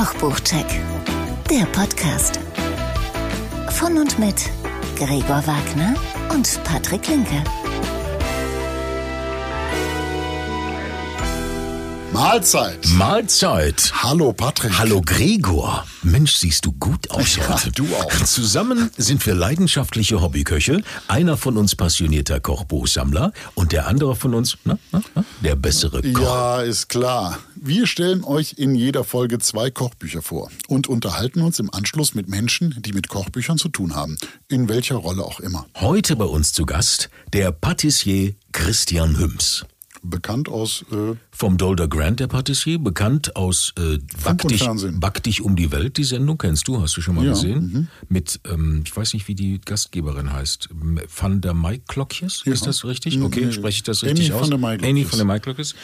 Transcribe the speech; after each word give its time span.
Kochbuchcheck, 0.00 0.64
der 1.50 1.66
Podcast. 1.66 2.40
Von 3.72 3.98
und 3.98 4.18
mit 4.18 4.50
Gregor 4.96 5.46
Wagner 5.46 5.94
und 6.30 6.58
Patrick 6.64 7.06
Linke. 7.06 7.44
Mahlzeit. 12.20 12.86
Mahlzeit. 12.98 13.92
Hallo 13.94 14.34
Patrick. 14.34 14.78
Hallo 14.78 15.00
Gregor. 15.00 15.86
Mensch, 16.02 16.34
siehst 16.34 16.66
du 16.66 16.72
gut 16.72 17.10
aus 17.10 17.36
Ja, 17.36 17.48
heute. 17.48 17.72
du 17.72 17.86
auch. 17.96 18.12
Zusammen 18.26 18.90
sind 18.98 19.24
wir 19.24 19.34
leidenschaftliche 19.34 20.20
Hobbyköche. 20.20 20.82
Einer 21.08 21.38
von 21.38 21.56
uns 21.56 21.74
passionierter 21.74 22.38
Kochbuchsammler 22.38 23.32
und 23.54 23.72
der 23.72 23.86
andere 23.86 24.16
von 24.16 24.34
uns, 24.34 24.58
na, 24.64 24.78
na, 24.92 25.00
na, 25.14 25.24
der 25.42 25.56
bessere 25.56 26.02
Koch. 26.02 26.20
Ja, 26.20 26.60
ist 26.60 26.90
klar. 26.90 27.38
Wir 27.56 27.86
stellen 27.86 28.22
euch 28.22 28.56
in 28.58 28.74
jeder 28.74 29.02
Folge 29.04 29.38
zwei 29.38 29.70
Kochbücher 29.70 30.20
vor 30.20 30.50
und 30.68 30.88
unterhalten 30.88 31.40
uns 31.40 31.58
im 31.58 31.72
Anschluss 31.72 32.14
mit 32.14 32.28
Menschen, 32.28 32.82
die 32.82 32.92
mit 32.92 33.08
Kochbüchern 33.08 33.56
zu 33.56 33.70
tun 33.70 33.94
haben. 33.96 34.18
In 34.46 34.68
welcher 34.68 34.96
Rolle 34.96 35.24
auch 35.24 35.40
immer. 35.40 35.64
Heute 35.76 36.16
bei 36.16 36.26
uns 36.26 36.52
zu 36.52 36.66
Gast 36.66 37.08
der 37.32 37.50
Patissier 37.50 38.34
Christian 38.52 39.18
Hüms. 39.18 39.64
Bekannt 40.02 40.48
aus, 40.48 40.84
äh, 40.92 41.14
Vom 41.30 41.58
Dolder 41.58 41.86
Grant, 41.86 42.20
der 42.20 42.26
Patissier, 42.26 42.78
bekannt 42.78 43.36
aus 43.36 43.74
äh, 43.78 43.98
Back, 44.24 44.48
dich. 44.48 44.66
Back 44.94 45.22
dich 45.22 45.42
um 45.42 45.56
die 45.56 45.70
Welt, 45.72 45.98
die 45.98 46.04
Sendung, 46.04 46.38
kennst 46.38 46.66
du, 46.68 46.80
hast 46.80 46.96
du 46.96 47.02
schon 47.02 47.16
mal 47.16 47.24
Ja, 47.24 47.32
gesehen? 47.32 47.88
Mit, 48.08 48.40
ähm, 48.50 48.82
ich 48.84 48.96
weiß 48.96 49.12
nicht, 49.14 49.28
wie 49.28 49.34
die 49.34 49.60
Gastgeberin 49.62 50.32
heißt, 50.32 50.70
Van 51.14 51.40
der 51.42 51.52
Maiklokjes, 51.54 52.42
ist 52.46 52.66
das 52.66 52.84
richtig? 52.84 53.20
Okay, 53.20 53.46
nee. 53.46 53.52
spreche 53.52 53.76
ich 53.76 53.82
das 53.82 54.02
Annie 54.02 54.12
richtig 54.14 54.32
van 54.32 54.40
aus? 54.40 54.48
der 54.48 54.58
Maiklokjes. 54.58 54.90
Annie 54.90 55.04
von 55.04 55.18
der 55.18 55.26
Maiklokjes. 55.26 55.74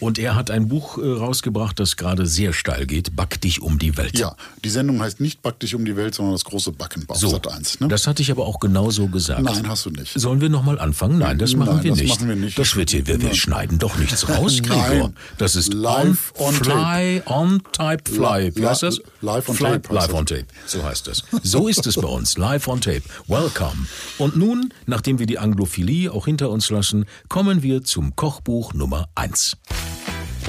Und 0.00 0.18
er 0.18 0.34
hat 0.34 0.50
ein 0.50 0.68
Buch 0.68 0.98
äh, 0.98 1.06
rausgebracht, 1.06 1.78
das 1.80 1.96
gerade 1.96 2.26
sehr 2.26 2.52
steil 2.52 2.86
geht, 2.86 3.16
Back 3.16 3.40
dich 3.40 3.62
um 3.62 3.78
die 3.78 3.96
Welt. 3.96 4.18
ja, 4.18 4.36
die 4.64 4.68
Sendung 4.70 5.00
heißt 5.00 5.20
nicht 5.20 5.42
Back 5.42 5.58
dich 5.60 5.74
um 5.74 5.84
die 5.84 5.96
Welt, 5.96 6.14
sondern 6.14 6.34
das 6.34 6.44
große 6.44 6.72
Backen 6.72 7.04
auf 7.08 7.16
So, 7.18 7.28
Sat 7.28 7.46
1. 7.48 7.80
Ne? 7.80 7.88
das 7.88 8.06
hatte 8.06 8.22
ich 8.22 8.30
aber 8.30 8.46
auch 8.46 8.60
genauso 8.60 9.08
gesagt. 9.08 9.42
Nein, 9.42 9.68
hast 9.68 9.86
du 9.86 9.90
nicht. 9.90 10.12
Sollen 10.18 10.40
wir 10.40 10.48
nochmal 10.48 10.78
anfangen? 10.78 11.18
Nein, 11.18 11.38
das 11.38 11.54
machen 11.54 11.76
Nein, 11.76 11.84
wir 11.84 11.90
das 11.92 12.00
nicht. 12.00 12.10
machen 12.10 12.28
wir 12.28 12.36
nicht. 12.36 12.58
Das 12.58 12.76
wird 12.76 12.90
hier, 12.90 13.06
wir, 13.06 13.20
wir 13.20 13.34
schneiden 13.34 13.78
doch 13.78 13.96
nichts 13.96 14.28
raus, 14.28 14.60
Gregor. 14.62 15.12
Das 15.38 15.56
ist 15.56 15.72
Live 15.72 16.32
on, 16.38 16.46
on 16.48 16.54
Fly, 16.54 17.22
on 17.26 17.62
Type 17.72 18.10
Fly. 18.10 18.54
Wie 18.54 18.66
heißt 18.66 18.82
das? 18.82 19.00
Live 19.22 19.48
on 19.48 19.56
Fly, 19.56 19.70
Tape 19.80 19.94
Live 19.94 20.14
on 20.14 20.26
Tape, 20.26 20.46
so 20.66 20.82
heißt 20.82 21.06
das. 21.06 21.22
So 21.42 21.68
ist 21.68 21.86
es 21.86 21.96
bei 21.96 22.08
uns, 22.08 22.36
Live 22.38 22.68
on 22.68 22.80
Tape. 22.80 23.02
Welcome. 23.28 23.86
Und 24.18 24.36
nun, 24.36 24.72
nachdem 24.86 25.18
wir 25.18 25.26
die 25.26 25.38
Anglophilie 25.38 26.12
auch 26.12 26.26
hinter 26.26 26.50
uns 26.50 26.70
lassen, 26.70 27.06
kommen 27.28 27.62
wir 27.62 27.82
zum 27.84 28.14
Kochbuch 28.16 28.74
Nummer 28.74 29.08
1. 29.14 29.56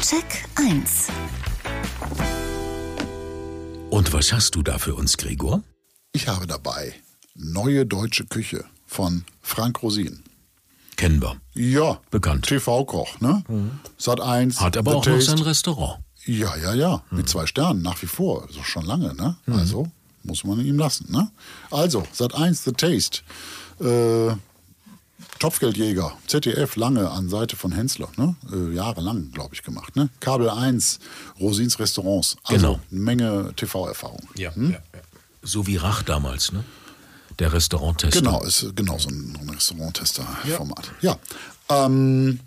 Check 0.01 0.45
1. 0.55 1.07
Und 3.89 4.13
was 4.13 4.31
hast 4.31 4.55
du 4.55 4.61
da 4.61 4.77
für 4.77 4.95
uns, 4.95 5.17
Gregor? 5.17 5.63
Ich 6.13 6.27
habe 6.27 6.47
dabei 6.47 6.93
Neue 7.35 7.85
Deutsche 7.85 8.25
Küche 8.25 8.65
von 8.85 9.25
Frank 9.41 9.81
Rosin. 9.83 10.23
Kennen 10.95 11.21
wir. 11.21 11.39
Ja, 11.53 11.99
Bekannt. 12.09 12.47
TV-Koch, 12.47 13.19
ne? 13.21 13.43
Sat 13.97 14.19
1. 14.19 14.59
Hat 14.59 14.75
aber 14.77 14.91
The 14.91 14.97
auch 14.97 15.05
noch 15.05 15.13
Taste. 15.13 15.31
sein 15.31 15.39
Restaurant. 15.39 15.99
Ja, 16.25 16.55
ja, 16.57 16.73
ja. 16.73 17.03
Mit 17.11 17.29
zwei 17.29 17.45
Sternen 17.45 17.81
nach 17.83 18.01
wie 18.01 18.07
vor. 18.07 18.43
Also 18.47 18.63
schon 18.63 18.85
lange, 18.85 19.13
ne? 19.13 19.37
Mhm. 19.45 19.53
Also 19.53 19.91
muss 20.23 20.43
man 20.43 20.59
ihm 20.59 20.77
lassen, 20.77 21.11
ne? 21.11 21.29
Also, 21.71 22.03
Sat 22.11 22.33
1, 22.35 22.63
The 22.63 22.71
Taste. 22.71 23.21
Äh, 23.79 24.35
Topfgeldjäger, 25.39 26.13
ZDF, 26.27 26.75
lange 26.75 27.09
an 27.09 27.29
Seite 27.29 27.55
von 27.55 27.71
Hensler, 27.71 28.09
ne? 28.17 28.35
Äh, 28.51 28.73
jahrelang, 28.75 29.31
glaube 29.31 29.53
ich, 29.55 29.63
gemacht, 29.63 29.95
ne? 29.95 30.09
Kabel 30.19 30.49
1, 30.49 30.99
Rosins 31.39 31.79
Restaurants. 31.79 32.37
Also 32.43 32.55
Genau. 32.73 32.79
eine 32.91 32.99
Menge 32.99 33.53
TV-Erfahrung. 33.55 34.27
Ja, 34.35 34.51
ja, 34.55 34.69
ja. 34.69 34.79
So 35.41 35.67
wie 35.67 35.77
Rach 35.77 36.03
damals, 36.03 36.51
ne? 36.51 36.63
Der 37.39 37.53
Restauranttester. 37.53 38.19
Genau, 38.21 38.43
ist 38.43 38.75
genau 38.75 38.97
so 38.97 39.09
ein, 39.09 39.37
ein 39.39 39.49
Restauranttester-Format. 39.49 40.91
Ja. 41.01 41.17
Ähm, 41.69 42.39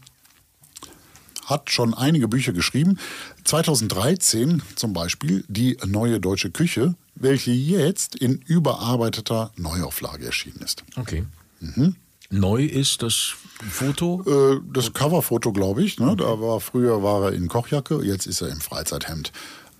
hat 1.46 1.70
schon 1.70 1.94
einige 1.94 2.28
Bücher 2.28 2.52
geschrieben. 2.52 2.98
2013 3.44 4.62
zum 4.76 4.92
Beispiel 4.92 5.44
die 5.48 5.76
Neue 5.86 6.20
Deutsche 6.20 6.50
Küche, 6.50 6.94
welche 7.14 7.50
jetzt 7.52 8.14
in 8.16 8.34
überarbeiteter 8.38 9.52
Neuauflage 9.56 10.26
erschienen 10.26 10.60
ist. 10.64 10.84
Okay. 10.96 11.24
Mhm. 11.60 11.96
Neu 12.30 12.64
ist 12.64 13.02
das 13.02 13.34
Foto. 13.70 14.22
Äh, 14.26 14.60
das 14.72 14.92
Coverfoto, 14.92 15.52
glaube 15.52 15.82
ich. 15.82 15.98
Ne? 15.98 16.14
Da 16.16 16.40
war 16.40 16.60
früher 16.60 17.02
war 17.02 17.24
er 17.24 17.32
in 17.32 17.48
Kochjacke, 17.48 18.02
jetzt 18.04 18.26
ist 18.26 18.40
er 18.40 18.48
im 18.48 18.60
Freizeithemd. 18.60 19.32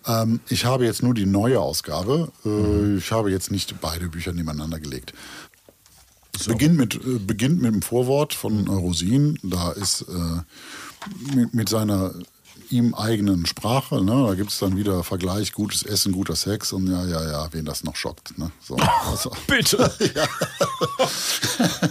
Ähm, 0.06 0.40
ich 0.48 0.64
habe 0.64 0.84
jetzt 0.84 1.02
nur 1.02 1.14
die 1.14 1.26
neue 1.26 1.60
Ausgabe. 1.60 2.32
Äh, 2.44 2.96
Ich 2.98 3.12
habe 3.12 3.30
jetzt 3.30 3.50
nicht 3.50 3.80
beide 3.80 4.08
Bücher 4.08 4.32
nebeneinander 4.32 4.80
gelegt. 4.80 5.14
Es 6.34 6.46
beginnt 6.46 6.76
mit, 6.76 6.94
äh, 6.96 7.18
beginnt 7.18 7.62
mit 7.62 7.72
dem 7.72 7.82
Vorwort 7.82 8.34
von 8.34 8.66
äh, 8.66 8.70
Rosin. 8.70 9.38
Da 9.42 9.72
ist 9.72 10.04
mit, 11.34 11.54
mit 11.54 11.68
seiner 11.68 12.14
ihm 12.70 12.94
eigenen 12.94 13.46
Sprache. 13.46 14.02
Ne? 14.02 14.26
Da 14.28 14.34
gibt 14.34 14.50
es 14.50 14.58
dann 14.58 14.76
wieder 14.76 15.02
Vergleich, 15.04 15.52
gutes 15.52 15.82
Essen, 15.82 16.12
guter 16.12 16.36
Sex 16.36 16.72
und 16.72 16.86
ja, 16.86 17.04
ja, 17.04 17.30
ja, 17.30 17.48
wen 17.52 17.64
das 17.64 17.84
noch 17.84 17.96
schockt. 17.96 18.38
Ne? 18.38 18.50
So, 18.60 18.76
also, 19.10 19.32
Bitte. 19.46 19.92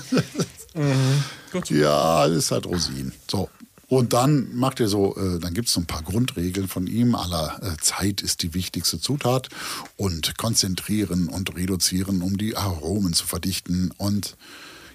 Ja, 1.68 2.28
das 2.28 2.38
ist 2.38 2.52
halt 2.52 2.66
Rosin. 2.66 3.12
So. 3.30 3.50
Und 3.88 4.14
dann 4.14 4.56
macht 4.56 4.80
er 4.80 4.88
so, 4.88 5.18
äh, 5.18 5.40
dann 5.40 5.56
gibt 5.56 5.68
es 5.68 5.74
so 5.74 5.81
ein 5.81 5.88
paar 5.88 6.03
Grundregeln 6.03 6.68
von 6.68 6.86
ihm, 6.86 7.16
aller 7.16 7.59
äh, 7.64 7.75
Zeit 7.81 8.22
ist 8.22 8.44
die 8.44 8.53
wichtigste 8.53 9.02
Zutat 9.02 9.50
und 9.97 10.38
konzentrieren 10.38 11.28
und 11.28 11.56
reduzieren, 11.56 12.22
um 12.22 12.38
die 12.38 12.56
Aromen 12.56 13.14
zu 13.14 13.25
verdichten 13.25 13.92
und 13.97 14.38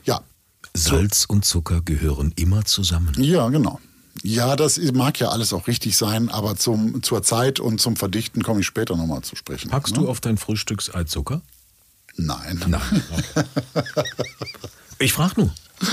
ja, 0.04 0.22
Salz 0.74 1.24
und 1.24 1.44
Zucker 1.44 1.80
gehören 1.82 2.32
immer 2.36 2.64
zusammen. 2.64 3.14
ja, 3.18 3.48
genau. 3.48 3.80
Ja, 4.22 4.54
das 4.54 4.78
mag 4.92 5.18
ja 5.18 5.28
alles 5.28 5.52
auch 5.52 5.66
richtig 5.66 5.96
sein, 5.96 6.28
aber 6.28 6.56
zum, 6.56 7.02
zur 7.02 7.22
Zeit 7.22 7.58
und 7.60 7.80
zum 7.80 7.96
Verdichten 7.96 8.42
komme 8.42 8.60
ich 8.60 8.66
später 8.66 8.96
nochmal 8.96 9.22
zu 9.22 9.34
sprechen. 9.34 9.70
Packst 9.70 9.94
ne? 9.94 10.02
du 10.02 10.08
auf 10.08 10.20
dein 10.20 10.38
Frühstücksei 10.38 11.04
Zucker? 11.04 11.42
Nein. 12.16 12.62
Nein. 12.66 13.02
ich 15.00 15.12
frage 15.12 15.40
nur, 15.42 15.54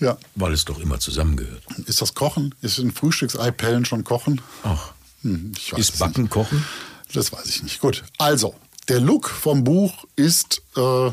Ja. 0.00 0.16
weil 0.36 0.52
es 0.52 0.64
doch 0.64 0.78
immer 0.78 1.00
zusammengehört. 1.00 1.64
Ist 1.86 2.00
das 2.00 2.14
Kochen? 2.14 2.54
Ist 2.62 2.78
ein 2.78 2.92
Frühstücksei-Pellen 2.92 3.84
schon 3.84 4.04
Kochen? 4.04 4.40
Ach, 4.62 4.92
Hm, 5.22 5.50
ich 5.58 5.72
weiß 5.72 5.80
es 5.80 5.90
ist 5.90 5.98
Backen 5.98 6.30
Kochen? 6.30 6.64
Das 7.12 7.32
weiß 7.32 7.46
ich 7.46 7.64
nicht. 7.64 7.80
Gut, 7.80 8.04
also, 8.16 8.54
der 8.86 9.00
Look 9.00 9.28
vom 9.28 9.64
Buch 9.64 10.04
ist 10.14 10.62
äh, 10.76 11.10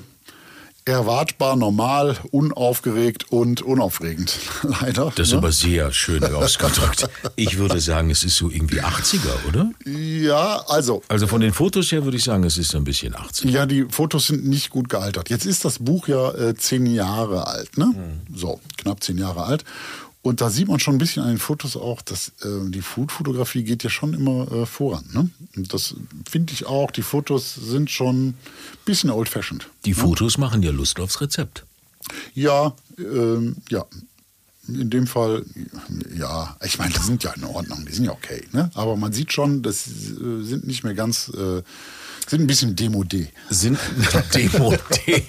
erwartbar 0.86 1.56
normal, 1.56 2.16
unaufgeregt 2.30 3.32
und 3.32 3.64
unaufregend. 3.64 4.38
Leider. 4.82 5.12
Das 5.16 5.28
ist 5.28 5.32
ne? 5.34 5.40
aber 5.40 5.52
sehr 5.52 5.92
schön 5.92 6.24
ausgedrückt. 6.24 7.10
Ich 7.36 7.58
würde 7.58 7.80
sagen, 7.80 8.12
es 8.12 8.24
ist 8.24 8.36
so 8.36 8.52
irgendwie 8.52 8.82
80er, 8.82 9.48
oder? 9.50 9.72
Ja, 9.86 10.64
also. 10.68 11.02
Also 11.08 11.26
von 11.26 11.42
den 11.42 11.54
Fotos 11.54 11.92
her 11.92 12.04
würde 12.04 12.18
ich 12.18 12.24
sagen, 12.24 12.44
es 12.44 12.58
ist 12.58 12.70
so 12.70 12.78
ein 12.78 12.84
bisschen 12.84 13.16
80er. 13.16 13.50
Ja, 13.50 13.66
die 13.66 13.86
Fotos 13.90 14.28
sind 14.28 14.46
nicht 14.46 14.70
gut 14.70 14.88
gealtert. 14.90 15.30
Jetzt 15.32 15.48
ist 15.48 15.66
das 15.66 15.80
Buch 15.80 16.08
ja 16.08 16.32
äh, 16.34 16.56
zehn 16.56 16.86
Jahre 16.86 17.48
alt, 17.48 17.78
ne? 17.80 17.88
Mhm. 17.88 18.38
So, 18.38 18.60
knapp 18.78 19.04
zehn 19.04 19.18
Jahre 19.18 19.44
alt. 19.44 19.64
Und 20.26 20.42
da 20.42 20.50
sieht 20.50 20.68
man 20.68 20.80
schon 20.80 20.96
ein 20.96 20.98
bisschen 20.98 21.22
an 21.22 21.30
den 21.30 21.38
Fotos 21.38 21.78
auch, 21.78 22.02
dass 22.02 22.30
äh, 22.42 22.72
die 22.72 22.82
Food-Fotografie 22.82 23.64
geht 23.64 23.84
ja 23.84 23.92
schon 23.92 24.16
immer 24.16 24.52
äh, 24.52 24.66
voran. 24.66 25.06
Ne? 25.14 25.30
Und 25.56 25.72
das 25.72 25.94
finde 26.28 26.52
ich 26.52 26.66
auch. 26.66 26.90
Die 26.90 27.04
Fotos 27.04 27.54
sind 27.54 27.92
schon 27.92 28.30
ein 28.30 28.38
bisschen 28.86 29.12
old-fashioned. 29.12 29.70
Die 29.86 29.94
Fotos 29.94 30.40
machen 30.40 30.64
ja 30.64 30.72
Lust 30.72 31.00
aufs 31.00 31.22
Rezept. 31.22 31.64
Ja, 32.34 32.74
ähm, 32.98 33.58
ja. 33.70 33.86
In 34.68 34.90
dem 34.90 35.06
Fall, 35.06 35.46
ja, 36.18 36.58
ich 36.64 36.80
meine, 36.80 36.96
die 36.96 37.04
sind 37.04 37.24
ja 37.24 37.32
in 37.34 37.44
Ordnung, 37.44 37.86
die 37.86 37.94
sind 37.94 38.06
ja 38.06 38.12
okay. 38.12 38.48
Ne? 38.52 38.72
Aber 38.74 38.96
man 38.96 39.14
sieht 39.14 39.32
schon, 39.32 39.62
das 39.62 39.86
äh, 39.86 40.42
sind 40.42 40.66
nicht 40.66 40.84
mehr 40.84 40.96
ganz, 40.96 41.30
äh, 41.38 41.62
sind 42.28 42.42
ein 42.42 42.48
bisschen 42.48 42.76
demodé. 42.76 43.28
Sind 43.50 43.78
demodé. 44.34 45.24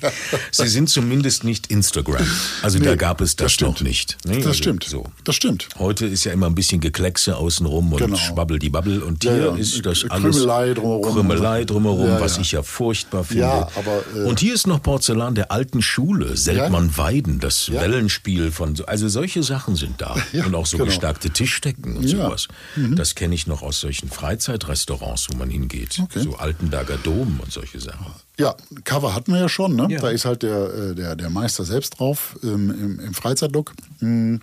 Sie 0.50 0.68
sind 0.68 0.88
zumindest 0.88 1.44
nicht 1.44 1.66
Instagram. 1.68 2.26
Also 2.62 2.78
da 2.78 2.90
Nee, 2.90 2.96
gab 2.96 3.20
es 3.20 3.36
das, 3.36 3.44
das 3.46 3.52
stimmt. 3.52 3.72
noch 3.72 3.80
nicht. 3.82 4.16
Nee, 4.24 4.36
Das 4.38 4.46
also 4.46 4.54
stimmt. 4.58 4.84
So. 4.84 5.04
Das 5.24 5.34
stimmt. 5.36 5.68
Heute 5.78 6.06
ist 6.06 6.24
ja 6.24 6.32
immer 6.32 6.46
ein 6.46 6.54
bisschen 6.54 6.80
Gekleckse 6.80 7.36
außenrum 7.36 7.92
und 7.92 7.98
Genau. 7.98 8.16
schwabbel 8.16 8.58
die 8.58 8.70
Babbel. 8.70 9.02
Und 9.02 9.24
Ja, 9.24 9.32
hier 9.32 9.44
ja. 9.46 9.56
ist 9.56 9.84
das 9.84 10.00
Krümelei 10.02 10.54
alles 10.54 10.74
drumherum. 10.76 11.02
Krümelei 11.14 11.64
drumherum, 11.64 12.06
Ja, 12.08 12.20
was 12.20 12.36
ja. 12.36 12.42
ich 12.42 12.52
ja 12.52 12.62
furchtbar 12.62 13.24
finde. 13.24 13.42
Ja, 13.42 13.68
aber, 13.76 14.02
äh, 14.14 14.24
und 14.28 14.40
hier 14.40 14.54
ist 14.54 14.66
noch 14.66 14.82
Porzellan 14.82 15.34
der 15.34 15.50
alten 15.52 15.82
Schule, 15.82 16.36
Seltmann-Weiden, 16.36 17.40
das 17.40 17.66
Ja. 17.68 17.80
Wellenspiel 17.82 18.50
von, 18.50 18.74
so- 18.76 18.86
also 18.86 19.08
solche 19.08 19.42
Sachen 19.42 19.76
sind 19.76 20.00
da. 20.00 20.16
Ja, 20.32 20.44
und 20.46 20.54
auch 20.54 20.66
so 20.66 20.76
genau. 20.76 20.86
gestärkte 20.90 21.30
Tischdecken 21.30 21.96
und 21.96 22.04
Ja. 22.04 22.16
Mhm. 22.16 22.22
sowas. 22.22 22.48
Das 22.96 23.14
kenne 23.14 23.34
ich 23.34 23.46
noch 23.46 23.62
aus 23.62 23.80
solchen 23.80 24.08
Freizeitrestaurants, 24.10 25.28
wo 25.30 25.36
man 25.36 25.50
hingeht. 25.50 25.98
Okay. 26.02 26.20
So 26.22 26.36
Altenberger 26.86 26.96
Dom 27.02 27.40
und 27.40 27.52
solche 27.52 27.80
Sachen. 27.80 28.06
Ja, 28.38 28.54
Cover 28.84 29.14
hatten 29.14 29.32
wir 29.32 29.40
ja 29.40 29.48
schon. 29.48 29.76
Ne? 29.76 29.88
Ja. 29.90 30.00
Da 30.00 30.10
ist 30.10 30.24
halt 30.24 30.42
der, 30.42 30.72
äh, 30.72 30.94
der, 30.94 31.16
der 31.16 31.30
Meister 31.30 31.64
selbst 31.64 31.98
drauf 31.98 32.38
ähm, 32.42 32.70
im, 32.70 33.00
im 33.00 33.14
Freizeitlook. 33.14 33.72
Mm. 34.00 34.36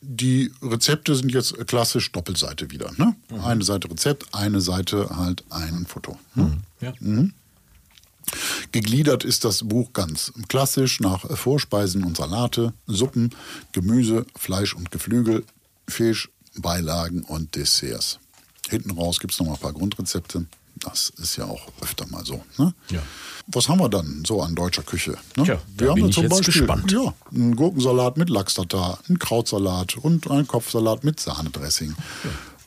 die 0.00 0.52
Rezepte 0.62 1.14
sind 1.14 1.32
jetzt 1.32 1.66
klassisch 1.66 2.12
Doppelseite 2.12 2.70
wieder. 2.70 2.92
Ne? 2.96 3.16
Eine 3.42 3.64
Seite 3.64 3.90
Rezept, 3.90 4.34
eine 4.34 4.60
Seite 4.60 5.08
halt 5.16 5.44
ein 5.50 5.86
Foto. 5.86 6.18
Ne? 6.34 6.58
Ja. 6.80 6.92
Gegliedert 8.72 9.24
ist 9.24 9.44
das 9.44 9.66
Buch 9.66 9.92
ganz 9.92 10.32
klassisch 10.48 11.00
nach 11.00 11.20
Vorspeisen 11.36 12.04
und 12.04 12.16
Salate, 12.16 12.72
Suppen, 12.86 13.30
Gemüse, 13.72 14.26
Fleisch 14.36 14.74
und 14.74 14.90
Geflügel, 14.90 15.44
Fisch, 15.88 16.28
Beilagen 16.56 17.22
und 17.22 17.54
Desserts. 17.54 18.18
Hinten 18.68 18.90
raus 18.90 19.20
gibt 19.20 19.32
es 19.32 19.38
noch 19.38 19.46
mal 19.46 19.54
ein 19.54 19.60
paar 19.60 19.72
Grundrezepte. 19.72 20.46
Das 20.78 21.10
ist 21.22 21.36
ja 21.36 21.44
auch 21.46 21.68
öfter 21.80 22.06
mal 22.08 22.24
so. 22.24 22.42
Ne? 22.58 22.74
Ja. 22.90 23.00
Was 23.48 23.68
haben 23.68 23.80
wir 23.80 23.88
dann 23.88 24.22
so 24.26 24.42
an 24.42 24.54
deutscher 24.54 24.82
Küche? 24.82 25.16
Ne? 25.36 25.44
Tja, 25.44 25.58
da 25.76 25.94
bin 25.94 26.08
ich 26.08 26.16
jetzt 26.16 26.44
gespannt. 26.44 26.92
Ja, 26.92 27.14
einen 27.34 27.56
Gurkensalat 27.56 28.16
mit 28.18 28.28
Lachs-Tatar, 28.28 28.98
einen 29.08 29.18
Krautsalat 29.18 29.96
und 29.96 30.30
einen 30.30 30.46
Kopfsalat 30.46 31.02
mit 31.04 31.18
Sahnedressing. 31.20 31.94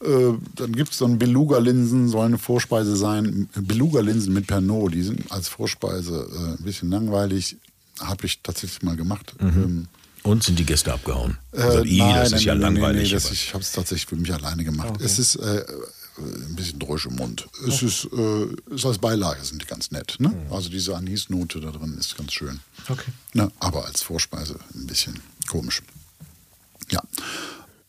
Äh, 0.01 0.33
dann 0.55 0.71
gibt 0.73 0.93
es 0.93 0.97
dann 0.99 1.19
Beluga-Linsen, 1.19 2.07
soll 2.07 2.25
eine 2.25 2.37
Vorspeise 2.37 2.95
sein. 2.95 3.49
Beluga-Linsen 3.53 4.33
mit 4.33 4.47
Pernod, 4.47 4.93
die 4.93 5.03
sind 5.03 5.31
als 5.31 5.49
Vorspeise 5.49 6.27
äh, 6.33 6.57
ein 6.59 6.63
bisschen 6.63 6.89
langweilig. 6.89 7.57
Habe 7.99 8.25
ich 8.25 8.41
tatsächlich 8.41 8.81
mal 8.81 8.95
gemacht. 8.95 9.33
Ähm, 9.41 9.87
Und 10.23 10.43
sind 10.43 10.57
die 10.57 10.65
Gäste 10.65 10.93
abgehauen? 10.93 11.37
äh, 11.51 11.61
Also, 11.61 11.83
i, 11.83 11.97
nein, 11.99 12.15
das 12.15 12.31
nein, 12.31 12.39
ist 12.39 12.45
ja 12.45 12.53
nein, 12.55 12.61
langweilig. 12.75 13.01
Nee, 13.01 13.07
nee, 13.09 13.13
das, 13.13 13.29
ich 13.31 13.53
habe 13.53 13.61
es 13.61 13.73
tatsächlich 13.73 14.05
für 14.05 14.15
mich 14.15 14.33
alleine 14.33 14.63
gemacht. 14.63 14.93
Es 15.01 15.19
ist 15.19 15.35
äh, 15.35 15.65
ein 16.19 16.55
bisschen 16.55 16.79
Drösch 16.79 17.05
im 17.05 17.15
Mund. 17.15 17.47
Es 17.67 17.81
ist, 17.81 18.07
äh, 18.13 18.73
ist 18.73 18.85
als 18.85 18.97
Beilage 18.97 19.43
sind 19.43 19.61
die 19.61 19.65
ganz 19.65 19.91
nett. 19.91 20.15
Ne? 20.19 20.33
Also 20.51 20.69
diese 20.69 20.95
Anisnote 20.95 21.59
da 21.59 21.71
drin 21.71 21.95
ist 21.99 22.17
ganz 22.17 22.33
schön. 22.33 22.59
Okay. 22.87 23.11
Ne? 23.33 23.51
Aber 23.59 23.85
als 23.85 24.01
Vorspeise 24.01 24.59
ein 24.75 24.87
bisschen 24.87 25.19
komisch. 25.47 25.81
Ja. 26.91 27.01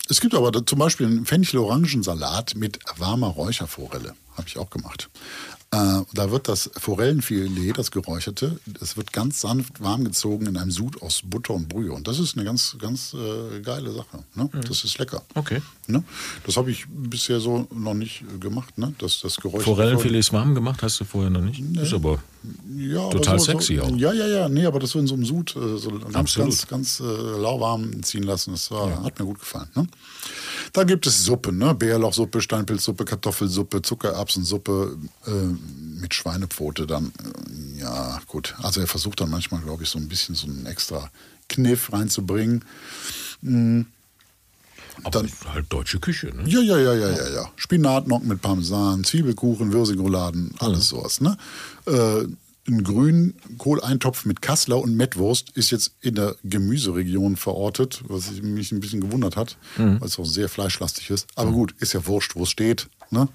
Es 0.08 0.20
gibt 0.20 0.34
aber 0.34 0.66
zum 0.66 0.78
Beispiel 0.78 1.06
einen 1.06 1.26
Fenchel-Orangensalat 1.26 2.54
mit 2.56 2.78
warmer 2.96 3.28
Räucherforelle. 3.28 4.14
Habe 4.40 4.48
ich 4.48 4.56
auch 4.56 4.70
gemacht. 4.70 5.10
Äh, 5.70 6.00
da 6.14 6.30
wird 6.30 6.48
das 6.48 6.70
Forellenfilet, 6.78 7.76
das 7.76 7.90
geräucherte, 7.90 8.58
das 8.66 8.96
wird 8.96 9.12
ganz 9.12 9.42
sanft 9.42 9.80
warm 9.82 10.02
gezogen 10.04 10.46
in 10.46 10.56
einem 10.56 10.70
Sud 10.70 11.00
aus 11.02 11.20
Butter 11.24 11.52
und 11.52 11.68
Brühe. 11.68 11.92
Und 11.92 12.08
das 12.08 12.18
ist 12.18 12.36
eine 12.36 12.44
ganz, 12.44 12.76
ganz 12.80 13.14
äh, 13.14 13.60
geile 13.60 13.92
Sache. 13.92 14.24
Ne? 14.34 14.48
Das 14.66 14.82
ist 14.82 14.98
lecker. 14.98 15.22
Okay. 15.34 15.60
Ne? 15.86 16.02
Das 16.44 16.56
habe 16.56 16.70
ich 16.70 16.86
bisher 16.88 17.38
so 17.38 17.68
noch 17.72 17.92
nicht 17.92 18.22
äh, 18.22 18.38
gemacht. 18.38 18.78
Ne? 18.78 18.94
Das, 18.98 19.20
das 19.20 19.36
geräucherte 19.36 19.64
Forellenfilets 19.66 20.32
warm 20.32 20.54
gemacht 20.54 20.82
hast 20.82 20.98
du 21.00 21.04
vorher 21.04 21.30
noch 21.30 21.42
nicht? 21.42 21.60
Ist 21.76 21.92
aber 21.92 22.18
ja, 22.74 23.02
aber 23.02 23.10
Total 23.10 23.38
so, 23.38 23.44
sexy 23.52 23.76
so, 23.76 23.82
auch. 23.82 23.96
Ja, 23.96 24.12
ja, 24.12 24.26
ja. 24.26 24.48
Nee, 24.48 24.64
aber 24.64 24.78
das 24.78 24.90
so 24.90 24.98
in 24.98 25.06
so 25.06 25.14
einem 25.14 25.26
Sud 25.26 25.54
äh, 25.56 25.76
so 25.76 25.90
ganz, 25.90 26.34
ganz, 26.34 26.66
ganz 26.66 27.00
äh, 27.00 27.04
lauwarm 27.04 28.02
ziehen 28.02 28.22
lassen. 28.22 28.52
Das 28.52 28.70
war, 28.70 29.04
hat 29.04 29.18
mir 29.18 29.26
gut 29.26 29.40
gefallen. 29.40 29.68
Ne? 29.74 29.86
Dann 30.72 30.86
gibt 30.86 31.06
es 31.06 31.24
Suppen, 31.24 31.58
ne? 31.58 31.74
Bärlauchsuppe, 31.74 32.40
Steinpilzsuppe, 32.40 33.04
Kartoffelsuppe, 33.04 33.82
Zuckererbsensuppe 34.30 34.96
äh, 35.26 35.30
mit 36.00 36.14
Schweinepfote. 36.14 36.86
Dann, 36.86 37.12
äh, 37.76 37.80
ja, 37.80 38.20
gut. 38.26 38.54
Also 38.62 38.80
er 38.80 38.86
versucht 38.86 39.20
dann 39.20 39.30
manchmal, 39.30 39.60
glaube 39.62 39.82
ich, 39.82 39.88
so 39.88 39.98
ein 39.98 40.08
bisschen 40.08 40.34
so 40.34 40.46
einen 40.46 40.66
extra 40.66 41.10
Kniff 41.48 41.92
reinzubringen. 41.92 42.64
aber 43.42 45.10
Dann- 45.10 45.30
halt 45.52 45.66
deutsche 45.70 45.98
Küche. 45.98 46.26
Ne? 46.34 46.48
Ja, 46.48 46.60
ja, 46.60 46.78
ja, 46.78 46.94
ja, 46.94 47.10
ja, 47.10 47.28
ja. 47.30 47.50
Spinatnocken 47.56 48.28
mit 48.28 48.42
Parmesan, 48.42 49.02
Zwiebelkuchen, 49.04 49.72
Würsingrouladen, 49.72 50.52
alles 50.58 50.88
sowas. 50.88 51.20
Ne? 51.20 51.36
Äh, 51.86 52.24
ein 52.68 52.84
Grünkohleintopf 52.84 54.26
mit 54.26 54.42
Kassler 54.42 54.78
und 54.80 54.94
Mettwurst 54.94 55.50
ist 55.56 55.70
jetzt 55.70 55.92
in 56.02 56.14
der 56.14 56.36
Gemüseregion 56.44 57.36
verortet, 57.36 58.02
was 58.06 58.30
ich- 58.30 58.42
mich 58.42 58.70
ein 58.70 58.80
bisschen 58.80 59.00
gewundert 59.00 59.36
hat, 59.36 59.56
weil 59.76 59.98
es 60.06 60.18
auch 60.18 60.26
sehr 60.26 60.48
fleischlastig 60.48 61.08
ist. 61.10 61.26
Aber 61.34 61.50
gut, 61.50 61.74
ist 61.80 61.94
ja 61.94 62.06
wurscht, 62.06 62.36
wo 62.36 62.42
es 62.44 62.50
steht. 62.50 62.88
Ne? 63.10 63.26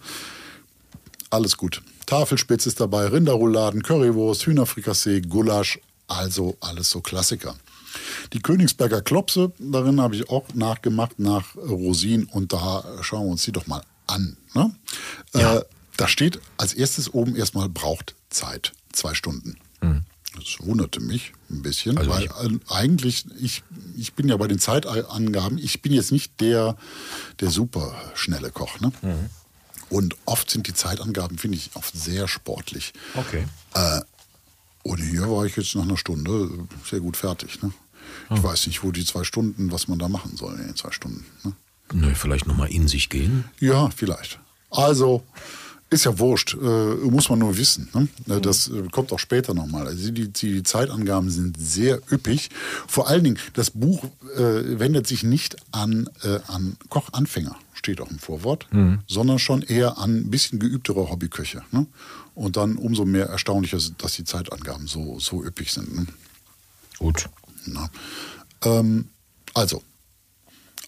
Alles 1.30 1.58
gut. 1.58 1.82
Tafelspitz 2.06 2.66
ist 2.66 2.80
dabei, 2.80 3.08
Rinderrouladen, 3.08 3.82
Currywurst, 3.84 4.46
Hühnerfrikassee, 4.46 5.22
Gulasch, 5.22 5.80
also 6.08 6.56
alles 6.62 6.90
so 6.90 7.02
Klassiker. 7.02 7.56
Die 8.34 8.42
Königsberger 8.42 9.02
Klopse, 9.02 9.52
darin 9.58 10.00
habe 10.02 10.16
ich 10.16 10.30
auch 10.30 10.46
nachgemacht 10.54 11.18
nach 11.20 11.56
Rosin 11.56 12.26
und 12.26 12.54
da 12.54 12.84
schauen 13.02 13.26
wir 13.26 13.32
uns 13.32 13.44
die 13.44 13.52
doch 13.52 13.68
mal 13.68 13.82
an. 14.08 14.38
Ne? 14.54 14.76
Äh, 15.34 15.62
da 15.98 16.08
steht 16.08 16.40
als 16.58 16.74
erstes 16.74 17.14
oben 17.14 17.36
erstmal 17.36 17.70
braucht 17.70 18.16
Zeit, 18.30 18.74
zwei 18.92 19.14
Stunden. 19.14 19.58
Das 20.36 20.58
wunderte 20.68 21.00
mich 21.00 21.32
ein 21.50 21.62
bisschen, 21.62 21.98
Also 21.98 22.10
weil 22.12 22.26
ich- 22.26 22.30
äh, 22.32 22.60
eigentlich, 22.68 23.26
ich, 23.40 23.64
ich 23.98 24.14
bin 24.14 24.28
ja 24.28 24.36
bei 24.36 24.48
den 24.48 24.60
Zeitangaben, 24.60 25.58
ich 25.58 25.82
bin 25.82 25.94
jetzt 25.94 26.12
nicht 26.12 26.42
der, 26.42 26.76
der 27.40 27.50
super 27.50 27.96
schnelle 28.14 28.52
Koch. 28.52 28.80
Ne? 28.82 28.92
Und 29.96 30.18
oft 30.26 30.52
sind 30.52 30.68
die 30.68 30.74
Zeitangaben, 30.74 31.38
finde 31.38 31.56
ich, 31.58 31.70
oft 31.76 31.96
sehr 31.98 32.28
sportlich. 32.28 32.92
Okay. 33.14 33.46
Und 34.84 34.98
hier 34.98 35.22
war 35.32 35.46
ich 35.46 35.56
jetzt 35.56 35.74
nach 35.74 35.84
einer 35.84 35.96
Stunde 35.96 36.68
sehr 36.84 37.00
gut 37.00 37.16
fertig. 37.16 37.64
Ne? 37.64 37.72
Ich 38.30 38.44
weiß 38.44 38.68
nicht, 38.68 38.84
wo 38.84 38.92
die 38.92 39.06
zwei 39.06 39.24
Stunden, 39.24 39.72
was 39.72 39.88
man 39.88 39.98
da 39.98 40.10
machen 40.10 40.36
soll 40.36 40.60
in 40.60 40.68
den 40.68 40.76
zwei 40.76 40.92
Stunden. 40.92 41.26
Ne? 41.46 41.54
Nö, 41.94 42.14
vielleicht 42.14 42.46
nochmal 42.46 42.74
in 42.74 42.90
sich 42.90 43.08
gehen. 43.08 43.46
Ja, 43.62 43.90
vielleicht. 43.90 44.42
Also, 44.70 45.24
ist 45.96 46.06
ja 46.06 46.20
wurscht, 46.20 46.56
äh, 46.56 46.96
muss 47.10 47.30
man 47.30 47.40
nur 47.40 47.58
wissen. 47.58 47.90
Ne? 47.94 48.08
Äh, 48.36 48.42
Das 48.42 48.68
äh, 48.68 48.84
kommt 48.92 49.12
auch 49.12 49.20
später 49.20 49.54
nochmal. 49.54 49.88
Also 49.88 50.12
die, 50.12 50.28
die, 50.30 50.62
Zeitangaben 50.64 51.30
sind 51.30 51.58
sehr 51.60 52.02
üppig. 52.12 52.50
Vor 52.88 53.08
allen 53.08 53.24
Dingen, 53.24 53.40
das 53.54 53.72
Buch 53.72 54.04
äh, 54.36 54.80
wendet 54.80 55.08
sich 55.08 55.24
nicht 55.24 55.56
an, 55.72 56.10
äh, 56.24 56.40
an 56.48 56.78
Kochanfänger, 56.90 57.56
steht 57.74 58.02
auch 58.02 58.12
im 58.12 58.20
Vorwort, 58.20 58.68
sondern 59.08 59.40
schon 59.40 59.62
eher 59.62 59.98
an 59.98 60.18
ein 60.18 60.30
bisschen 60.30 60.60
geübtere 60.60 61.10
Hobbyköche. 61.10 61.64
Ne? 61.72 61.88
Und 62.36 62.58
dann 62.58 62.76
umso 62.76 63.06
mehr 63.06 63.28
erstaunlicher, 63.28 63.80
dass 63.98 64.14
die 64.14 64.26
Zeitangaben 64.26 64.88
so, 64.88 65.20
so 65.20 65.44
üppig 65.44 65.72
sind. 65.72 65.96
Ne? 65.96 66.06
Gut. 67.00 67.30
Ähm, 68.64 69.06
also, 69.54 69.82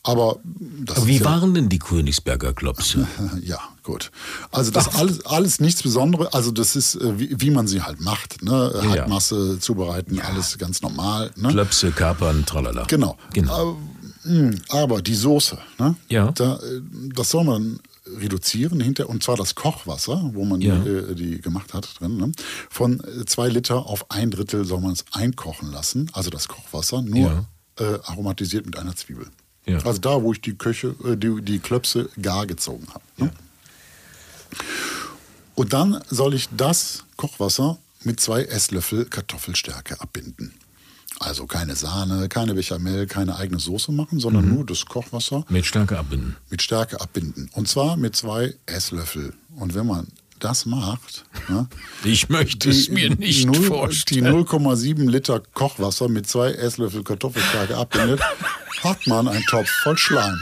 aber 0.08 0.40
das 0.86 0.98
Aber 0.98 1.08
wie 1.08 1.18
ja- 1.18 1.26
waren 1.26 1.54
denn 1.54 1.68
die 1.70 1.80
Königsberger 1.80 2.54
Klopse? 2.54 3.08
ja, 3.44 3.60
gut. 3.84 4.12
Also 4.52 4.72
das 4.72 4.96
alles, 4.96 5.26
alles 5.26 5.60
nichts 5.60 5.84
Besonderes. 5.84 6.34
Also 6.34 6.52
das 6.52 6.76
ist, 6.76 6.96
äh, 6.96 7.20
wie, 7.20 7.36
wie 7.40 7.52
man 7.52 7.68
sie 7.68 7.82
halt 7.82 8.00
macht. 8.02 8.42
Ne? 8.44 8.72
Ja, 8.74 8.82
ja. 8.84 8.90
Hackmasse 9.02 9.60
zubereiten, 9.60 10.20
alles 10.22 10.58
ganz 10.58 10.82
normal. 10.82 11.32
Ne? 11.36 11.50
Klöpse, 11.50 11.92
Kapern, 11.92 12.46
tralala. 12.46 12.86
Genau. 12.86 13.18
Genau. 13.34 13.54
Aber, 13.54 13.76
mh, 14.24 14.56
aber 14.70 15.02
die 15.02 15.16
Soße, 15.16 15.58
ne? 15.78 15.96
Ja. 16.10 16.32
da, 16.32 16.56
äh, 16.56 16.82
das 17.14 17.30
soll 17.30 17.44
man 17.44 17.80
reduzieren 18.20 18.80
hinter 18.80 19.10
und 19.10 19.22
zwar 19.22 19.36
das 19.36 19.56
Kochwasser, 19.56 20.32
wo 20.34 20.46
man 20.46 20.62
Ja. 20.62 20.78
die, 20.80 20.90
äh, 20.90 21.14
die 21.16 21.42
gemacht 21.42 21.74
hat 21.74 22.00
drin, 22.00 22.16
ne? 22.16 22.32
von 22.70 23.04
zwei 23.26 23.50
Liter 23.50 23.86
auf 23.86 24.10
ein 24.10 24.32
Drittel 24.32 24.64
soll 24.64 24.80
man 24.80 24.94
es 24.94 25.04
einkochen 25.12 25.72
lassen, 25.74 26.10
also 26.14 26.30
das 26.30 26.48
Kochwasser 26.48 27.02
nur 27.02 27.46
äh, 27.80 27.84
aromatisiert 28.06 28.66
mit 28.66 28.78
einer 28.80 28.96
Zwiebel. 28.96 29.28
Ja. 29.68 29.80
Also 29.86 30.00
da, 30.00 30.22
wo 30.22 30.32
ich 30.34 30.42
die 30.42 30.54
Köche, 30.56 30.96
äh, 31.06 31.16
die, 31.18 31.42
die 31.42 31.60
Klöpse 31.60 32.10
gar 32.22 32.46
gezogen 32.48 32.88
habe. 32.94 33.04
Ne? 33.18 33.32
Und 35.56 35.74
dann 35.74 36.02
soll 36.10 36.34
ich 36.34 36.50
das 36.56 37.04
Kochwasser 37.16 37.78
mit 38.04 38.20
zwei 38.20 38.44
Esslöffel 38.44 39.06
Kartoffelstärke 39.06 40.00
abbinden. 40.00 40.54
Also 41.20 41.48
keine 41.48 41.76
Sahne, 41.76 42.30
keine 42.30 42.54
Bechamel, 42.54 43.08
keine 43.08 43.38
eigene 43.38 43.60
Soße 43.60 43.92
machen, 43.92 44.20
sondern 44.20 44.48
nur 44.54 44.64
das 44.66 44.86
Kochwasser 44.86 45.46
Mit 45.50 45.66
Stärke 45.66 45.98
abbinden. 45.98 46.36
mit 46.52 46.62
Stärke 46.62 47.02
abbinden. 47.02 47.50
Und 47.54 47.68
zwar 47.68 47.98
mit 47.98 48.16
zwei 48.16 48.54
Esslöffel. 48.68 49.34
Und 49.56 49.74
wenn 49.74 49.88
man 49.88 50.08
das 50.40 50.68
macht, 50.68 51.26
ne, 51.50 51.68
Ich 52.04 52.30
möchte 52.30 52.70
es 52.70 52.90
mir 52.90 53.10
nicht 53.16 53.48
null- 53.48 53.56
die 53.58 53.64
vorstellen. 53.66 54.28
0,7 54.46 55.10
Liter 55.10 55.40
Kochwasser 55.56 56.08
mit 56.08 56.30
zwei 56.30 56.52
Esslöffel 56.52 57.04
Kartoffelstärke 57.04 57.76
abbindet, 57.76 58.22
hat 58.84 59.08
man 59.08 59.28
einen 59.28 59.44
Topf 59.46 59.70
voll 59.84 59.98
Schleim. 59.98 60.42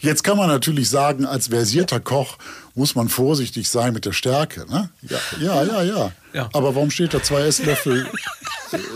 Jetzt 0.00 0.24
kann 0.24 0.36
man 0.36 0.48
natürlich 0.48 0.88
sagen, 0.88 1.26
als 1.26 1.48
versierter 1.48 2.00
Koch 2.00 2.38
muss 2.74 2.94
man 2.94 3.08
vorsichtig 3.08 3.68
sein 3.68 3.92
mit 3.92 4.04
der 4.06 4.12
Stärke. 4.12 4.64
Ne? 4.70 4.88
Ja, 5.02 5.18
ja, 5.40 5.62
ja, 5.62 5.82
ja, 5.82 6.12
Ja. 6.32 6.48
Aber 6.52 6.74
warum 6.74 6.90
steht 6.90 7.12
da 7.12 7.22
zwei 7.22 7.42
Esslöffel? 7.42 8.08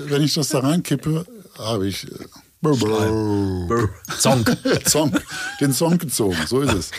Wenn 0.07 0.23
ich 0.23 0.35
das 0.35 0.49
da 0.49 0.61
reinkippe, 0.61 1.27
habe 1.59 1.87
ich 1.89 2.05
äh, 2.05 2.25
Brr. 2.63 3.91
Zonk. 4.19 4.57
Zonk, 4.87 5.23
den 5.61 5.73
Zonk 5.73 6.01
gezogen. 6.01 6.39
So 6.47 6.61
ist 6.63 6.73
es. 6.73 6.91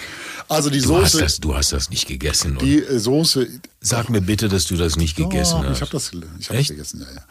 Also 0.47 0.69
die 0.69 0.79
Du 0.81 0.95
hast, 0.97 1.13
Soße, 1.13 1.23
das, 1.23 1.39
du 1.39 1.55
hast 1.55 1.71
das 1.71 1.89
nicht 1.89 2.07
gegessen. 2.07 2.57
Die 2.61 2.77
äh, 2.83 2.99
Soße. 2.99 3.47
sag 3.81 4.09
mir 4.09 4.21
bitte, 4.21 4.47
dass 4.47 4.65
du 4.65 4.75
das 4.75 4.95
nicht 4.95 5.15
gegessen 5.15 5.59
Oh, 5.59 5.63
hast. 5.63 5.77
ich 5.77 5.81
habe 5.81 5.91
das, 5.91 6.11
ich 6.39 6.49
hab 6.49 6.55
Echt? 6.55 6.69
das 6.69 6.75
gegessen, 6.75 7.01
ja, 7.01 7.15
ja. 7.15 7.21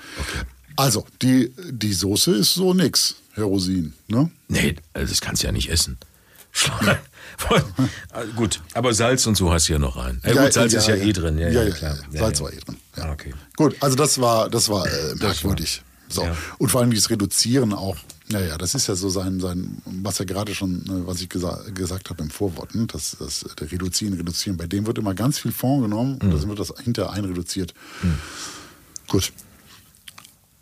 Also 0.77 1.07
die, 1.23 1.53
die 1.71 1.93
Soße 1.93 2.33
ist 2.35 2.55
so 2.55 2.75
nix, 2.75 3.15
Herr 3.35 3.45
Rosin. 3.45 3.95
Ne? 4.09 4.31
Nee, 4.49 4.75
also 4.93 5.11
das 5.11 5.21
kannst 5.21 5.43
du 5.43 5.47
ja 5.47 5.53
nicht 5.53 5.71
essen. 5.71 5.97
Also 8.13 8.33
gut, 8.37 8.61
aber 8.75 8.95
Salz 8.95 9.27
und 9.27 9.37
so 9.37 9.53
hast 9.53 9.69
du 9.69 9.73
ja 9.73 9.79
noch 9.81 9.97
rein. 9.97 10.21
Ja, 10.25 10.45
gut, 10.45 10.53
Salz 10.53 10.73
ist 10.73 10.87
ja, 10.87 10.95
eh 10.95 11.13
drin. 11.13 11.37
Ja, 11.37 11.49
ja, 11.49 11.69
klar. 11.71 11.97
Salz 12.13 12.39
ja, 12.39 12.45
war 12.45 12.53
eh 12.53 12.59
drin. 12.61 12.77
Ja. 12.97 13.05
Ah, 13.05 13.13
okay. 13.13 13.35
Gut, 13.57 13.77
also 13.81 13.97
das 13.97 14.21
war, 14.21 14.49
das 14.49 14.69
war 14.69 14.87
äh, 14.87 15.15
merkwürdig. 15.17 15.83
So. 16.09 16.23
Ja. 16.23 16.37
Und 16.59 16.69
vor 16.71 16.81
allem 16.81 16.91
dieses 16.91 17.11
Reduzieren 17.11 17.73
auch, 17.73 17.97
naja, 18.29 18.57
das 18.57 18.75
ist 18.75 18.87
ja 18.87 18.95
so 18.95 19.09
sein, 19.11 19.39
sein 19.41 19.79
was 19.85 20.19
er 20.21 20.27
gerade 20.27 20.55
schon, 20.55 20.83
äh, 20.87 21.07
was 21.07 21.21
ich 21.21 21.29
gesa 21.29 21.63
gesagt 21.75 22.11
habe 22.11 22.23
im 22.23 22.31
Vorwort, 22.31 22.75
ne? 22.75 22.87
das, 22.87 23.17
das 23.19 23.45
der 23.59 23.71
Reduzieren, 23.71 24.15
Reduzieren. 24.15 24.57
Bei 24.57 24.67
dem 24.67 24.87
wird 24.87 24.99
immer 24.99 25.15
ganz 25.15 25.39
viel 25.39 25.53
Fond 25.53 25.83
genommen 25.83 26.19
und 26.23 26.31
dann 26.31 26.49
wird 26.49 26.59
das 26.59 26.73
hinterher 26.83 27.13
einreduziert. 27.13 27.75
Gut. 29.09 29.33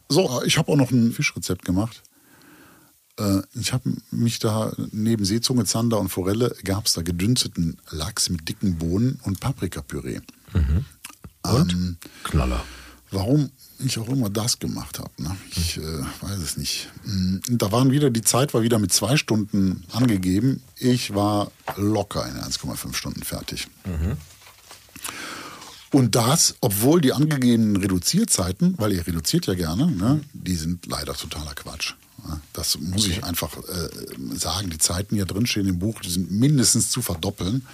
So, 0.09 0.43
ich 0.45 0.59
habe 0.59 0.71
auch 0.73 0.77
noch 0.77 0.91
ein 0.91 1.13
Fischrezept 1.13 1.65
gemacht. 1.65 2.03
Äh, 3.19 3.43
Ich 3.55 3.73
habe 3.73 3.93
mich 4.11 4.39
da 4.41 4.73
neben 4.91 5.25
Seezunge, 5.25 5.65
Zander 5.65 6.01
und 6.01 6.09
Forelle 6.09 6.55
gab 6.65 6.87
es 6.87 6.95
da 6.95 7.03
gedünsteten 7.03 7.79
Lachs 7.91 8.29
mit 8.29 8.49
dicken 8.49 8.77
Bohnen 8.79 9.21
und 9.23 9.41
Paprikapüree. 9.41 10.21
Und? 11.43 11.73
Ähm, 11.73 11.97
Knaller. 12.25 12.65
Warum 13.13 13.51
ich 13.79 13.99
auch 13.99 14.09
immer 14.09 14.31
das 14.31 14.59
gemacht 14.59 14.99
habe, 14.99 15.11
ne? 15.19 15.37
ich 15.55 15.77
äh, 15.77 15.83
weiß 16.21 16.39
es 16.43 16.57
nicht. 16.57 16.89
Mm, 17.05 17.39
Da 17.49 17.71
waren 17.73 17.91
wieder, 17.91 18.11
die 18.11 18.23
Zeit 18.23 18.55
war 18.55 18.63
wieder 18.63 18.79
mit 18.79 18.93
zwei 18.93 19.17
Stunden 19.17 19.85
angegeben. 19.93 20.63
Ich 20.79 21.15
war 21.15 21.51
locker 21.77 22.27
in 22.27 22.37
1,5 22.37 22.95
Stunden 22.95 23.23
fertig. 23.23 23.69
Und 25.93 26.15
das, 26.15 26.55
obwohl 26.61 27.01
die 27.03 27.13
angegebenen 27.13 27.77
Reduzierzeiten, 27.77 28.75
weil 28.79 28.93
ihr 28.93 29.07
reduziert 29.07 29.47
ja 29.47 29.55
gerne, 29.55 29.91
ne, 29.91 30.21
die 30.33 30.57
sind 30.57 30.87
leider 30.87 31.13
totaler 31.15 31.55
Quatsch. 31.55 31.95
Das 32.53 32.79
muss 32.79 33.07
ich 33.07 33.25
einfach 33.25 33.57
äh, 33.57 33.89
sagen. 34.37 34.71
Die 34.71 34.79
Zeiten, 34.79 35.15
die 35.15 35.19
ja 35.19 35.25
drinstehen 35.25 35.67
im 35.67 35.79
Buch, 35.79 36.01
die 36.01 36.11
sind 36.11 36.31
mindestens 36.31 36.91
zu 36.91 37.03
verdoppeln. 37.03 37.67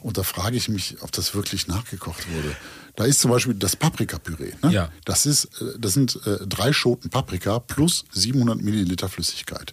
Und 0.00 0.18
da 0.18 0.22
frage 0.22 0.56
ich 0.56 0.68
mich, 0.68 0.96
ob 1.02 1.12
das 1.12 1.34
wirklich 1.34 1.68
nachgekocht 1.68 2.30
wurde. 2.32 2.56
Da 2.96 3.04
ist 3.04 3.20
zum 3.20 3.30
Beispiel 3.30 3.54
das 3.54 3.76
Paprikapüree. 3.76 4.52
Ne? 4.62 4.72
Ja. 4.72 4.90
Das, 5.04 5.26
ist, 5.26 5.44
äh, 5.60 5.78
das 5.78 5.94
sind 5.94 6.18
äh, 6.26 6.46
drei 6.46 6.72
Schoten 6.72 7.10
Paprika 7.10 7.58
plus 7.60 8.04
700 8.12 8.60
Milliliter 8.60 9.08
Flüssigkeit. 9.08 9.72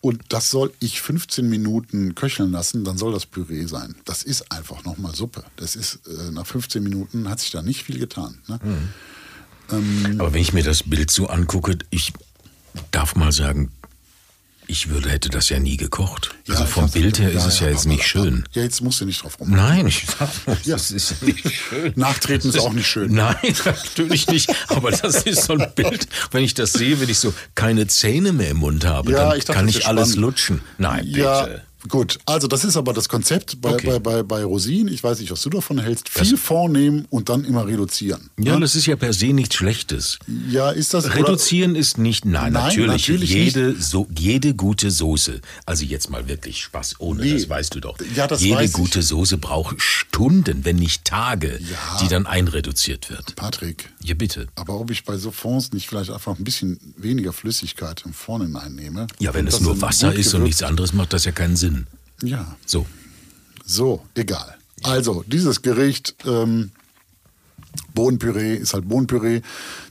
Und 0.00 0.22
das 0.28 0.50
soll 0.50 0.70
ich 0.80 1.00
15 1.00 1.48
Minuten 1.48 2.14
köcheln 2.14 2.52
lassen, 2.52 2.84
dann 2.84 2.98
soll 2.98 3.14
das 3.14 3.24
Püree 3.24 3.64
sein. 3.64 3.94
Das 4.04 4.22
ist 4.22 4.52
einfach 4.52 4.84
nochmal 4.84 5.14
Suppe. 5.14 5.44
Das 5.56 5.76
ist, 5.76 6.00
äh, 6.06 6.30
nach 6.30 6.46
15 6.46 6.82
Minuten 6.82 7.30
hat 7.30 7.40
sich 7.40 7.50
da 7.50 7.62
nicht 7.62 7.84
viel 7.84 7.98
getan. 7.98 8.38
Ne? 8.46 8.60
Aber 10.18 10.34
wenn 10.34 10.42
ich 10.42 10.52
mir 10.52 10.62
das 10.62 10.82
Bild 10.82 11.10
so 11.10 11.28
angucke, 11.28 11.78
ich 11.88 12.12
darf 12.90 13.14
mal 13.16 13.32
sagen, 13.32 13.70
ich 14.66 14.88
würde, 14.88 15.10
hätte 15.10 15.28
das 15.28 15.50
ja 15.50 15.58
nie 15.58 15.76
gekocht. 15.76 16.30
Ja, 16.46 16.54
also 16.54 16.64
vom 16.64 16.90
Bild 16.90 17.18
her 17.18 17.30
ist 17.30 17.44
es 17.44 17.60
ja 17.60 17.68
jetzt 17.68 17.80
aber- 17.84 17.90
nicht 17.90 18.06
schön. 18.06 18.44
Ja, 18.52 18.62
jetzt 18.62 18.80
musst 18.80 18.98
du 18.98 19.04
nicht 19.04 19.22
drauf 19.22 19.38
rum. 19.38 19.50
Nein, 19.50 19.86
ich 19.86 20.06
sag, 20.18 20.30
das 20.64 20.90
ist 20.90 21.22
nicht 21.22 21.46
schön. 21.52 21.92
Nachtreten 21.96 22.48
ist 22.48 22.58
auch 22.58 22.72
nicht 22.72 22.86
schön. 22.86 23.12
Nein, 23.12 23.36
natürlich 23.66 24.26
nicht. 24.28 24.50
Aber 24.68 24.90
das 24.90 25.22
ist 25.24 25.44
so 25.44 25.52
ein 25.52 25.70
Bild. 25.74 26.08
Wenn 26.30 26.42
ich 26.44 26.54
das 26.54 26.72
sehe, 26.72 26.98
wenn 26.98 27.10
ich 27.10 27.18
so 27.18 27.34
keine 27.54 27.86
Zähne 27.88 28.32
mehr 28.32 28.48
im 28.50 28.56
Mund 28.56 28.86
habe, 28.86 29.12
Ja, 29.12 29.28
dann 29.28 29.38
ich 29.38 29.44
dachte, 29.44 29.58
kann 29.58 29.68
ich 29.68 29.86
alles 29.86 30.08
spannend. 30.12 30.16
lutschen. 30.22 30.60
Nein, 30.78 31.06
Ja, 31.08 31.42
bitte. 31.42 31.62
Gut. 31.88 32.18
Also 32.26 32.46
das 32.48 32.64
ist 32.64 32.76
aber 32.76 32.92
das 32.92 33.08
Konzept 33.08 33.60
bei, 33.60 33.74
Okay. 33.74 33.86
bei, 33.86 33.98
bei, 33.98 34.22
bei 34.22 34.44
Rosinen. 34.44 34.92
Ich 34.92 35.02
weiß 35.02 35.20
nicht, 35.20 35.30
was 35.30 35.42
du 35.42 35.50
davon 35.50 35.78
hältst. 35.78 36.08
Viel 36.08 36.36
vornehmen 36.36 37.06
und 37.10 37.28
dann 37.28 37.44
immer 37.44 37.66
reduzieren. 37.66 38.30
Ja, 38.38 38.58
das 38.58 38.74
ist 38.74 38.86
ja 38.86 38.96
per 38.96 39.12
se 39.12 39.26
nichts 39.32 39.54
Schlechtes. 39.56 40.18
Ja, 40.48 40.70
ist 40.70 40.94
das... 40.94 41.06
oder- 41.06 41.14
Reduzieren 41.16 41.74
ist 41.76 41.98
nicht, 41.98 42.24
nein, 42.24 42.52
Nein, 42.52 42.64
natürlich, 42.64 42.88
natürlich 43.08 43.30
jede, 43.30 43.80
So, 43.80 44.06
jede 44.16 44.54
gute 44.54 44.90
Soße, 44.90 45.40
also 45.66 45.84
jetzt 45.84 46.10
mal 46.10 46.28
wirklich 46.28 46.60
Spaß 46.62 46.96
ohne, 46.98 47.22
Nee. 47.22 47.34
das 47.34 47.48
weißt 47.48 47.74
du 47.74 47.80
doch. 47.80 47.96
Ja, 48.14 48.26
das 48.26 48.40
jede 48.42 48.56
weiß 48.56 48.70
ich. 48.70 48.76
gute 48.76 49.02
Soße 49.02 49.38
braucht 49.38 49.80
Stunden, 49.80 50.64
wenn 50.64 50.76
nicht 50.76 51.04
Tage, 51.04 51.58
Ja. 51.60 51.98
die 52.02 52.08
dann 52.08 52.26
einreduziert 52.26 53.10
wird. 53.10 53.36
Patrick, 53.36 53.90
Ja, 54.02 54.14
bitte. 54.14 54.46
aber 54.56 54.78
ob 54.80 54.90
ich 54.90 55.04
bei 55.04 55.16
so 55.16 55.30
Fonds 55.30 55.72
nicht 55.72 55.88
vielleicht 55.88 56.10
einfach 56.10 56.38
ein 56.38 56.44
bisschen 56.44 56.78
weniger 56.96 57.32
Flüssigkeit 57.32 58.02
im 58.04 58.12
Vorhinein 58.12 58.74
nehme? 58.74 59.06
Ja, 59.18 59.34
wenn 59.34 59.46
es 59.46 59.54
das 59.54 59.62
nur 59.62 59.80
Wasser 59.80 60.12
ist 60.14 60.32
und 60.34 60.42
nichts 60.44 60.62
anderes, 60.62 60.92
macht 60.92 61.12
das 61.12 61.24
ja 61.24 61.32
keinen 61.32 61.56
Sinn. 61.56 61.73
Ja, 62.22 62.56
So. 62.66 62.86
so, 63.64 64.04
egal. 64.14 64.56
Also, 64.82 65.24
dieses 65.26 65.62
Gericht, 65.62 66.14
ähm, 66.26 66.70
Bohnenpüree 67.94 68.54
ist 68.56 68.74
halt 68.74 68.88
Bohnenpüree. 68.88 69.40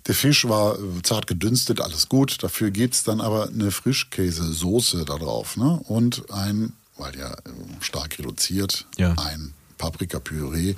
Der 0.07 0.15
Fisch 0.15 0.47
war 0.47 0.75
äh, 0.77 1.01
zart 1.03 1.27
gedünstet, 1.27 1.81
alles 1.81 2.09
gut. 2.09 2.41
Dafür 2.43 2.71
gibt's 2.71 3.03
dann 3.03 3.21
aber 3.21 3.47
eine 3.47 3.71
Frischkäsesoße 3.71 5.05
da 5.05 5.17
drauf. 5.17 5.57
Ne? 5.57 5.79
Und 5.87 6.31
ein, 6.31 6.73
weil 6.97 7.17
ja 7.17 7.31
äh, 7.33 7.37
stark 7.81 8.17
reduziert, 8.19 8.85
Ja. 8.97 9.13
ein 9.17 9.53
Paprikapüree. 9.77 10.75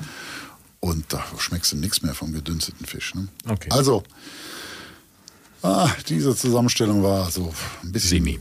Und 0.79 1.05
da 1.13 1.23
schmeckst 1.39 1.71
du 1.73 1.77
nichts 1.77 2.01
mehr 2.03 2.13
vom 2.13 2.31
gedünsteten 2.31 2.85
Fisch. 2.85 3.15
Ne? 3.15 3.27
Okay. 3.47 3.69
Also, 3.71 4.03
ah, 5.65 5.95
diese 6.07 6.35
Zusammenstellung 6.35 7.03
war 7.03 7.29
so 7.31 7.53
ein 7.83 7.91
bisschen 7.91 8.27
äh, 8.27 8.37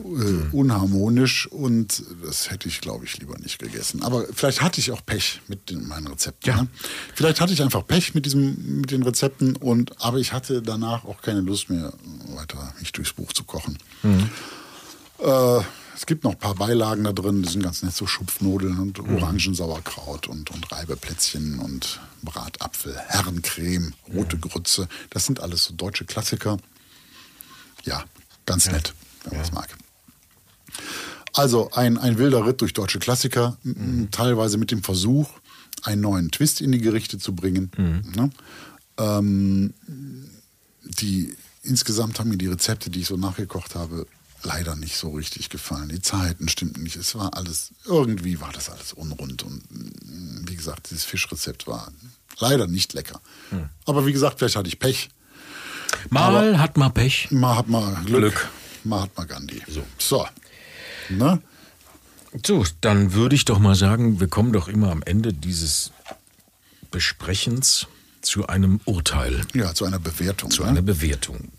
unharmonisch 0.52 1.46
und 1.46 2.02
das 2.24 2.50
hätte 2.50 2.68
ich, 2.68 2.80
glaube 2.80 3.04
ich, 3.04 3.18
lieber 3.18 3.38
nicht 3.38 3.58
gegessen. 3.58 4.02
Aber 4.02 4.26
vielleicht 4.32 4.62
hatte 4.62 4.80
ich 4.80 4.92
auch 4.92 5.04
Pech 5.04 5.40
mit 5.48 5.70
den, 5.70 5.88
meinen 5.88 6.06
Rezepten. 6.06 6.52
Ja. 6.52 6.62
Ne? 6.62 6.68
Vielleicht 7.14 7.40
hatte 7.40 7.52
ich 7.52 7.62
einfach 7.62 7.86
Pech 7.86 8.14
mit, 8.14 8.26
diesem, 8.26 8.80
mit 8.80 8.90
den 8.90 9.02
Rezepten, 9.02 9.56
und, 9.56 10.00
aber 10.02 10.18
ich 10.18 10.32
hatte 10.32 10.62
danach 10.62 11.04
auch 11.04 11.22
keine 11.22 11.40
Lust 11.40 11.70
mehr, 11.70 11.92
weiter 12.34 12.74
mich 12.78 12.92
durchs 12.92 13.12
Buch 13.12 13.32
zu 13.32 13.44
kochen. 13.44 13.78
Äh, 15.18 15.60
es 15.96 16.06
gibt 16.06 16.24
noch 16.24 16.32
ein 16.32 16.38
paar 16.38 16.56
Beilagen 16.56 17.04
da 17.04 17.12
drin, 17.12 17.42
die 17.42 17.48
sind 17.48 17.62
ganz 17.62 17.82
nett, 17.82 17.94
so 17.94 18.06
Schupfnudeln 18.06 18.78
und 18.80 18.98
Orangensauerkraut 18.98 20.26
und, 20.26 20.50
und 20.50 20.72
Reibeplätzchen 20.72 21.60
und 21.60 22.00
Bratapfel, 22.22 22.96
Herrencreme, 23.08 23.94
rote 24.12 24.36
Grütze. 24.38 24.88
Das 25.10 25.24
sind 25.24 25.40
alles 25.40 25.64
so 25.64 25.74
deutsche 25.74 26.04
Klassiker. 26.04 26.58
Ja, 27.84 28.04
ganz 28.46 28.70
nett, 28.70 28.94
wenn 29.24 29.34
man 29.36 29.42
es 29.44 29.52
mag. 29.52 29.68
Also 31.32 31.70
ein, 31.72 31.98
ein 31.98 32.18
wilder 32.18 32.46
Ritt 32.46 32.60
durch 32.60 32.72
deutsche 32.72 32.98
Klassiker, 32.98 33.56
m- 33.64 34.08
teilweise 34.10 34.56
mit 34.58 34.70
dem 34.70 34.82
Versuch, 34.82 35.28
einen 35.82 36.00
neuen 36.02 36.30
Twist 36.30 36.60
in 36.60 36.72
die 36.72 36.78
Gerichte 36.80 37.18
zu 37.18 37.34
bringen. 37.34 37.70
Ne? 38.14 38.30
Ähm, 38.98 39.74
die 40.82 41.34
insgesamt 41.62 42.18
haben 42.20 42.30
mir 42.30 42.36
die 42.38 42.46
Rezepte, 42.46 42.90
die 42.90 43.00
ich 43.00 43.06
so 43.08 43.16
nachgekocht 43.16 43.74
habe, 43.74 44.06
leider 44.42 44.76
nicht 44.76 44.96
so 44.96 45.10
richtig 45.10 45.48
gefallen. 45.50 45.88
Die 45.88 46.00
Zeiten 46.02 46.48
stimmten 46.48 46.82
nicht. 46.82 46.96
Es 46.96 47.14
war 47.14 47.34
alles, 47.36 47.72
irgendwie 47.86 48.40
war 48.40 48.52
das 48.52 48.68
alles 48.70 48.92
unrund. 48.92 49.42
Und 49.42 49.62
wie 50.48 50.54
gesagt, 50.56 50.90
dieses 50.90 51.04
Fischrezept 51.04 51.66
war 51.66 51.90
leider 52.38 52.66
nicht 52.66 52.92
lecker. 52.92 53.20
Aber 53.86 54.06
wie 54.06 54.12
gesagt, 54.12 54.38
vielleicht 54.38 54.56
hatte 54.56 54.68
ich 54.68 54.78
Pech. 54.78 55.08
Mal 56.10 56.58
hat 56.58 56.76
man 56.76 56.92
Pech. 56.92 57.28
Mal 57.30 57.56
hat 57.56 57.68
man 57.68 58.04
Glück, 58.04 58.20
Glück. 58.20 58.50
mal 58.84 59.02
hat 59.02 59.16
man 59.16 59.26
Gandhi. 59.28 59.62
So. 59.68 59.82
so. 59.98 60.26
Ne? 61.10 61.40
So, 62.44 62.64
dann 62.80 63.12
würde 63.14 63.34
ich 63.36 63.44
doch 63.44 63.58
mal 63.58 63.74
sagen, 63.74 64.18
wir 64.20 64.26
kommen 64.28 64.52
doch 64.52 64.68
immer 64.68 64.90
am 64.90 65.02
Ende 65.02 65.32
dieses 65.32 65.92
Besprechens 66.90 67.86
zu 68.22 68.46
einem 68.46 68.80
Urteil, 68.86 69.42
Ja, 69.52 69.74
zu 69.74 69.84
einer 69.84 69.98
Bewertung. 69.98 70.50
zu 70.50 70.62
ne? 70.62 70.68
einer 70.70 70.82
Bewertung. 70.82 71.52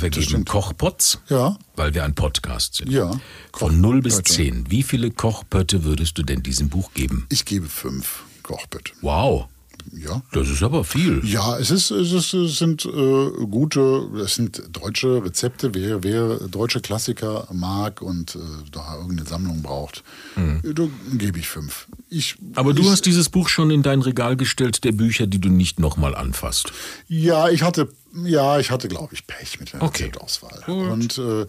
Wir 0.00 0.10
geben. 0.10 0.44
Kochpots, 0.44 1.20
Ja. 1.28 1.56
weil 1.76 1.94
wir 1.94 2.04
ein 2.04 2.14
Podcast 2.14 2.74
sind. 2.76 2.90
Ja. 2.90 3.12
Von 3.54 3.80
0 3.80 4.02
bis 4.02 4.14
Kochpötte. 4.16 4.32
10. 4.34 4.70
Wie 4.70 4.82
viele 4.82 5.10
Kochpötte 5.12 5.84
würdest 5.84 6.18
du 6.18 6.22
denn 6.24 6.42
diesem 6.42 6.68
Buch 6.68 6.92
geben? 6.94 7.26
Ich 7.30 7.44
gebe 7.44 7.68
fünf 7.68 8.24
Kochbötte. 8.42 8.92
Wow, 9.02 9.46
Ja. 9.92 10.22
das 10.32 10.48
ist 10.48 10.62
aber 10.62 10.84
viel. 10.84 11.20
Ja, 11.24 11.58
es, 11.58 11.70
ist, 11.70 11.90
es, 11.90 12.12
ist, 12.12 12.58
sind 12.58 12.84
äh, 12.84 13.30
gute, 13.46 14.08
es 14.22 14.36
sind 14.36 14.62
deutsche 14.70 15.24
Rezepte. 15.24 15.74
Wer, 15.74 16.02
wer 16.04 16.36
deutsche 16.48 16.80
Klassiker 16.80 17.48
mag 17.52 18.00
und 18.00 18.36
äh, 18.36 18.38
da 18.70 18.96
irgendeine 18.96 19.28
Sammlung 19.28 19.62
braucht, 19.62 20.04
da 20.36 20.88
gebe 21.14 21.38
ich 21.38 21.48
fünf. 21.48 21.86
Ich, 22.08 22.36
Aber 22.54 22.72
du 22.72 22.82
ich, 22.82 22.88
hast 22.88 23.06
dieses 23.06 23.28
Buch 23.28 23.48
schon 23.48 23.70
in 23.70 23.82
dein 23.82 24.02
Regal 24.02 24.36
gestellt, 24.36 24.84
der 24.84 24.92
Bücher, 24.92 25.26
die 25.26 25.40
du 25.40 25.48
nicht 25.48 25.78
nochmal 25.80 26.14
anfasst. 26.14 26.72
Ja, 27.08 27.48
ich 27.48 27.62
hatte, 27.62 27.88
ja, 28.24 28.58
ich 28.58 28.70
hatte, 28.70 28.88
glaube 28.88 29.14
ich, 29.14 29.26
Pech 29.26 29.60
mit 29.60 29.72
der 29.72 29.82
Okay. 29.82 30.04
Rezeptauswahl. 30.04 30.62
Und 30.66 31.18
äh, 31.18 31.46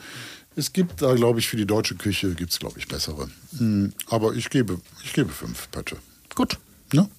es 0.55 0.73
gibt 0.73 1.01
da, 1.01 1.13
glaube 1.15 1.39
ich, 1.39 1.47
für 1.47 1.57
die 1.57 1.65
deutsche 1.65 1.95
Küche 1.95 2.33
gibt 2.33 2.51
es, 2.51 2.59
glaube 2.59 2.77
ich, 2.79 2.87
bessere. 2.87 3.29
Hm, 3.57 3.93
aber 4.07 4.33
ich 4.33 4.49
gebe, 4.49 4.79
ich 5.03 5.13
gebe 5.13 5.29
fünf 5.29 5.69
Pötte. 5.71 5.97
Gut. 6.35 6.57
Ne? 6.93 7.09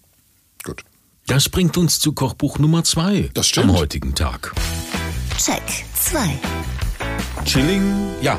Gut. 0.65 0.85
Das 1.27 1.49
bringt 1.49 1.77
uns 1.77 2.01
zu 2.01 2.13
Kochbuch 2.13 2.59
Nummer 2.59 2.85
2 2.85 3.31
Das 3.35 3.47
stimmt. 3.49 3.71
am 3.71 3.77
heutigen 3.77 4.15
Tag. 4.15 4.53
Check 5.39 5.63
2. 5.95 6.39
Chilling. 7.45 7.83
Ja, 8.21 8.39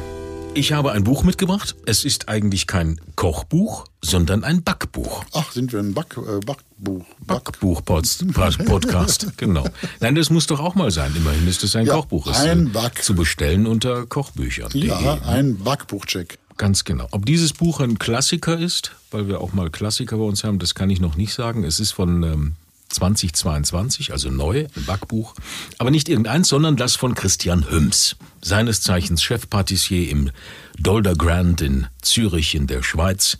ich 0.54 0.74
habe 0.74 0.92
ein 0.92 1.04
Buch 1.04 1.24
mitgebracht. 1.24 1.76
Es 1.86 2.06
ist 2.06 2.30
eigentlich 2.30 2.68
kein 2.68 3.00
Kochbuch, 3.16 3.86
sondern 4.02 4.44
ein 4.44 4.64
Backbuch. 4.64 5.24
Ach, 5.34 5.52
sind 5.52 5.72
wir 5.74 5.80
ein 5.80 5.94
Back, 5.94 6.18
äh, 6.18 6.40
Backbuch? 6.46 7.06
Back, 7.26 7.44
Backbuch-Podcast, 7.46 9.28
genau. 9.38 9.66
Nein, 10.00 10.16
das 10.16 10.30
muss 10.30 10.46
doch 10.48 10.60
auch 10.60 10.76
mal 10.76 10.92
sein. 10.92 11.14
Immerhin 11.16 11.48
ist 11.48 11.64
es 11.64 11.76
ein 11.76 11.86
Ja, 11.86 11.96
Kochbuch. 11.96 12.28
Es 12.28 12.38
ein 12.42 12.68
äh, 12.68 12.70
Back- 12.70 13.02
Zu 13.04 13.16
bestellen 13.16 13.66
unter 13.66 14.06
Kochbüchern.de. 14.06 14.86
ja, 14.88 15.20
ein 15.26 15.58
Backbuchcheck. 15.58 16.38
Ganz 16.58 16.84
genau. 16.84 17.08
Ob 17.12 17.26
dieses 17.26 17.54
Buch 17.54 17.80
ein 17.80 17.98
Klassiker 17.98 18.60
ist, 18.60 18.92
weil 19.10 19.28
wir 19.28 19.42
auch 19.42 19.54
mal 19.54 19.72
Klassiker 19.72 20.18
bei 20.18 20.24
uns 20.24 20.44
haben, 20.44 20.60
das 20.60 20.76
kann 20.76 20.90
ich 20.92 21.00
noch 21.02 21.16
nicht 21.16 21.34
sagen. 21.34 21.64
Es 21.64 21.80
ist 21.80 21.92
von 21.92 22.22
ähm, 22.22 22.56
2022, 22.94 24.12
also 24.12 24.30
neu, 24.30 24.68
ein 24.76 24.86
Backbuch. 24.86 25.36
Aber 25.78 25.92
nicht 25.92 26.10
irgendeins, 26.10 26.48
sondern 26.48 26.78
das 26.78 26.96
von 26.96 27.16
Christian 27.16 27.70
Hüms, 27.70 28.16
seines 28.42 28.82
Zeichens 28.82 29.24
Chefpatissier 29.24 30.10
im 30.10 30.32
Dolder 30.80 31.16
Grand 31.16 31.62
in 31.62 31.88
Zürich 32.02 32.56
in 32.56 32.68
der 32.68 32.84
Schweiz. 32.84 33.38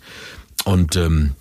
Und 0.64 0.96
ähm, 0.96 1.32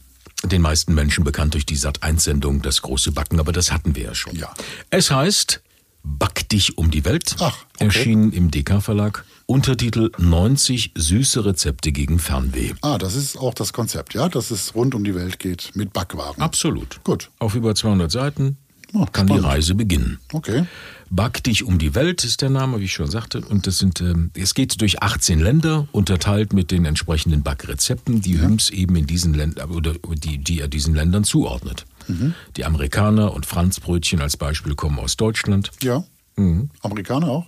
den 0.44 0.62
meisten 0.62 0.94
Menschen 0.94 1.24
bekannt 1.24 1.54
durch 1.54 1.66
die 1.66 1.78
Sat1-Sendung 1.78 2.62
Das 2.62 2.82
große 2.82 3.12
Backen, 3.12 3.40
aber 3.40 3.52
das 3.52 3.72
hatten 3.72 3.96
wir 3.96 4.04
ja 4.04 4.16
schon. 4.16 4.36
Ja. 4.36 4.54
Es 4.90 5.10
heißt 5.12 5.62
Back 6.04 6.50
dich 6.50 6.78
um 6.78 6.92
die 6.92 7.06
Welt, 7.06 7.38
Ach, 7.40 7.66
okay. 7.76 7.86
erschienen 7.86 8.34
im 8.34 8.52
DK-Verlag. 8.52 9.24
Untertitel 9.54 10.10
90 10.18 10.94
süße 10.96 11.46
Rezepte 11.46 11.92
gegen 11.92 12.18
Fernweh. 12.18 12.72
Ah, 12.82 12.98
das 12.98 13.14
ist 13.14 13.38
auch 13.38 13.54
das 13.54 13.72
Konzept, 13.72 14.16
ja, 14.16 14.28
dass 14.28 14.50
es 14.50 14.74
rund 14.74 14.96
um 14.96 15.04
die 15.04 15.14
Welt 15.14 15.38
geht 15.38 15.70
mit 15.76 15.94
Backwaren. 15.94 16.42
Absolut. 16.42 17.04
Gut. 17.04 17.30
Auf 17.38 17.54
über 17.54 17.76
200 17.76 18.10
Seiten 18.12 18.58
Oh, 18.96 19.06
kann 19.12 19.28
spannend. 19.28 19.44
die 19.46 19.48
Reise 19.48 19.76
beginnen. 19.76 20.18
Okay. 20.34 20.66
Back 21.12 21.44
dich 21.44 21.64
um 21.64 21.78
die 21.78 21.94
Welt 21.94 22.24
ist 22.24 22.42
der 22.42 22.50
Name, 22.50 22.80
wie 22.80 22.86
ich 22.86 22.94
schon 22.94 23.12
sagte. 23.12 23.42
Und 23.42 23.68
das 23.68 23.78
sind, 23.78 24.02
ähm, 24.02 24.32
es 24.36 24.56
geht 24.56 24.82
durch 24.82 25.04
18 25.04 25.40
Länder, 25.40 25.88
unterteilt 25.92 26.52
mit 26.54 26.72
den 26.72 26.86
entsprechenden 26.86 27.44
Backrezepten, 27.44 28.22
die 28.22 28.42
Hüms 28.42 28.72
eben 28.72 28.96
in 28.96 29.06
diesen 29.06 29.36
Ländern 29.36 29.70
oder 29.70 29.94
die, 30.16 30.40
die 30.40 30.62
er 30.62 30.68
diesen 30.68 30.96
Ländern 30.96 31.26
zuordnet. 31.26 31.86
Mhm. 32.08 32.34
Die 32.58 32.66
Amerikaner 32.66 33.32
und 33.36 33.46
Franzbrötchen 33.46 34.20
als 34.20 34.36
Beispiel 34.36 34.74
kommen 34.74 34.98
aus 34.98 35.16
Deutschland. 35.16 35.70
Ja. 35.84 36.04
Mhm. 36.38 36.72
Amerikaner 36.82 37.28
auch? 37.28 37.46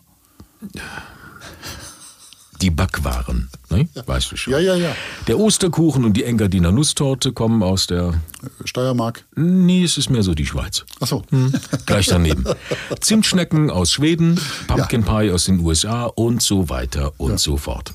Die 2.65 2.71
Backwaren, 2.71 3.47
ne? 3.69 3.87
weißt 4.07 4.31
du 4.31 4.37
schon. 4.37 4.53
Ja, 4.53 4.59
ja, 4.59 4.73
ja. 4.73 4.95
Der 5.27 5.37
Osterkuchen 5.37 6.03
und 6.03 6.13
die 6.13 6.23
Engadiner 6.23 6.71
Nusstorte 6.71 7.31
kommen 7.31 7.61
aus 7.61 7.85
der. 7.85 8.19
Steiermark. 8.63 9.23
Nee, 9.35 9.83
es 9.83 9.99
ist 9.99 10.09
mehr 10.09 10.23
so 10.23 10.33
die 10.33 10.47
Schweiz. 10.47 10.83
Ach 10.99 11.05
so. 11.05 11.21
Hm, 11.29 11.53
gleich 11.85 12.07
daneben. 12.07 12.43
Zimtschnecken 13.01 13.69
aus 13.69 13.91
Schweden, 13.91 14.39
Pumpkin 14.65 15.03
Pie 15.03 15.29
aus 15.29 15.45
den 15.45 15.59
USA 15.59 16.05
und 16.05 16.41
so 16.41 16.67
weiter 16.67 17.13
und 17.17 17.39
so 17.39 17.57
fort. 17.57 17.93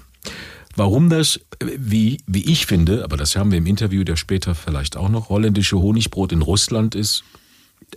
Warum 0.76 1.10
das, 1.10 1.40
wie, 1.60 2.20
wie 2.28 2.44
ich 2.48 2.66
finde, 2.66 3.02
aber 3.02 3.16
das 3.16 3.34
haben 3.34 3.50
wir 3.50 3.58
im 3.58 3.66
Interview 3.66 4.04
der 4.04 4.14
später 4.14 4.54
vielleicht 4.54 4.96
auch 4.96 5.08
noch, 5.08 5.30
holländische 5.30 5.80
Honigbrot 5.80 6.30
in 6.30 6.42
Russland 6.42 6.94
ist. 6.94 7.24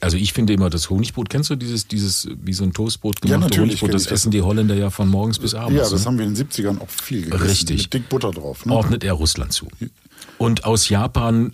Also 0.01 0.17
ich 0.17 0.33
finde 0.33 0.53
immer 0.53 0.69
das 0.69 0.89
Honigbrot, 0.89 1.29
kennst 1.29 1.49
du 1.49 1.55
dieses, 1.55 1.87
dieses 1.87 2.27
wie 2.41 2.53
so 2.53 2.63
ein 2.63 2.73
Toastbrot 2.73 3.17
Ja, 3.23 3.35
gemachte 3.35 3.57
natürlich 3.57 3.81
Honigbrot, 3.81 3.93
das 3.93 4.07
essen 4.07 4.31
die 4.31 4.41
Holländer 4.41 4.75
ja 4.75 4.89
von 4.89 5.07
morgens 5.07 5.39
bis 5.39 5.53
abends. 5.53 5.75
Ja, 5.75 5.89
das 5.89 6.01
ne? 6.01 6.05
haben 6.05 6.17
wir 6.17 6.25
in 6.25 6.33
den 6.33 6.47
70ern 6.47 6.81
auch 6.81 6.89
viel 6.89 7.23
gegessen. 7.23 7.43
Richtig. 7.43 7.83
Mit 7.83 7.93
dick 7.93 8.09
Butter 8.09 8.31
drauf. 8.31 8.65
Ne? 8.65 8.73
ordnet 8.73 9.03
er 9.03 9.13
Russland 9.13 9.53
zu. 9.53 9.67
Und 10.37 10.65
aus 10.65 10.89
Japan 10.89 11.53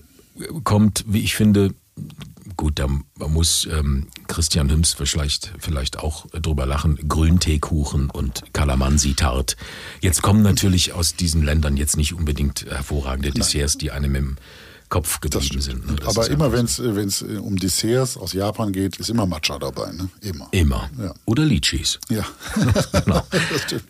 kommt, 0.63 1.03
wie 1.07 1.19
ich 1.19 1.36
finde, 1.36 1.74
gut, 2.55 2.79
da 2.79 2.88
muss 3.27 3.67
ähm, 3.71 4.07
Christian 4.27 4.69
Hüms 4.69 4.93
vielleicht, 4.93 5.53
vielleicht 5.59 6.00
auch 6.00 6.25
drüber 6.31 6.65
lachen, 6.65 6.98
Grünteekuchen 7.07 8.09
und 8.09 8.43
Kalamansi-Tart. 8.53 9.55
Jetzt 10.01 10.21
kommen 10.21 10.43
natürlich 10.43 10.93
aus 10.93 11.15
diesen 11.15 11.43
Ländern 11.43 11.77
jetzt 11.77 11.98
nicht 11.98 12.13
unbedingt 12.13 12.65
hervorragende 12.65 13.31
Desserts, 13.31 13.77
die 13.77 13.91
einem 13.91 14.15
im 14.15 14.36
Kopf 14.89 15.22
geblieben 15.22 15.62
sind. 15.62 15.86
ne? 15.86 15.98
Aber 16.05 16.29
immer 16.29 16.51
wenn 16.51 16.65
es 16.65 16.79
äh, 17.22 17.38
um 17.38 17.58
Desserts 17.58 18.17
aus 18.17 18.34
Japan 18.34 18.74
geht, 18.74 18.98
ist 18.98 19.10
immer 19.10 19.25
Matcha 19.27 19.60
dabei. 19.60 19.91
Ne? 19.91 20.10
Immer. 20.22 20.48
Immer. 20.51 20.89
Ja. 21.00 21.13
Oder 21.25 21.46
Litchis. 21.46 22.00
Ja. 22.10 22.25
Genau. 22.91 23.24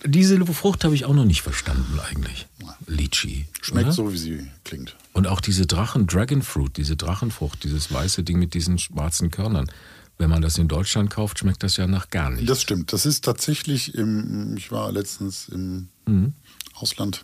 Diese 0.06 0.46
Frucht 0.48 0.84
habe 0.84 0.94
ich 0.96 1.06
auch 1.06 1.14
noch 1.14 1.26
nicht 1.26 1.42
verstanden 1.42 2.00
eigentlich. 2.12 2.48
Litchi. 2.88 3.48
Schmeckt 3.62 3.86
oder? 3.88 3.94
so, 3.94 4.14
wie 4.14 4.18
sie 4.18 4.48
klingt. 4.64 4.96
Und 5.14 5.28
auch 5.28 5.42
diese 5.42 5.66
Drachen, 5.66 6.06
Dragon 6.08 6.42
Fruit, 6.42 6.76
diese 6.78 6.96
Drachenfrucht, 6.96 7.64
dieses 7.64 7.92
weiße 7.92 8.24
Ding 8.24 8.40
mit 8.40 8.54
diesen 8.54 8.78
schwarzen 8.78 9.32
Körnern. 9.32 9.72
Wenn 10.18 10.30
man 10.30 10.42
das 10.42 10.58
in 10.58 10.68
Deutschland 10.68 11.10
kauft, 11.10 11.40
schmeckt 11.40 11.64
das 11.64 11.78
ja 11.78 11.88
nach 11.88 12.10
gar 12.10 12.30
nichts. 12.30 12.46
Das 12.48 12.62
stimmt. 12.62 12.92
Das 12.92 13.06
ist 13.06 13.24
tatsächlich 13.24 13.96
im, 13.96 14.56
ich 14.58 14.72
war 14.72 14.92
letztens 14.92 15.48
im 15.50 15.88
Mhm. 16.06 16.34
Ausland. 16.74 17.24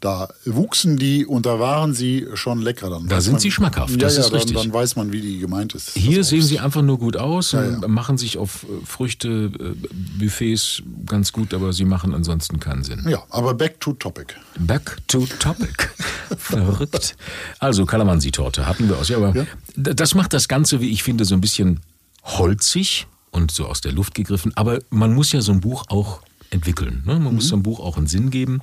Da 0.00 0.28
wuchsen 0.44 0.98
die 0.98 1.24
und 1.24 1.46
da 1.46 1.58
waren 1.58 1.94
sie 1.94 2.26
schon 2.34 2.60
lecker. 2.60 2.90
Dann 2.90 3.08
Da 3.08 3.20
sind 3.22 3.32
man, 3.34 3.40
sie 3.40 3.50
schmackhaft, 3.50 4.00
das 4.00 4.14
ja, 4.16 4.20
ist 4.20 4.28
dann, 4.30 4.36
richtig. 4.40 4.56
Dann 4.56 4.72
weiß 4.72 4.94
man, 4.96 5.10
wie 5.10 5.22
die 5.22 5.38
gemeint 5.38 5.74
ist. 5.74 5.92
Hier 5.96 6.22
sehen 6.22 6.42
sie 6.42 6.58
einfach 6.60 6.82
nur 6.82 6.98
gut 6.98 7.16
aus 7.16 7.52
Ja, 7.52 7.60
und 7.62 7.88
machen 7.88 8.18
sich 8.18 8.36
auf 8.36 8.64
äh, 8.64 8.84
Früchte, 8.84 9.50
äh, 9.58 9.74
Buffets 10.18 10.82
ganz 11.06 11.32
gut, 11.32 11.54
aber 11.54 11.72
sie 11.72 11.86
machen 11.86 12.14
ansonsten 12.14 12.60
keinen 12.60 12.84
Sinn. 12.84 13.06
Ja, 13.08 13.22
aber 13.30 13.54
back 13.54 13.80
to 13.80 13.94
topic. 13.94 14.34
Back 14.58 14.98
to 15.08 15.26
topic. 15.38 15.88
Verrückt. 16.36 17.16
Also 17.58 17.86
Kalamansi-Torte 17.86 18.66
hatten 18.66 18.88
wir 18.90 18.98
aus. 18.98 19.08
Ja, 19.08 19.16
aber 19.16 19.46
das 19.76 20.14
macht 20.14 20.34
das 20.34 20.46
Ganze, 20.48 20.80
wie 20.82 20.90
ich 20.90 21.02
finde, 21.02 21.24
so 21.24 21.34
ein 21.34 21.40
bisschen 21.40 21.80
holzig 22.22 23.06
und 23.30 23.50
so 23.50 23.66
aus 23.66 23.80
der 23.80 23.92
Luft 23.92 24.14
gegriffen. 24.14 24.52
Aber 24.56 24.78
man 24.90 25.14
muss 25.14 25.32
ja 25.32 25.40
so 25.40 25.52
ein 25.52 25.60
Buch 25.60 25.84
auch 25.88 26.20
entwickeln. 26.50 27.02
Ne? 27.06 27.14
Man 27.14 27.28
Mhm. 27.28 27.34
muss 27.36 27.48
so 27.48 27.54
einem 27.54 27.62
Buch 27.62 27.80
auch 27.80 27.96
einen 27.96 28.06
Sinn 28.06 28.30
geben. 28.30 28.60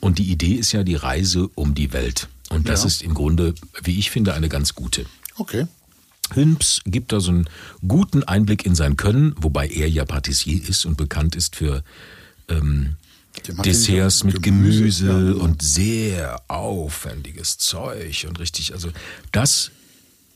Und 0.00 0.18
die 0.18 0.30
Idee 0.30 0.54
ist 0.54 0.72
ja 0.72 0.82
die 0.82 0.94
Reise 0.94 1.48
um 1.54 1.74
die 1.74 1.92
Welt. 1.92 2.28
Und 2.48 2.68
das 2.68 2.80
Ja. 2.82 2.86
ist 2.88 3.02
im 3.02 3.14
Grunde, 3.14 3.54
wie 3.84 3.98
ich 3.98 4.10
finde, 4.10 4.34
eine 4.34 4.48
ganz 4.48 4.74
gute. 4.74 5.04
Okay. 5.36 5.66
Hüms 6.34 6.80
gibt 6.86 7.12
da 7.12 7.20
so 7.20 7.30
einen 7.30 7.48
guten 7.86 8.22
Einblick 8.24 8.64
in 8.64 8.74
sein 8.74 8.96
Können, 8.96 9.34
wobei 9.38 9.68
er 9.68 9.88
ja 9.88 10.04
Patissier 10.04 10.62
ist 10.68 10.84
und 10.84 10.96
bekannt 10.96 11.34
ist 11.36 11.56
für 11.56 11.82
ähm, 12.48 12.96
Desserts 13.64 14.24
mit 14.24 14.42
Gemüse, 14.42 14.78
Gemüse, 14.78 15.06
ja, 15.06 15.18
genau. 15.32 15.44
und 15.44 15.62
sehr 15.62 16.42
aufwendiges 16.48 17.58
Zeug 17.58 18.26
und 18.28 18.38
richtig, 18.40 18.72
also 18.74 18.90
das 19.32 19.70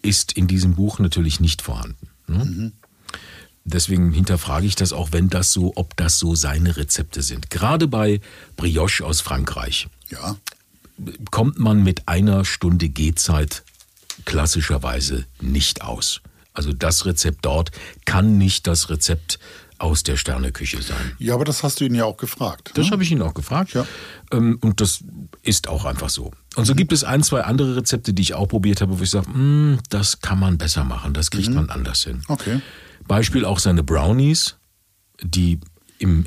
ist 0.02 0.32
in 0.32 0.46
diesem 0.46 0.74
Buch 0.74 0.98
natürlich 0.98 1.40
nicht 1.40 1.62
vorhanden. 1.62 2.08
Ne? 2.26 2.44
Mhm. 2.44 2.72
Deswegen 3.64 4.12
hinterfrage 4.12 4.66
ich 4.66 4.74
das 4.74 4.92
auch, 4.92 5.12
wenn 5.12 5.30
das 5.30 5.52
so, 5.52 5.72
ob 5.76 5.96
das 5.96 6.18
so 6.18 6.34
seine 6.34 6.76
Rezepte 6.76 7.22
sind. 7.22 7.48
Gerade 7.50 7.88
bei 7.88 8.20
Brioche 8.56 9.04
aus 9.04 9.20
Frankreich 9.22 9.88
Ja. 10.10 10.36
kommt 11.30 11.58
man 11.58 11.82
mit 11.82 12.06
einer 12.06 12.44
Stunde 12.44 12.88
Gehzeit 12.90 13.62
klassischerweise 14.26 15.24
nicht 15.40 15.82
aus. 15.82 16.20
Also 16.52 16.72
das 16.72 17.04
Rezept 17.06 17.38
dort 17.44 17.70
kann 18.04 18.38
nicht 18.38 18.66
das 18.66 18.90
Rezept 18.90 19.38
aus 19.78 20.04
der 20.04 20.16
Sterneküche 20.16 20.80
sein. 20.82 21.12
Ja, 21.18 21.34
aber 21.34 21.44
das 21.44 21.62
hast 21.64 21.80
du 21.80 21.84
ihn 21.84 21.94
ja 21.96 22.04
auch 22.04 22.16
gefragt. 22.16 22.70
Das 22.74 22.86
ne? 22.86 22.92
habe 22.92 23.02
ich 23.02 23.10
ihn 23.10 23.20
auch 23.22 23.34
gefragt. 23.34 23.72
Ja. 23.74 23.86
Ähm, 24.30 24.58
Und 24.60 24.80
das 24.80 25.00
ist 25.44 25.68
auch 25.68 25.84
einfach 25.84 26.08
so. 26.10 26.32
Und 26.56 26.64
so 26.64 26.74
gibt 26.74 26.92
es 26.92 27.04
ein, 27.04 27.22
zwei 27.22 27.42
andere 27.42 27.76
Rezepte, 27.76 28.12
die 28.14 28.22
ich 28.22 28.34
auch 28.34 28.46
probiert 28.48 28.80
habe, 28.80 28.98
wo 28.98 29.02
ich 29.02 29.10
sage, 29.10 29.28
"Mm, 29.30 29.78
das 29.90 30.20
kann 30.20 30.38
man 30.38 30.58
besser 30.58 30.84
machen, 30.84 31.12
das 31.12 31.30
kriegt 31.30 31.50
man 31.52 31.68
anders 31.70 32.02
hin. 32.04 32.22
Okay. 32.28 32.60
Beispiel 33.06 33.44
auch 33.44 33.58
seine 33.58 33.82
Brownies, 33.82 34.56
die 35.22 35.58
im, 35.98 36.24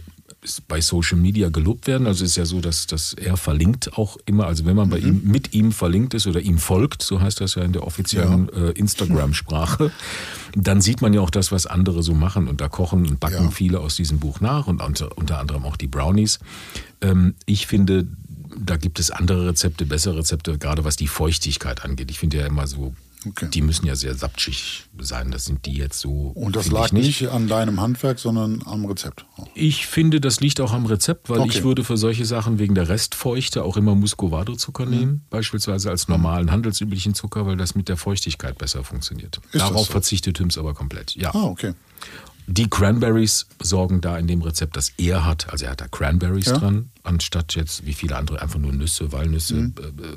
bei 0.68 0.80
Social 0.80 1.18
Media 1.18 1.50
gelobt 1.50 1.88
werden. 1.88 2.08
Also 2.08 2.24
es 2.24 2.32
ist 2.32 2.38
ja 2.38 2.46
so, 2.46 2.62
dass, 2.62 2.88
dass 2.88 3.14
er 3.14 3.36
verlinkt 3.36 3.98
auch 3.98 4.18
immer, 4.26 4.46
also 4.46 4.64
wenn 4.66 4.76
man 4.78 4.90
bei 4.90 5.00
ihm 5.00 5.22
mit 5.24 5.54
ihm 5.54 5.72
verlinkt 5.72 6.14
ist 6.14 6.26
oder 6.28 6.40
ihm 6.40 6.58
folgt, 6.58 7.02
so 7.02 7.20
heißt 7.20 7.42
das 7.42 7.56
ja 7.56 7.64
in 7.64 7.74
der 7.74 7.84
offiziellen 7.84 8.48
äh, 8.54 8.70
Instagram-Sprache, 8.72 9.92
dann 10.56 10.80
sieht 10.80 11.02
man 11.02 11.14
ja 11.14 11.22
auch 11.22 11.32
das, 11.32 11.52
was 11.52 11.66
andere 11.66 12.02
so 12.04 12.14
machen. 12.14 12.48
Und 12.48 12.62
da 12.62 12.70
kochen 12.70 13.06
und 13.08 13.20
backen 13.20 13.46
Ja. 13.46 13.52
viele 13.52 13.80
aus 13.80 13.96
diesem 13.96 14.20
Buch 14.20 14.40
nach 14.40 14.68
und 14.68 14.82
unter, 14.82 15.18
unter 15.18 15.40
anderem 15.40 15.66
auch 15.66 15.76
die 15.76 15.88
Brownies. 15.88 16.40
Ähm, 17.02 17.34
ich 17.46 17.68
finde, 17.68 18.08
da 18.60 18.78
gibt 18.78 19.00
es 19.00 19.12
andere 19.12 19.48
Rezepte, 19.48 19.86
bessere 19.86 20.18
Rezepte, 20.18 20.58
gerade 20.58 20.84
was 20.84 20.96
die 20.96 21.08
Feuchtigkeit 21.08 21.84
angeht. 21.84 22.12
Ich 22.12 22.20
finde 22.20 22.38
ja 22.38 22.46
immer 22.46 22.68
so, 22.68 22.94
Okay. 23.26 23.48
die 23.52 23.62
müssen 23.64 23.86
ja 23.88 23.96
sehr 23.96 24.14
sapschig 24.14 24.86
sein. 25.00 25.32
Das 25.32 25.46
sind 25.46 25.66
die 25.66 25.74
jetzt 25.74 26.00
so. 26.00 26.32
Und 26.36 26.56
das 26.56 26.70
lag 26.70 26.86
ich 26.88 26.92
nicht. 26.94 27.28
an 27.30 27.48
deinem 27.48 27.82
Handwerk, 27.82 28.20
sondern 28.20 28.62
am 28.66 28.86
Rezept. 28.86 29.26
Ich 29.56 29.88
finde, 29.88 30.22
das 30.22 30.40
liegt 30.40 30.62
auch 30.62 30.72
am 30.72 30.86
Rezept, 30.86 31.28
weil 31.30 31.40
Okay. 31.40 31.50
ich 31.58 31.64
würde 31.64 31.84
für 31.84 31.98
solche 31.98 32.26
Sachen 32.26 32.60
wegen 32.60 32.76
der 32.76 32.88
Restfeuchte 32.90 33.64
auch 33.64 33.76
immer 33.76 33.96
Muscovado-Zucker 33.96 34.86
Mhm. 34.86 34.92
nehmen, 34.92 35.22
beispielsweise 35.32 35.90
als 35.90 36.08
normalen 36.08 36.52
handelsüblichen 36.52 37.16
Zucker, 37.16 37.46
weil 37.48 37.58
das 37.58 37.74
mit 37.76 37.90
der 37.90 37.98
Feuchtigkeit 37.98 38.58
besser 38.60 38.84
funktioniert. 38.84 39.42
das 39.52 39.64
Darauf 39.64 39.88
so? 39.88 39.92
verzichtet 39.94 40.40
Hüms 40.40 40.58
aber 40.58 40.74
komplett. 40.76 41.16
Ja. 41.16 41.34
Ah, 41.34 41.46
okay. 41.46 41.74
Die 42.50 42.70
Cranberries 42.70 43.46
sorgen 43.62 44.00
da 44.00 44.18
in 44.18 44.28
dem 44.28 44.42
Rezept, 44.42 44.78
dass 44.78 44.94
er 44.98 45.26
hat, 45.26 45.50
also 45.52 45.66
er 45.66 45.72
hat 45.72 45.82
da 45.82 45.88
Cranberries 45.90 46.46
Ja. 46.46 46.58
dran, 46.58 46.90
anstatt 47.04 47.56
jetzt 47.56 47.86
wie 47.86 47.94
viele 47.94 48.16
andere 48.16 48.42
einfach 48.42 48.58
nur 48.58 48.72
Nüsse, 48.72 49.12
Walnüsse, 49.12 49.56
Mhm. 49.56 49.74
äh, 49.78 49.82
äh, 49.88 50.16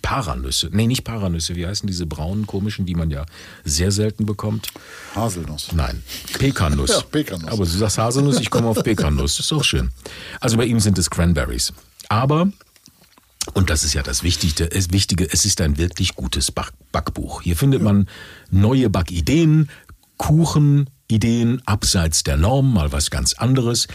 Paranüsse. 0.00 0.70
Nee, 0.72 0.86
nicht 0.86 1.04
Paranüsse, 1.04 1.54
wie 1.54 1.66
heißen 1.66 1.86
diese 1.86 2.06
braunen 2.06 2.46
komischen, 2.46 2.86
die 2.86 2.94
man 2.94 3.10
ja 3.10 3.26
sehr 3.64 3.92
selten 3.92 4.24
bekommt? 4.24 4.68
Haselnuss. 5.14 5.72
Nein, 5.72 6.02
Pekannuss. 6.38 6.90
Ja, 6.90 7.00
Pekannuss. 7.02 7.50
Aber 7.52 7.64
du 7.64 7.70
sagst 7.70 7.98
Haselnuss, 7.98 8.40
ich 8.40 8.50
komme 8.50 8.68
auf 8.68 8.82
Pekannuss. 8.82 9.36
Das 9.36 9.46
ist 9.46 9.52
auch 9.52 9.62
schön. 9.64 9.90
Also 10.40 10.56
bei 10.56 10.64
ihm 10.64 10.80
sind 10.80 10.96
es 10.98 11.10
Cranberries. 11.10 11.72
Aber, 12.08 12.50
und 13.52 13.68
das 13.70 13.84
ist 13.84 13.92
ja 13.92 14.02
das 14.02 14.22
Wichtigste, 14.22 14.70
es, 14.70 14.90
Wichtige, 14.90 15.30
es 15.30 15.44
ist 15.44 15.60
ein 15.60 15.76
wirklich 15.76 16.14
gutes 16.16 16.50
Back 16.50 16.72
Backbuch. 16.92 17.42
Hier 17.42 17.56
findet 17.56 17.82
man 17.82 18.08
neue 18.50 18.88
Backideen, 18.90 19.68
Kuchenideen 21.12 21.60
abseits 21.66 22.22
der 22.22 22.36
Norm, 22.38 22.72
mal 22.72 22.90
was 22.92 23.10
ganz 23.10 23.34
anderes. 23.34 23.86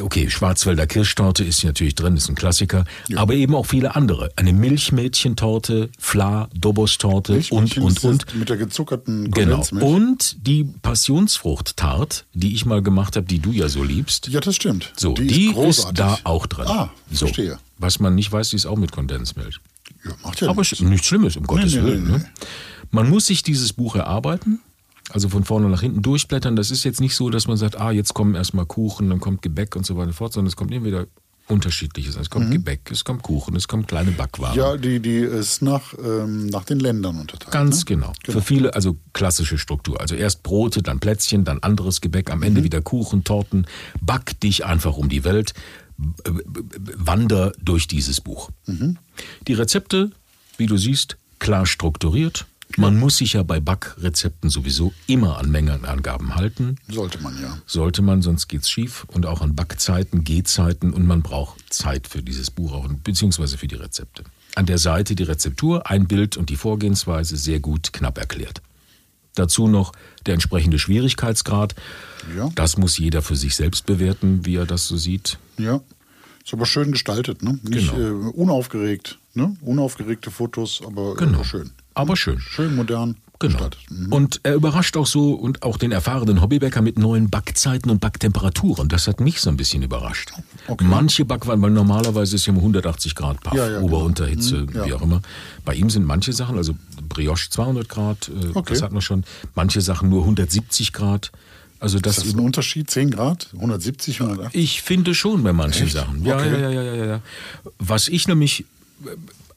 okay, 0.00 0.30
Schwarzwälder 0.30 0.86
Kirschtorte 0.86 1.42
ist 1.44 1.64
natürlich 1.64 1.94
drin, 1.96 2.16
ist 2.16 2.28
ein 2.28 2.34
Klassiker, 2.36 2.84
aber 3.16 3.34
eben 3.34 3.54
auch 3.56 3.66
viele 3.66 3.96
andere. 3.96 4.30
Eine 4.36 4.52
Milchmädchentorte, 4.52 5.90
Fla, 5.98 6.48
Dobos-Torte 6.54 7.42
und, 7.50 7.76
und, 7.78 8.04
und. 8.04 8.34
Mit 8.36 8.48
der 8.50 8.56
gezuckerten 8.56 9.30
Genau. 9.32 9.64
Und 9.80 10.36
die 10.46 10.64
Passionsfrucht-Tart, 10.64 12.24
die 12.34 12.54
ich 12.54 12.66
mal 12.66 12.82
gemacht 12.82 13.16
habe, 13.16 13.26
die 13.26 13.40
du 13.40 13.50
ja 13.50 13.68
so 13.68 13.82
liebst. 13.82 14.28
Ja, 14.28 14.40
das 14.40 14.54
stimmt. 14.56 14.92
So, 14.96 15.14
die, 15.14 15.26
die, 15.26 15.46
ist 15.48 15.78
ist, 15.80 15.90
da 15.94 16.18
auch 16.24 16.46
drin. 16.46 16.66
Ah, 16.68 16.90
so. 17.10 17.26
verstehe. 17.26 17.58
Was 17.78 17.98
man 17.98 18.14
nicht 18.14 18.30
weiß, 18.30 18.50
die 18.50 18.56
ist 18.56 18.66
auch 18.66 18.76
mit 18.78 18.92
Kondensmilch. 18.92 19.58
Ja, 20.04 20.12
macht 20.22 20.40
ja 20.40 20.48
Aber 20.48 20.60
nichts. 20.62 20.80
nichts 20.80 21.06
Schlimmes, 21.06 21.36
um 21.36 21.46
Gottes 21.46 21.74
nee, 21.74 21.82
Willen. 21.82 22.04
nee, 22.04 22.18
Ne? 22.18 22.24
Man 22.90 23.10
muss 23.10 23.26
sich 23.26 23.42
dieses 23.42 23.72
Buch 23.72 23.96
erarbeiten, 23.96 24.60
also 25.10 25.28
von 25.28 25.44
vorne 25.44 25.68
nach 25.68 25.80
hinten 25.82 26.02
durchblättern. 26.02 26.56
Das 26.56 26.70
ist 26.70 26.84
jetzt 26.84 27.00
nicht 27.00 27.14
so, 27.14 27.30
dass 27.30 27.46
man 27.46 27.56
sagt, 27.56 27.78
ah, 27.78 27.90
jetzt 27.90 28.14
kommen 28.14 28.34
erstmal 28.34 28.66
Kuchen, 28.66 29.10
dann 29.10 29.20
kommt 29.20 29.42
Gebäck 29.42 29.76
und 29.76 29.84
so 29.86 29.96
weiter 29.96 30.08
und 30.08 30.12
fort, 30.14 30.32
sondern 30.32 30.48
es 30.48 30.56
kommt 30.56 30.72
immer 30.72 30.86
wieder 30.86 31.06
unterschiedliches. 31.46 32.16
Es 32.16 32.30
kommt 32.30 32.50
Gebäck, 32.50 32.90
es 32.90 33.04
kommt 33.04 33.22
Kuchen, 33.22 33.54
es 33.54 33.68
kommt 33.68 33.86
kleine 33.86 34.12
Backwaren. 34.12 34.54
Mhm. 34.54 34.58
Ja, 34.58 34.76
die, 34.78 35.00
die 35.00 35.18
ist 35.18 35.60
nach, 35.60 35.92
ähm, 36.02 36.46
nach 36.46 36.64
den 36.64 36.80
Ländern 36.80 37.18
unterteilt. 37.20 37.52
Ganz 37.52 37.80
ne? 37.80 37.84
genau. 37.84 38.12
Für 38.26 38.40
viele, 38.40 38.74
also 38.74 38.96
klassische 39.12 39.58
Struktur. 39.58 40.00
Also 40.00 40.14
erst 40.14 40.42
Brote, 40.42 40.82
dann 40.82 41.00
Plätzchen, 41.00 41.44
dann 41.44 41.58
anderes 41.58 42.00
Gebäck, 42.00 42.30
am 42.30 42.38
Mhm. 42.38 42.44
Ende 42.44 42.64
wieder 42.64 42.80
Kuchen, 42.80 43.24
Torten. 43.24 43.66
Back 44.00 44.40
dich 44.40 44.64
einfach 44.64 44.96
um 44.96 45.10
die 45.10 45.22
Welt. 45.24 45.52
B- 45.98 46.32
b- 46.32 46.62
Wander 46.96 47.52
durch 47.62 47.86
dieses 47.88 48.22
Buch. 48.22 48.48
Mhm. 48.66 48.96
Die 49.46 49.52
Rezepte, 49.52 50.10
wie 50.56 50.66
du 50.66 50.76
siehst, 50.78 51.18
klar 51.38 51.66
strukturiert. 51.66 52.46
Man 52.76 52.98
muss 52.98 53.18
sich 53.18 53.34
ja 53.34 53.42
bei 53.42 53.60
Backrezepten 53.60 54.50
sowieso 54.50 54.92
immer 55.06 55.38
an 55.38 55.50
Mengenangaben 55.50 56.34
halten. 56.34 56.76
Sollte 56.88 57.20
man 57.22 57.40
ja. 57.40 57.58
Sollte 57.66 58.02
man, 58.02 58.22
sonst 58.22 58.48
geht's 58.48 58.68
schief. 58.70 59.04
Und 59.08 59.26
auch 59.26 59.40
an 59.40 59.54
Backzeiten, 59.54 60.24
Gehzeiten. 60.24 60.92
Und 60.92 61.06
man 61.06 61.22
braucht 61.22 61.72
Zeit 61.72 62.08
für 62.08 62.22
dieses 62.22 62.50
Buch 62.50 62.72
auch, 62.72 62.88
beziehungsweise 63.04 63.58
für 63.58 63.68
die 63.68 63.76
Rezepte. 63.76 64.24
An 64.56 64.66
der 64.66 64.78
Seite 64.78 65.14
die 65.14 65.22
Rezeptur, 65.24 65.88
ein 65.90 66.06
Bild 66.06 66.36
und 66.36 66.50
die 66.50 66.56
Vorgehensweise 66.56 67.36
sehr 67.36 67.60
gut 67.60 67.92
knapp 67.92 68.18
erklärt. 68.18 68.60
Dazu 69.34 69.66
noch 69.66 69.92
der 70.26 70.34
entsprechende 70.34 70.78
Schwierigkeitsgrad. 70.78 71.74
Ja. 72.36 72.50
Das 72.54 72.76
muss 72.76 72.98
jeder 72.98 73.20
für 73.20 73.34
sich 73.36 73.56
selbst 73.56 73.84
bewerten, 73.86 74.46
wie 74.46 74.56
er 74.56 74.66
das 74.66 74.86
so 74.86 74.96
sieht. 74.96 75.38
Ja. 75.58 75.80
Ist 76.44 76.52
aber 76.52 76.66
schön 76.66 76.92
gestaltet, 76.92 77.42
ne? 77.42 77.58
Nicht 77.62 77.90
Genau. 77.92 78.28
äh, 78.28 78.30
unaufgeregt, 78.32 79.18
ne? 79.32 79.56
Unaufgeregte 79.62 80.30
Fotos, 80.30 80.82
aber 80.86 81.14
Genau. 81.16 81.40
äh, 81.40 81.44
schön. 81.44 81.70
Aber 81.94 82.16
schön. 82.16 82.40
Schön 82.40 82.74
modern 82.74 83.16
Genau. 83.40 83.68
Mhm. 83.90 84.12
Und 84.12 84.40
er 84.44 84.54
überrascht 84.54 84.96
auch 84.96 85.06
so 85.08 85.32
und 85.34 85.64
auch 85.64 85.76
den 85.76 85.90
erfahrenen 85.92 86.40
Hobbybäcker 86.40 86.80
mit 86.80 86.98
neuen 86.98 87.28
Backzeiten 87.30 87.90
und 87.90 88.00
Backtemperaturen. 88.00 88.88
Das 88.88 89.06
hat 89.08 89.20
mich 89.20 89.40
so 89.40 89.50
ein 89.50 89.56
bisschen 89.56 89.82
überrascht. 89.82 90.32
Okay. 90.68 90.84
Manche 90.84 91.24
Backwaren, 91.24 91.60
weil 91.60 91.72
normalerweise 91.72 92.36
ist 92.36 92.46
ja 92.46 92.52
immer 92.52 92.60
180 92.62 93.14
Grad 93.16 93.42
Paff, 93.42 93.54
Ja, 93.54 93.68
ja, 93.68 93.78
Ober- 93.80 93.88
genau. 93.96 94.04
Unterhitze, 94.06 94.58
Mhm, 94.62 94.68
ja. 94.74 94.86
wie 94.86 94.92
auch 94.94 95.02
immer. 95.02 95.20
Bei 95.64 95.74
ihm 95.74 95.90
sind 95.90 96.06
manche 96.06 96.32
Sachen, 96.32 96.56
also 96.56 96.74
Brioche 97.08 97.50
200 97.50 97.88
Grad, 97.88 98.28
äh, 98.28 98.50
Okay. 98.54 98.72
das 98.72 98.82
hat 98.82 98.92
man 98.92 99.02
schon. 99.02 99.24
Manche 99.56 99.80
Sachen 99.80 100.08
nur 100.08 100.24
170 100.24 100.92
Grad. 100.92 101.32
Also 101.80 101.98
das, 101.98 102.18
Ist 102.18 102.26
das 102.28 102.34
ein 102.34 102.40
Unterschied? 102.40 102.88
10 102.88 103.10
Grad? 103.10 103.48
170, 103.54 104.20
180? 104.20 104.54
ich 104.62 104.80
finde 104.80 105.12
schon 105.14 105.42
bei 105.42 105.52
manchen 105.52 105.84
Echt? 105.86 105.92
Sachen. 105.96 106.24
Ja, 106.24 106.36
Okay. 106.36 106.52
ja, 106.52 106.70
ja, 106.70 106.82
ja, 106.82 106.94
ja, 106.94 107.04
ja. 107.04 107.20
Was 107.80 108.06
ich 108.08 108.26
nämlich, 108.28 108.64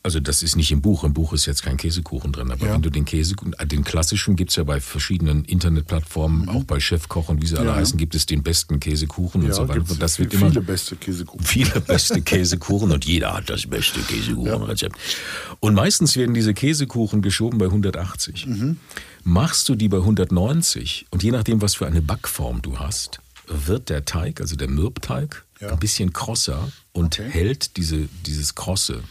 also 0.08 0.22
das 0.22 0.42
ist 0.42 0.56
nicht 0.56 0.72
im 0.72 0.82
Buch, 0.82 1.04
im 1.04 1.14
Buch 1.14 1.34
ist 1.34 1.46
jetzt 1.48 1.64
kein 1.64 1.76
Käsekuchen 1.76 2.32
drin, 2.32 2.50
aber 2.50 2.66
Ja. 2.68 2.74
wenn 2.74 2.82
du 2.82 2.90
den 2.90 3.04
Käsekuchen, 3.04 3.52
äh, 3.60 3.68
den 3.68 3.84
klassischen 3.84 4.38
gibt's 4.38 4.56
ja 4.56 4.64
bei 4.64 4.80
verschiedenen 4.80 5.44
Internetplattformen, 5.44 6.48
auch 6.48 6.64
bei 6.64 6.80
Chefkoch 6.80 7.28
und 7.28 7.42
wie 7.42 7.46
sie 7.46 7.56
alle 7.58 7.66
Mhm. 7.66 7.70
Ja. 7.72 7.76
heißen, 7.82 7.98
gibt 7.98 8.16
es 8.16 8.26
den 8.26 8.42
besten 8.42 8.80
Käsekuchen 8.80 9.42
und 9.42 9.48
Ja, 9.50 9.54
so 9.54 9.68
weiter. 9.68 9.82
Und 9.90 10.02
das 10.02 10.18
wird 10.18 10.34
viele 10.34 10.50
immer 10.52 10.62
beste 10.62 10.96
Käsekuchen. 10.96 11.46
viele 11.46 11.82
beste 11.82 12.22
Käsekuchen 12.22 12.92
und 12.94 13.04
jeder 13.04 13.34
hat 13.34 13.50
das 13.50 13.68
beste 13.68 14.00
Käsekuchenrezept. 14.00 14.96
Und 15.60 15.74
meistens 15.76 16.16
werden 16.16 16.34
diese 16.34 16.54
Käsekuchen 16.54 17.22
geschoben 17.22 17.58
bei 17.58 17.66
180. 17.66 18.46
Mhm. 18.48 18.78
Machst 19.26 19.68
du 19.68 19.76
die 19.76 19.90
bei 19.90 19.98
190 19.98 21.06
und 21.12 21.22
je 21.22 21.32
nachdem, 21.32 21.62
was 21.62 21.76
für 21.76 21.86
eine 21.86 22.02
Backform 22.02 22.62
du 22.62 22.80
hast, 22.80 23.20
wird 23.48 23.90
der 23.90 24.06
Teig, 24.06 24.40
also 24.40 24.56
der 24.56 24.70
Mürbteig, 24.70 25.44
ein 25.60 25.80
bisschen 25.80 26.14
krosser 26.14 26.72
und 26.94 27.20
Okay. 27.20 27.30
hält 27.30 27.76
diese, 27.78 28.08
dieses 28.26 28.56
Krosse 28.56 29.02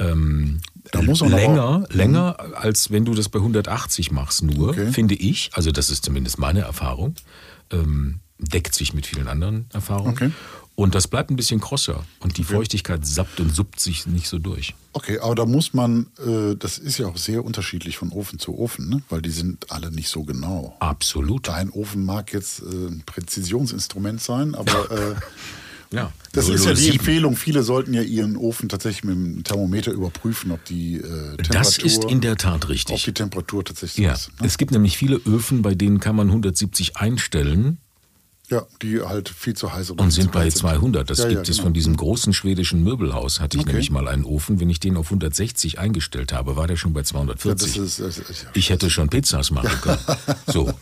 ähm, 0.00 0.60
Da 0.92 1.02
muss 1.02 1.20
man 1.20 1.30
länger, 1.30 1.62
aber- 1.62 1.86
länger 1.94 2.36
als 2.54 2.90
wenn 2.90 3.04
du 3.04 3.14
das 3.14 3.28
bei 3.28 3.38
180 3.38 4.10
machst 4.10 4.42
nur, 4.42 4.70
Okay. 4.70 4.90
finde 4.92 5.14
ich. 5.14 5.50
Also 5.52 5.70
das 5.72 5.90
ist 5.90 6.04
zumindest 6.04 6.38
meine 6.38 6.60
Erfahrung. 6.60 7.14
Ähm, 7.70 8.20
deckt 8.38 8.74
sich 8.74 8.94
mit 8.94 9.06
vielen 9.06 9.28
anderen 9.28 9.66
Erfahrungen. 9.72 10.12
Okay. 10.14 10.30
Und 10.74 10.94
das 10.94 11.08
bleibt 11.08 11.30
ein 11.30 11.36
bisschen 11.36 11.60
krosser. 11.60 12.04
Und 12.20 12.38
die 12.38 12.44
Feuchtigkeit 12.44 13.04
sappt 13.06 13.38
und 13.38 13.54
suppt 13.54 13.78
sich 13.80 14.06
nicht 14.06 14.28
so 14.28 14.38
durch. 14.38 14.74
Okay, 14.94 15.18
aber 15.18 15.34
da 15.34 15.44
muss 15.44 15.74
man, 15.74 16.06
äh, 16.26 16.56
das 16.56 16.78
ist 16.78 16.96
ja 16.96 17.06
auch 17.06 17.18
sehr 17.18 17.44
unterschiedlich 17.44 17.98
von 17.98 18.10
Ofen 18.12 18.38
zu 18.38 18.58
Ofen, 18.58 18.88
ne? 18.88 19.02
weil 19.10 19.20
die 19.20 19.30
sind 19.30 19.70
alle 19.70 19.90
nicht 19.90 20.08
so 20.08 20.24
genau. 20.24 20.74
Absolut. 20.80 21.48
Dein 21.48 21.68
Ofen 21.70 22.04
mag 22.06 22.32
jetzt 22.32 22.60
äh, 22.62 22.64
ein 22.64 23.02
Präzisionsinstrument 23.04 24.22
sein, 24.22 24.54
aber 24.54 24.90
äh, 24.90 25.14
Ja. 25.92 26.12
das 26.32 26.48
ist 26.48 26.64
ja 26.64 26.72
die 26.74 26.82
007. 26.82 26.92
Empfehlung. 26.98 27.36
Viele 27.36 27.62
sollten 27.62 27.92
ja 27.94 28.02
ihren 28.02 28.36
Ofen 28.36 28.68
tatsächlich 28.68 29.02
mit 29.04 29.14
dem 29.16 29.44
Thermometer 29.44 29.90
überprüfen, 29.92 30.52
ob 30.52 30.64
die 30.64 30.96
äh, 30.96 31.00
Temperatur, 31.00 31.52
Das 31.52 31.78
ist 31.78 32.04
in 32.04 32.20
der 32.20 32.36
Tat 32.36 32.64
ob 32.64 32.68
richtig. 32.70 33.02
die 33.04 33.12
Temperatur 33.12 33.64
tatsächlich 33.64 34.04
Ja, 34.06 34.12
ist. 34.12 34.30
Ne? 34.40 34.46
es 34.46 34.56
gibt 34.58 34.70
nämlich 34.70 34.96
viele 34.96 35.16
Öfen, 35.16 35.62
bei 35.62 35.74
denen 35.74 35.98
kann 35.98 36.14
man 36.14 36.28
170 36.28 36.96
einstellen 36.96 37.78
Ja, 38.48 38.66
die 38.82 39.00
halt 39.00 39.28
viel 39.28 39.54
zu 39.54 39.72
heiß 39.72 39.90
und 39.90 40.10
sind 40.12 40.32
bei 40.32 40.40
kalt 40.42 40.56
200. 40.56 41.08
Das 41.10 41.18
Ja, 41.18 41.24
gibt 41.28 41.36
ja, 41.36 41.42
es 41.42 41.48
genau. 41.56 41.62
von 41.64 41.72
diesem 41.72 41.96
großen 41.96 42.32
schwedischen 42.34 42.82
Möbelhaus. 42.84 43.38
Hatte 43.40 43.56
ich 43.56 43.62
Okay. 43.62 43.72
nämlich 43.72 43.90
mal 43.90 44.06
einen 44.08 44.24
Ofen. 44.24 44.58
Wenn 44.60 44.70
ich 44.70 44.78
den 44.80 44.96
auf 44.96 45.06
160 45.06 45.78
eingestellt 45.78 46.32
habe, 46.32 46.54
war 46.56 46.66
der 46.66 46.76
schon 46.76 46.92
bei 46.92 47.00
Ja, 47.00 47.04
240. 47.04 47.74
das 47.76 47.98
ist, 47.98 48.42
ja. 48.44 48.48
Ich 48.54 48.70
hätte 48.70 48.90
schon 48.90 49.08
Pizzas 49.08 49.50
machen 49.52 49.70
können. 49.82 49.98
So. 50.46 50.72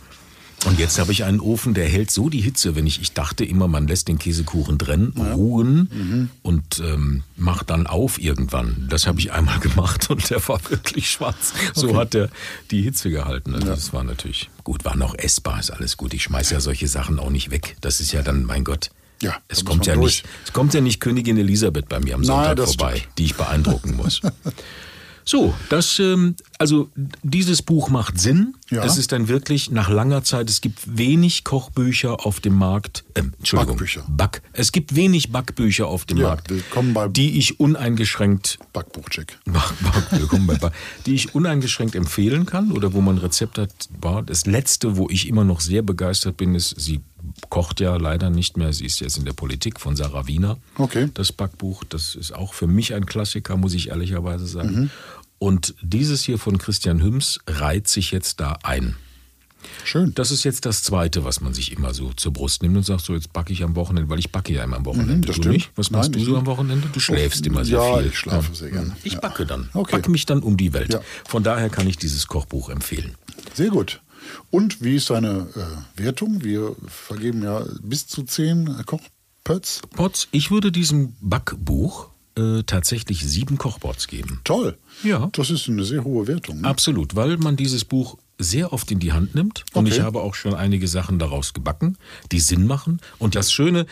Und 0.65 0.77
jetzt 0.77 0.99
habe 0.99 1.11
ich 1.13 1.23
einen 1.23 1.39
Ofen, 1.39 1.73
der 1.73 1.87
hält 1.87 2.11
so 2.11 2.29
die 2.29 2.41
Hitze, 2.41 2.75
wenn 2.75 2.85
ich, 2.85 3.01
ich 3.01 3.13
dachte 3.13 3.45
immer, 3.45 3.67
man 3.69 3.87
lässt 3.87 4.07
den 4.09 4.19
Käsekuchen 4.19 4.77
drin, 4.77 5.13
ruhen 5.17 5.89
Mhm. 5.91 6.29
und 6.41 6.81
ähm, 6.85 7.23
macht 7.37 7.69
dann 7.69 7.87
auf 7.87 8.19
irgendwann. 8.21 8.87
Das 8.89 9.07
habe 9.07 9.19
ich 9.19 9.31
einmal 9.31 9.59
gemacht 9.61 10.09
und 10.09 10.29
der 10.29 10.45
war 10.49 10.59
wirklich 10.69 11.09
schwarz. 11.09 11.53
So 11.73 11.95
hat 11.95 12.13
er 12.13 12.29
die 12.71 12.81
Hitze 12.81 13.09
gehalten. 13.09 13.55
Also 13.55 13.67
das 13.67 13.93
war 13.93 14.03
natürlich 14.03 14.49
gut, 14.65 14.83
war 14.83 14.97
noch 14.97 15.15
essbar, 15.17 15.59
ist 15.59 15.71
alles 15.71 15.95
gut. 15.95 16.13
Ich 16.13 16.23
schmeiße 16.23 16.53
ja 16.55 16.59
solche 16.59 16.87
Sachen 16.89 17.19
auch 17.19 17.29
nicht 17.29 17.51
weg. 17.51 17.77
Das 17.81 18.01
ist 18.01 18.11
ja 18.11 18.21
dann, 18.21 18.43
mein 18.43 18.63
Gott. 18.65 18.89
Ja, 19.21 19.37
es 19.49 19.63
kommt 19.65 19.85
ja 19.85 19.95
man 19.95 20.05
nicht, 20.05 20.25
es 20.45 20.53
kommt 20.53 20.73
ja 20.73 20.81
nicht 20.81 20.99
Königin 21.01 21.37
Elisabeth 21.37 21.89
bei 21.89 21.99
mir 21.99 22.15
am 22.15 22.21
Nein, 22.21 22.27
Sonntag 22.27 22.55
das 22.57 22.75
vorbei, 22.75 22.97
stimmt. 22.97 23.17
die 23.17 23.25
ich 23.25 23.35
beeindrucken 23.35 23.95
muss. 23.95 24.21
So, 25.29 25.53
das, 25.69 25.99
ähm, 25.99 26.35
also 26.57 26.89
dieses 27.21 27.61
Buch 27.61 27.89
macht 27.89 28.19
Sinn. 28.19 28.55
Ja. 28.71 28.83
Es 28.83 28.97
ist 28.97 29.11
dann 29.11 29.27
wirklich 29.27 29.69
nach 29.69 29.87
langer 29.87 30.23
Zeit, 30.23 30.49
es 30.49 30.59
gibt 30.59 30.97
wenig 30.97 31.43
Kochbücher 31.43 32.25
auf 32.25 32.39
dem 32.39 32.55
Markt, 32.55 33.03
ähm, 33.13 33.33
Entschuldigung, 33.37 33.75
Backbücher. 33.75 34.03
Back, 34.07 34.41
es 34.53 34.71
gibt 34.71 34.95
wenig 34.95 35.31
Backbücher 35.31 35.85
auf 35.85 36.05
dem 36.05 36.17
Ja, 36.17 36.29
Markt, 36.29 36.49
willkommen 36.49 36.95
bei- 36.95 37.09
die 37.09 37.37
ich 37.37 37.59
uneingeschränkt 37.59 38.57
Backbuchcheck. 38.73 39.37
Back, 39.45 39.71
Back, 39.83 40.19
willkommen 40.19 40.47
bei 40.47 40.55
Back, 40.55 40.73
die 41.05 41.13
ich 41.13 41.35
uneingeschränkt 41.35 41.93
empfehlen 41.93 42.47
kann 42.47 42.71
oder 42.71 42.93
wo 42.93 43.01
man 43.01 43.19
Rezept 43.19 43.59
hat. 43.59 43.71
War 44.01 44.23
das 44.23 44.47
letzte, 44.47 44.97
wo 44.97 45.09
ich 45.11 45.27
immer 45.27 45.43
noch 45.43 45.61
sehr 45.61 45.83
begeistert 45.83 46.37
bin, 46.37 46.55
ist, 46.55 46.73
sie 46.79 47.01
kocht 47.49 47.79
ja 47.79 47.97
leider 47.97 48.29
nicht 48.31 48.57
mehr, 48.57 48.73
sie 48.73 48.85
ist 48.85 48.99
jetzt 49.01 49.17
in 49.17 49.25
der 49.25 49.33
Politik 49.33 49.79
von 49.79 49.95
Sarah 49.95 50.25
Wiener. 50.27 50.57
Okay. 50.77 51.09
Das 51.13 51.31
Backbuch, 51.31 51.83
das 51.83 52.15
ist 52.15 52.33
auch 52.33 52.53
für 52.53 52.65
mich 52.67 52.93
ein 52.95 53.05
Klassiker, 53.05 53.57
muss 53.57 53.73
ich 53.73 53.89
ehrlicherweise 53.89 54.47
sagen. 54.47 54.71
Mhm. 54.81 54.89
Und 55.39 55.73
dieses 55.81 56.21
hier 56.23 56.37
von 56.37 56.57
Christian 56.57 57.01
Hüms 57.01 57.39
reiht 57.47 57.87
sich 57.87 58.11
jetzt 58.11 58.39
da 58.39 58.57
ein. 58.63 58.95
Schön. 59.83 60.13
Das 60.15 60.31
ist 60.31 60.43
jetzt 60.45 60.65
das 60.65 60.83
Zweite, 60.83 61.23
was 61.25 61.41
man 61.41 61.53
sich 61.53 61.71
immer 61.73 61.93
so 61.93 62.13
zur 62.13 62.31
Brust 62.31 62.61
nimmt 62.61 62.77
und 62.77 62.83
sagt, 62.83 63.01
so 63.01 63.13
jetzt 63.13 63.33
backe 63.33 63.51
ich 63.51 63.63
am 63.63 63.75
Wochenende, 63.75 64.09
weil 64.09 64.19
ich 64.19 64.31
backe 64.31 64.53
ja 64.53 64.63
immer 64.63 64.77
am 64.77 64.85
Wochenende. 64.85 65.15
Mhm, 65.15 65.21
das 65.23 65.35
du 65.35 65.41
stimmt. 65.41 65.53
nicht? 65.55 65.71
Was 65.75 65.91
machst 65.91 66.11
Nein, 66.11 66.19
du 66.19 66.25
so 66.25 66.37
am 66.37 66.45
Wochenende? 66.45 66.87
Du 66.91 66.99
schläfst 66.99 67.45
immer 67.45 67.65
sehr 67.65 67.79
ja, 67.79 67.97
viel. 67.97 68.07
ich 68.07 68.17
schlafe 68.17 68.55
sehr 68.55 68.69
gerne. 68.71 68.95
Ich 69.03 69.13
Ja. 69.13 69.19
backe 69.19 69.45
dann. 69.45 69.69
Okay. 69.73 69.97
Backe 69.97 70.11
mich 70.11 70.25
dann 70.25 70.43
um 70.43 70.55
die 70.55 70.71
Welt. 70.73 70.93
Ja. 70.93 71.01
Von 71.27 71.43
daher 71.43 71.69
kann 71.69 71.87
ich 71.87 71.97
dieses 71.97 72.27
Kochbuch 72.27 72.69
empfehlen. 72.69 73.15
Sehr 73.53 73.69
gut. 73.69 74.01
Und 74.49 74.81
wie 74.81 74.95
ist 74.95 75.09
deine 75.09 75.47
äh, 75.97 76.01
Wertung? 76.01 76.43
Wir 76.43 76.75
vergeben 76.87 77.43
ja 77.43 77.63
bis 77.81 78.07
zu 78.07 78.23
zehn 78.23 78.69
Kochpöts. 78.85 79.81
Pots, 79.95 80.27
ich 80.31 80.51
würde 80.51 80.71
diesem 80.71 81.15
Backbuch 81.21 82.09
äh, 82.37 82.63
tatsächlich 82.63 83.25
sieben 83.25 83.57
Kochpots 83.57 84.07
geben. 84.07 84.39
Toll. 84.43 84.77
Ja. 85.03 85.29
Das 85.33 85.49
ist 85.49 85.67
eine 85.69 85.83
sehr 85.85 86.03
hohe 86.03 86.27
Wertung. 86.27 86.61
Ne? 86.61 86.67
Absolut, 86.67 87.15
weil 87.15 87.37
man 87.37 87.55
dieses 87.55 87.85
Buch 87.85 88.17
sehr 88.37 88.71
oft 88.73 88.89
in 88.91 88.99
die 88.99 89.11
Hand 89.13 89.35
nimmt. 89.35 89.65
Und 89.73 89.85
Okay. 89.87 89.95
ich 89.97 90.01
habe 90.01 90.21
auch 90.21 90.35
schon 90.35 90.53
einige 90.53 90.87
Sachen 90.87 91.19
daraus 91.19 91.53
gebacken, 91.53 91.97
die 92.31 92.39
Sinn 92.39 92.65
machen. 92.67 92.99
Und 93.17 93.35
das 93.35 93.51
Schöne, 93.51 93.85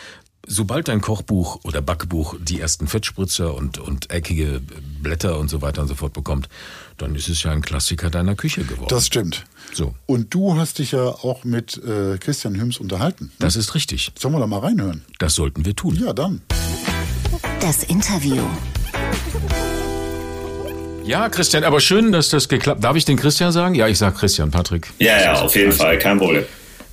sobald 0.48 0.88
dein 0.88 1.02
Kochbuch 1.02 1.60
oder 1.64 1.82
Backbuch 1.82 2.36
die 2.42 2.62
ersten 2.62 2.88
Fettspritzer 2.88 3.54
und, 3.54 3.78
und 3.78 4.10
eckige 4.10 4.62
Blätter 5.02 5.38
und 5.38 5.50
so 5.50 5.62
weiter 5.62 5.82
und 5.82 5.90
so 5.90 5.96
fort 5.96 6.14
bekommt, 6.14 6.48
dann 6.98 7.14
ist 7.16 7.28
es 7.28 7.44
ja 7.44 7.52
ein 7.52 7.62
Klassiker 7.62 8.10
deiner 8.10 8.36
Küche 8.36 8.64
geworden. 8.64 8.88
Das 8.90 9.08
stimmt. 9.08 9.44
So. 9.74 9.94
Und 10.06 10.34
du 10.34 10.56
hast 10.56 10.80
dich 10.80 10.94
ja 10.94 11.04
auch 11.04 11.44
mit 11.44 11.76
äh, 11.84 12.18
Christian 12.18 12.56
Hüms 12.60 12.78
unterhalten. 12.78 13.32
Das 13.40 13.58
ist 13.58 13.76
richtig. 13.76 14.12
Sollen 14.18 14.34
wir 14.34 14.40
da 14.40 14.48
mal 14.48 14.60
reinhören? 14.60 15.04
Das 15.20 15.36
sollten 15.36 15.66
wir 15.66 15.76
tun. 15.76 15.96
Ja, 16.02 16.14
dann. 16.14 16.42
Das 17.60 17.84
Interview. 17.84 18.42
Ja, 21.08 21.30
Christian, 21.30 21.64
aber 21.64 21.80
schön, 21.80 22.12
dass 22.12 22.30
das 22.30 22.50
geklappt. 22.50 22.84
Darf 22.84 22.98
ich 22.98 23.06
den 23.06 23.16
Christian 23.16 23.54
sagen? 23.54 23.76
Ja, 23.76 23.88
ich 23.88 23.98
sag 23.98 24.16
Christian, 24.16 24.52
Patrick. 24.52 24.92
Ja, 25.00 25.20
ja, 25.22 25.42
auf 25.42 25.56
jeden 25.56 25.72
Fall, 25.72 25.98
kein 26.00 26.18
Problem. 26.18 26.44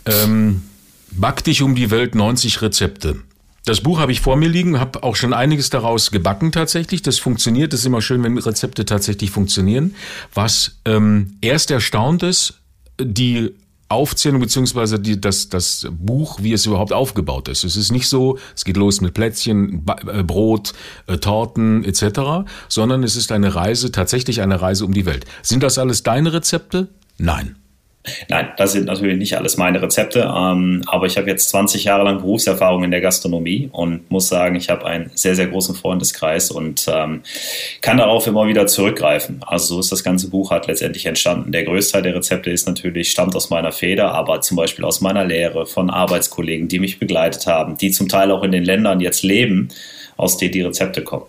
Ähm, 0.07 0.63
Back 1.11 1.43
dich 1.43 1.63
um 1.63 1.75
die 1.75 1.91
Welt 1.91 2.15
90 2.15 2.63
Rezepte. 2.63 3.17
Das 3.65 3.81
Buch 3.81 3.99
habe 3.99 4.13
ich 4.13 4.21
vor 4.21 4.37
mir 4.37 4.49
liegen, 4.49 4.79
habe 4.79 5.03
auch 5.03 5.17
schon 5.17 5.33
einiges 5.33 5.69
daraus 5.71 6.13
gebacken 6.13 6.53
tatsächlich. 6.53 7.03
Das 7.03 7.19
funktioniert, 7.19 7.73
das 7.73 7.81
ist 7.81 7.87
immer 7.87 8.03
schön, 8.03 8.23
wenn 8.23 8.39
Rezepte 8.39 8.85
tatsächlich 8.85 9.31
funktionieren. 9.31 9.97
Was 10.33 10.77
ähm, 10.85 11.37
erst 11.41 11.71
erstaunt 11.71 12.23
ist, 12.23 12.61
die 13.01 13.53
Aufzählung 13.89 14.41
beziehungsweise 14.41 14.99
das, 14.99 15.49
das 15.49 15.87
Buch, 15.91 16.39
wie 16.43 16.53
es 16.53 16.67
überhaupt 16.67 16.93
aufgebaut 16.93 17.49
ist. 17.49 17.65
Es 17.65 17.77
ist 17.77 17.93
nicht 17.93 18.09
so, 18.09 18.39
es 18.55 18.65
geht 18.65 18.77
los 18.77 19.01
mit 19.01 19.15
Plätzchen, 19.15 19.85
äh, 20.07 20.23
Brot, 20.23 20.73
äh, 21.07 21.19
Torten 21.19 21.85
etc., 21.85 22.47
sondern 22.69 23.03
es 23.03 23.17
ist 23.17 23.33
eine 23.33 23.55
Reise, 23.55 23.93
tatsächlich 23.93 24.41
eine 24.41 24.61
Reise 24.61 24.85
um 24.85 24.93
die 24.93 25.07
Welt. 25.07 25.27
Sind 25.43 25.63
das 25.63 25.79
alles 25.79 26.03
deine 26.03 26.33
Rezepte? 26.33 26.89
Nein. 27.19 27.57
Nein, 28.29 28.49
das 28.59 28.73
sind 28.73 28.85
natürlich 28.85 29.17
nicht 29.17 29.37
alles 29.39 29.57
meine 29.57 29.81
Rezepte, 29.81 30.31
ähm, 30.35 30.83
aber 30.87 31.07
ich 31.07 31.17
habe 31.17 31.31
jetzt 31.31 31.49
20 31.49 31.85
Jahre 31.85 32.05
lang 32.05 32.19
Berufserfahrung 32.19 32.85
in 32.85 32.91
der 32.91 33.01
Gastronomie 33.01 33.71
und 33.73 34.11
muss 34.11 34.29
sagen, 34.29 34.57
ich 34.57 34.69
habe 34.69 34.85
einen 34.85 35.11
sehr, 35.15 35.35
sehr 35.35 35.47
großen 35.47 35.75
Freundeskreis 35.75 36.51
und 36.51 36.87
ähm, 36.87 37.23
kann 37.81 37.97
darauf 37.97 38.27
immer 38.27 38.47
wieder 38.47 38.67
zurückgreifen. 38.67 39.41
Also 39.47 39.75
so 39.75 39.81
ist 39.81 39.91
das 39.91 40.05
ganze 40.05 40.29
Buch 40.29 40.51
halt 40.51 40.67
letztendlich 40.67 41.07
entstanden. 41.07 41.51
Der 41.51 41.65
Größteil 41.65 42.03
der 42.03 42.15
Rezepte 42.15 42.51
ist 42.51 42.67
natürlich, 42.67 43.11
stammt 43.11 43.35
aus 43.37 43.49
meiner 43.49 43.73
Feder, 43.73 44.13
aber 44.13 44.43
zum 44.43 44.59
Beispiel 44.59 44.85
aus 44.85 45.01
meiner 45.01 45.25
Lehre, 45.25 45.65
von 45.65 45.89
Arbeitskollegen, 45.89 46.69
die 46.69 46.81
mich 46.81 46.99
begleitet 46.99 47.47
haben, 47.47 47.79
die 47.79 47.91
zum 47.91 48.09
Teil 48.09 48.31
auch 48.31 48.43
in 48.43 48.53
den 48.53 48.65
Ländern 48.65 49.01
jetzt 49.01 49.23
leben, 49.23 49.69
aus 50.19 50.37
denen 50.37 50.53
die 50.53 50.63
Rezepte 50.63 51.03
kommen. 51.03 51.27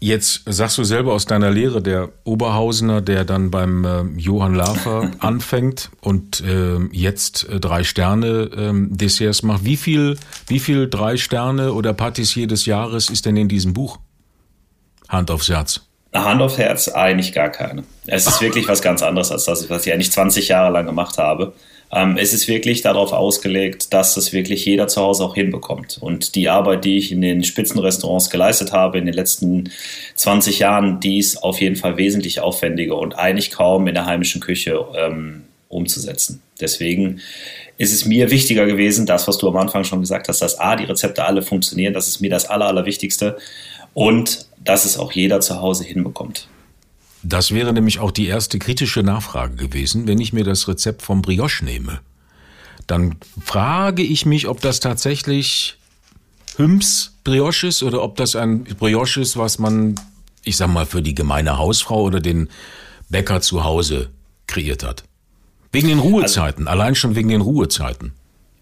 Jetzt 0.00 0.42
sagst 0.46 0.78
du 0.78 0.84
selber 0.84 1.12
aus 1.12 1.24
deiner 1.24 1.50
Lehre, 1.50 1.82
der 1.82 2.10
Oberhausener, 2.24 3.00
der 3.00 3.24
dann 3.24 3.50
beim 3.50 3.84
äh, 3.84 4.02
Johann 4.16 4.54
Lafer 4.54 5.10
anfängt 5.18 5.90
und 6.00 6.40
äh, 6.40 6.78
jetzt 6.92 7.48
äh, 7.48 7.58
drei 7.58 7.82
Sterne 7.82 8.50
ähm, 8.56 8.96
Desserts 8.96 9.42
macht. 9.42 9.64
Wie 9.64 9.76
viel, 9.76 10.16
wie 10.46 10.60
viel 10.60 10.88
drei 10.88 11.16
Sterne 11.16 11.72
oder 11.72 11.94
Patissier 11.94 12.46
des 12.46 12.66
Jahres 12.66 13.10
ist 13.10 13.26
denn 13.26 13.36
in 13.36 13.48
diesem 13.48 13.72
Buch? 13.72 13.98
Hand 15.08 15.30
aufs 15.30 15.48
Herz. 15.48 15.80
Hand 16.14 16.40
aufs 16.40 16.58
Herz, 16.58 16.88
eigentlich 16.88 17.32
gar 17.32 17.50
keine. 17.50 17.82
Es 18.06 18.26
ist 18.26 18.40
wirklich 18.40 18.68
was 18.68 18.82
ganz 18.82 19.02
anderes 19.02 19.32
als 19.32 19.46
das, 19.46 19.68
was 19.68 19.84
ich 19.84 19.92
eigentlich 19.92 20.12
20 20.12 20.48
Jahre 20.48 20.72
lang 20.72 20.86
gemacht 20.86 21.18
habe. 21.18 21.54
Ähm, 21.90 22.16
es 22.18 22.34
ist 22.34 22.48
wirklich 22.48 22.82
darauf 22.82 23.12
ausgelegt, 23.12 23.92
dass 23.94 24.14
das 24.14 24.32
wirklich 24.32 24.64
jeder 24.64 24.88
zu 24.88 25.00
Hause 25.00 25.24
auch 25.24 25.34
hinbekommt. 25.34 25.98
Und 26.00 26.34
die 26.34 26.48
Arbeit, 26.48 26.84
die 26.84 26.98
ich 26.98 27.12
in 27.12 27.20
den 27.20 27.44
Spitzenrestaurants 27.44 28.30
geleistet 28.30 28.72
habe 28.72 28.98
in 28.98 29.06
den 29.06 29.14
letzten 29.14 29.70
20 30.16 30.58
Jahren, 30.58 31.00
die 31.00 31.18
ist 31.18 31.42
auf 31.42 31.60
jeden 31.60 31.76
Fall 31.76 31.96
wesentlich 31.96 32.40
aufwendiger 32.40 32.98
und 32.98 33.18
eigentlich 33.18 33.50
kaum 33.50 33.86
in 33.86 33.94
der 33.94 34.06
heimischen 34.06 34.40
Küche 34.40 34.86
ähm, 34.96 35.44
umzusetzen. 35.68 36.42
Deswegen 36.60 37.20
ist 37.78 37.92
es 37.92 38.04
mir 38.04 38.30
wichtiger 38.30 38.66
gewesen, 38.66 39.06
das, 39.06 39.28
was 39.28 39.38
du 39.38 39.48
am 39.48 39.56
Anfang 39.56 39.84
schon 39.84 40.00
gesagt 40.00 40.28
hast, 40.28 40.42
dass 40.42 40.58
A, 40.58 40.76
die 40.76 40.84
Rezepte 40.84 41.24
alle 41.24 41.42
funktionieren, 41.42 41.94
das 41.94 42.08
ist 42.08 42.20
mir 42.20 42.30
das 42.30 42.46
Aller, 42.46 42.66
Allerwichtigste 42.66 43.38
und 43.94 44.46
dass 44.62 44.84
es 44.84 44.98
auch 44.98 45.12
jeder 45.12 45.40
zu 45.40 45.60
Hause 45.60 45.84
hinbekommt. 45.84 46.48
Das 47.28 47.52
wäre 47.52 47.74
nämlich 47.74 47.98
auch 47.98 48.10
die 48.10 48.26
erste 48.26 48.58
kritische 48.58 49.02
Nachfrage 49.02 49.54
gewesen, 49.56 50.06
wenn 50.06 50.18
ich 50.18 50.32
mir 50.32 50.44
das 50.44 50.66
Rezept 50.66 51.02
vom 51.02 51.20
Brioche 51.20 51.62
nehme. 51.62 52.00
Dann 52.86 53.16
frage 53.44 54.02
ich 54.02 54.24
mich, 54.24 54.48
ob 54.48 54.62
das 54.62 54.80
tatsächlich 54.80 55.76
Hüms 56.56 57.18
Brioche 57.24 57.66
ist 57.66 57.82
oder 57.82 58.02
ob 58.02 58.16
das 58.16 58.34
ein 58.34 58.64
Brioche 58.64 59.20
ist, 59.20 59.36
was 59.36 59.58
man, 59.58 59.96
ich 60.42 60.56
sag 60.56 60.68
mal, 60.68 60.86
für 60.86 61.02
die 61.02 61.14
gemeine 61.14 61.58
Hausfrau 61.58 62.02
oder 62.02 62.20
den 62.20 62.48
Bäcker 63.10 63.42
zu 63.42 63.62
Hause 63.62 64.08
kreiert 64.46 64.82
hat. 64.82 65.04
Wegen 65.70 65.88
den 65.88 65.98
Ruhezeiten, 65.98 66.66
also, 66.66 66.80
allein 66.80 66.94
schon 66.94 67.14
wegen 67.14 67.28
den 67.28 67.42
Ruhezeiten. 67.42 68.14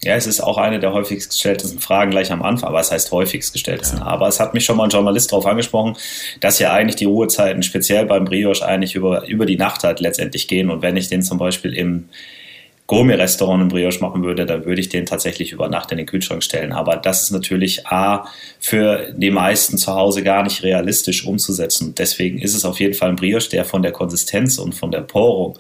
Ja, 0.06 0.14
es 0.14 0.28
ist 0.28 0.40
auch 0.40 0.56
eine 0.56 0.78
der 0.78 0.92
häufigst 0.92 1.30
gestelltesten 1.30 1.80
Fragen 1.80 2.12
gleich 2.12 2.30
am 2.30 2.40
Anfang, 2.42 2.68
aber 2.68 2.78
es 2.78 2.92
heißt 2.92 3.10
häufigst 3.10 3.52
gestelltesten. 3.52 3.98
Ja. 3.98 4.06
Aber 4.06 4.28
es 4.28 4.38
hat 4.38 4.54
mich 4.54 4.64
schon 4.64 4.76
mal 4.76 4.84
ein 4.84 4.90
Journalist 4.90 5.32
darauf 5.32 5.46
angesprochen, 5.46 5.96
dass 6.38 6.60
ja 6.60 6.72
eigentlich 6.72 6.94
die 6.94 7.06
Ruhezeiten 7.06 7.64
speziell 7.64 8.06
beim 8.06 8.24
Brioche 8.24 8.64
eigentlich 8.64 8.94
über, 8.94 9.26
über 9.26 9.46
die 9.46 9.56
Nacht 9.56 9.82
halt 9.82 9.98
letztendlich 9.98 10.46
gehen. 10.46 10.70
Und 10.70 10.80
wenn 10.80 10.96
ich 10.96 11.08
den 11.08 11.22
zum 11.22 11.38
Beispiel 11.38 11.74
im 11.74 12.08
Gourmet-Restaurant 12.86 13.64
in 13.64 13.68
Brioche 13.68 14.00
machen 14.00 14.22
würde, 14.22 14.46
dann 14.46 14.64
würde 14.64 14.80
ich 14.80 14.88
den 14.88 15.06
tatsächlich 15.06 15.50
über 15.50 15.68
Nacht 15.68 15.90
in 15.90 15.98
den 15.98 16.06
Kühlschrank 16.06 16.44
stellen. 16.44 16.72
Aber 16.72 16.96
das 16.96 17.24
ist 17.24 17.32
natürlich 17.32 17.88
A, 17.88 18.28
für 18.60 19.12
die 19.16 19.32
meisten 19.32 19.76
zu 19.76 19.92
Hause 19.92 20.22
gar 20.22 20.44
nicht 20.44 20.62
realistisch 20.62 21.26
umzusetzen. 21.26 21.96
Deswegen 21.98 22.38
ist 22.38 22.54
es 22.54 22.64
auf 22.64 22.78
jeden 22.78 22.94
Fall 22.94 23.08
ein 23.08 23.16
Brioche, 23.16 23.50
der 23.50 23.64
von 23.64 23.82
der 23.82 23.90
Konsistenz 23.90 24.58
und 24.58 24.72
von 24.72 24.92
der 24.92 25.00
Porung 25.00 25.58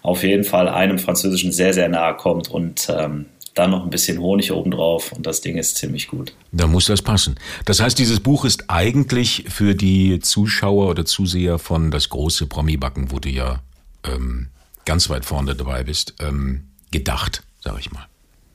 auf 0.00 0.22
jeden 0.22 0.44
Fall 0.44 0.66
einem 0.66 0.98
französischen 0.98 1.52
sehr, 1.52 1.74
sehr 1.74 1.90
nahe 1.90 2.16
kommt. 2.16 2.50
Und 2.50 2.88
ähm, 2.88 3.26
dann 3.54 3.70
noch 3.70 3.84
ein 3.84 3.90
bisschen 3.90 4.18
Honig 4.18 4.52
obendrauf 4.52 5.12
und 5.12 5.26
das 5.26 5.40
Ding 5.40 5.58
ist 5.58 5.76
ziemlich 5.76 6.08
gut. 6.08 6.34
Da 6.52 6.66
muss 6.66 6.86
das 6.86 7.02
passen. 7.02 7.36
Das 7.64 7.80
heißt, 7.80 7.98
dieses 7.98 8.20
Buch 8.20 8.44
ist 8.44 8.64
eigentlich 8.68 9.44
für 9.48 9.74
die 9.74 10.20
Zuschauer 10.20 10.88
oder 10.88 11.04
Zuseher 11.04 11.58
von 11.58 11.90
Das 11.90 12.08
große 12.08 12.46
Promi-Backen, 12.46 13.10
wo 13.10 13.18
du 13.18 13.28
ja 13.28 13.60
ähm, 14.04 14.48
ganz 14.84 15.10
weit 15.10 15.24
vorne 15.24 15.54
dabei 15.54 15.84
bist, 15.84 16.14
ähm, 16.20 16.64
gedacht, 16.90 17.42
sag 17.60 17.78
ich 17.78 17.92
mal. 17.92 18.06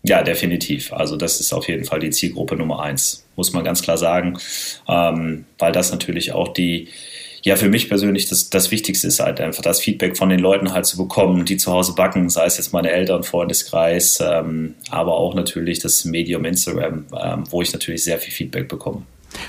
Ja, 0.04 0.24
definitiv. 0.24 0.94
Also 0.94 1.18
das 1.18 1.40
ist 1.40 1.54
auf 1.54 1.68
jeden 1.68 1.84
Fall 1.84 2.00
die 2.00 2.12
Zielgruppe 2.12 2.56
Nummer 2.56 2.82
eins, 2.82 3.26
muss 3.36 3.54
man 3.54 3.64
ganz 3.64 3.82
klar 3.82 3.98
sagen, 3.98 4.38
ähm, 4.88 5.46
weil 5.58 5.72
das 5.72 5.92
natürlich 5.92 6.32
auch 6.32 6.54
die 6.54 6.88
ja, 7.48 7.56
für 7.56 7.70
mich 7.70 7.88
persönlich 7.88 8.28
das, 8.28 8.50
das 8.50 8.72
Wichtigste 8.72 9.08
ist 9.08 9.22
halt 9.22 9.40
einfach 9.40 9.64
das 9.64 9.80
Feedback 9.80 10.18
von 10.18 10.28
den 10.28 10.40
Leuten 10.40 10.74
halt 10.74 10.86
zu 10.86 10.98
bekommen, 10.98 11.46
die 11.46 11.56
zu 11.56 11.72
Hause 11.72 11.94
backen, 11.96 12.30
sei 12.30 12.46
es 12.46 12.58
jetzt 12.58 12.74
meine 12.74 12.92
Eltern, 12.92 13.24
Freundeskreis, 13.24 14.20
ähm, 14.20 14.76
aber 14.90 15.16
auch 15.16 15.34
natürlich 15.34 15.80
das 15.80 16.04
Medium 16.04 16.44
Instagram, 16.44 17.06
ähm, 17.18 17.44
wo 17.50 17.62
ich 17.62 17.72
natürlich 17.72 18.04
sehr 18.04 18.20
viel 18.20 18.34
Feedback 18.34 18.68
bekomme. 18.68 19.04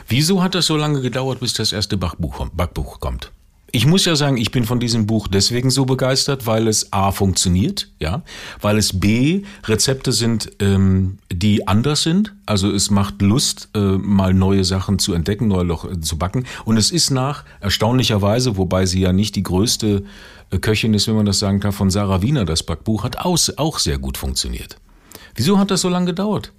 Wieso 0.07 0.45
hat 0.45 0.55
das 0.55 0.67
so 0.67 0.77
lange 0.77 1.01
gedauert, 1.01 1.41
bis 1.41 1.55
das 1.55 1.73
erste 1.73 1.97
Backbuch, 1.97 2.49
Backbuch 2.51 3.01
kommt? 3.01 3.33
Ich 3.71 3.85
muss 3.85 4.07
ja 4.07 4.17
sagen, 4.17 4.39
ich 4.39 4.51
bin 4.51 4.65
von 4.65 4.81
diesem 4.81 5.07
Buch 5.07 5.29
deswegen 5.29 5.69
so 5.69 5.85
begeistert, 5.85 6.47
weil 6.47 6.69
es 6.69 6.91
A 6.91 7.13
funktioniert, 7.13 7.91
ja, 7.99 8.23
weil 8.63 8.79
es 8.79 8.99
B 8.99 9.43
Rezepte 9.65 10.13
sind, 10.13 10.51
ähm, 10.61 11.19
die 11.31 11.69
anders 11.69 12.03
sind. 12.03 12.35
Also 12.47 12.73
es 12.73 12.91
macht 12.91 13.21
Lust, 13.21 13.69
äh, 13.75 13.79
mal 13.79 14.33
neue 14.33 14.65
Sachen 14.65 14.99
zu 14.99 15.13
entdecken, 15.13 15.49
neue 15.49 15.65
Loch 15.65 15.85
äh, 15.85 16.01
zu 16.01 16.17
backen. 16.17 16.45
Und 16.65 16.79
es 16.79 16.91
ist 16.91 17.11
nach 17.11 17.45
erstaunlicherweise, 17.61 18.57
wobei 18.57 18.87
sie 18.87 19.01
ja 19.01 19.13
nicht 19.13 19.37
die 19.37 19.43
größte 19.43 20.03
äh, 20.51 20.59
Köchin 20.59 20.95
ist, 20.95 21.07
wenn 21.07 21.17
man 21.17 21.27
das 21.27 21.39
sagen 21.39 21.61
kann, 21.61 21.73
von 21.73 21.91
Sarah 21.91 22.23
Wiener, 22.23 22.47
das 22.47 22.63
Backbuch 22.63 23.05
hat 23.05 23.19
aus, 23.19 23.53
auch 23.59 23.79
sehr 23.79 23.99
gut 23.99 24.17
funktioniert. 24.17 24.77
Wieso 25.35 25.59
hat 25.59 25.71
das 25.71 25.83
so 25.83 25.91
lange 25.91 26.07
gedauert? 26.07 26.53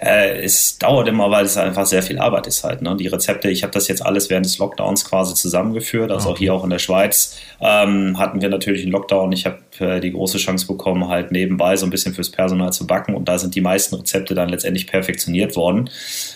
Äh, 0.00 0.42
es 0.42 0.78
dauert 0.78 1.08
immer, 1.08 1.30
weil 1.30 1.44
es 1.44 1.56
einfach 1.56 1.86
sehr 1.86 2.02
viel 2.02 2.18
Arbeit 2.18 2.46
ist 2.46 2.64
halt. 2.64 2.82
Ne? 2.82 2.96
Die 2.96 3.06
Rezepte, 3.06 3.50
ich 3.50 3.62
habe 3.62 3.72
das 3.72 3.88
jetzt 3.88 4.04
alles 4.04 4.28
während 4.30 4.46
des 4.46 4.58
Lockdowns 4.58 5.04
quasi 5.04 5.34
zusammengeführt. 5.34 6.10
Also 6.10 6.30
okay. 6.30 6.34
auch 6.34 6.38
hier 6.38 6.54
auch 6.54 6.64
in 6.64 6.70
der 6.70 6.78
Schweiz 6.78 7.38
ähm, 7.60 8.18
hatten 8.18 8.42
wir 8.42 8.48
natürlich 8.48 8.82
einen 8.82 8.92
Lockdown. 8.92 9.32
Ich 9.32 9.46
habe 9.46 9.58
äh, 9.78 10.00
die 10.00 10.12
große 10.12 10.38
Chance 10.38 10.66
bekommen, 10.66 11.08
halt 11.08 11.30
nebenbei 11.30 11.76
so 11.76 11.86
ein 11.86 11.90
bisschen 11.90 12.14
fürs 12.14 12.30
Personal 12.30 12.72
zu 12.72 12.86
backen. 12.86 13.14
Und 13.14 13.28
da 13.28 13.38
sind 13.38 13.54
die 13.54 13.60
meisten 13.60 13.94
Rezepte 13.94 14.34
dann 14.34 14.48
letztendlich 14.48 14.86
perfektioniert 14.86 15.54
worden. 15.54 15.88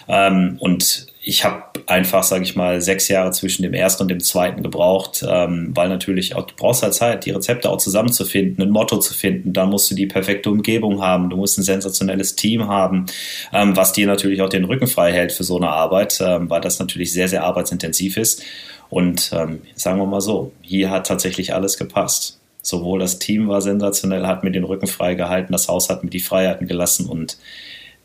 Ähm, 0.06 0.56
und 0.60 1.07
ich 1.20 1.44
habe 1.44 1.64
einfach, 1.86 2.22
sage 2.22 2.44
ich 2.44 2.54
mal, 2.54 2.80
sechs 2.80 3.08
Jahre 3.08 3.32
zwischen 3.32 3.62
dem 3.62 3.74
ersten 3.74 4.02
und 4.02 4.08
dem 4.08 4.20
zweiten 4.20 4.62
gebraucht, 4.62 5.24
ähm, 5.28 5.72
weil 5.74 5.88
natürlich 5.88 6.36
auch, 6.36 6.46
du 6.46 6.54
brauchst 6.56 6.82
halt 6.82 6.94
Zeit, 6.94 7.26
die 7.26 7.32
Rezepte 7.32 7.68
auch 7.68 7.78
zusammenzufinden, 7.78 8.62
ein 8.62 8.70
Motto 8.70 8.98
zu 8.98 9.14
finden. 9.14 9.52
Da 9.52 9.66
musst 9.66 9.90
du 9.90 9.94
die 9.94 10.06
perfekte 10.06 10.50
Umgebung 10.50 11.02
haben, 11.02 11.28
du 11.28 11.36
musst 11.36 11.58
ein 11.58 11.64
sensationelles 11.64 12.36
Team 12.36 12.68
haben, 12.68 13.06
ähm, 13.52 13.76
was 13.76 13.92
dir 13.92 14.06
natürlich 14.06 14.42
auch 14.42 14.48
den 14.48 14.64
Rücken 14.64 14.86
frei 14.86 15.12
hält 15.12 15.32
für 15.32 15.44
so 15.44 15.56
eine 15.56 15.68
Arbeit, 15.68 16.18
ähm, 16.20 16.48
weil 16.50 16.60
das 16.60 16.78
natürlich 16.78 17.12
sehr, 17.12 17.28
sehr 17.28 17.44
arbeitsintensiv 17.44 18.16
ist. 18.16 18.42
Und 18.88 19.30
ähm, 19.34 19.62
sagen 19.74 19.98
wir 19.98 20.06
mal 20.06 20.20
so, 20.20 20.52
hier 20.62 20.90
hat 20.90 21.06
tatsächlich 21.06 21.52
alles 21.52 21.76
gepasst. 21.76 22.38
Sowohl 22.62 23.00
das 23.00 23.18
Team 23.18 23.48
war 23.48 23.60
sensationell, 23.60 24.26
hat 24.26 24.44
mir 24.44 24.50
den 24.50 24.64
Rücken 24.64 24.86
frei 24.86 25.14
gehalten, 25.14 25.52
das 25.52 25.68
Haus 25.68 25.90
hat 25.90 26.04
mir 26.04 26.10
die 26.10 26.20
Freiheiten 26.20 26.66
gelassen 26.66 27.06
und 27.06 27.38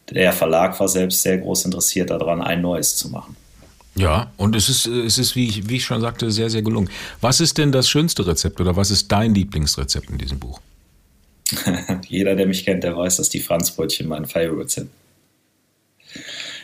der 0.10 0.34
Verlag 0.34 0.80
war 0.80 0.88
selbst 0.88 1.22
sehr 1.22 1.38
groß 1.38 1.66
interessiert 1.66 2.10
daran, 2.10 2.42
ein 2.42 2.62
neues 2.62 2.96
zu 2.96 3.10
machen. 3.10 3.36
Ja, 3.96 4.32
und 4.38 4.56
es 4.56 4.70
ist, 4.70 4.88
es 4.88 5.18
ist 5.18 5.36
wie, 5.36 5.48
ich, 5.48 5.70
wie 5.70 5.76
ich 5.76 5.86
schon 5.86 6.02
sagte, 6.02 6.32
sehr, 6.32 6.50
sehr 6.50 6.64
gelungen. 6.64 6.90
Was 7.22 7.40
ist 7.40 7.58
denn 7.58 7.72
das 7.72 7.88
schönste 7.88 8.26
Rezept 8.26 8.60
oder 8.60 8.76
was 8.76 8.90
ist 8.90 9.12
dein 9.12 9.36
Lieblingsrezept 9.36 10.10
in 10.10 10.18
diesem 10.18 10.40
Buch? 10.40 10.60
Jeder, 12.08 12.36
der 12.36 12.48
mich 12.48 12.66
kennt, 12.66 12.84
der 12.84 12.98
weiß, 12.98 13.18
dass 13.18 13.30
die 13.30 13.40
Franzbrötchen 13.40 14.08
mein 14.08 14.26
Favorite 14.26 14.70
sind. 14.70 14.90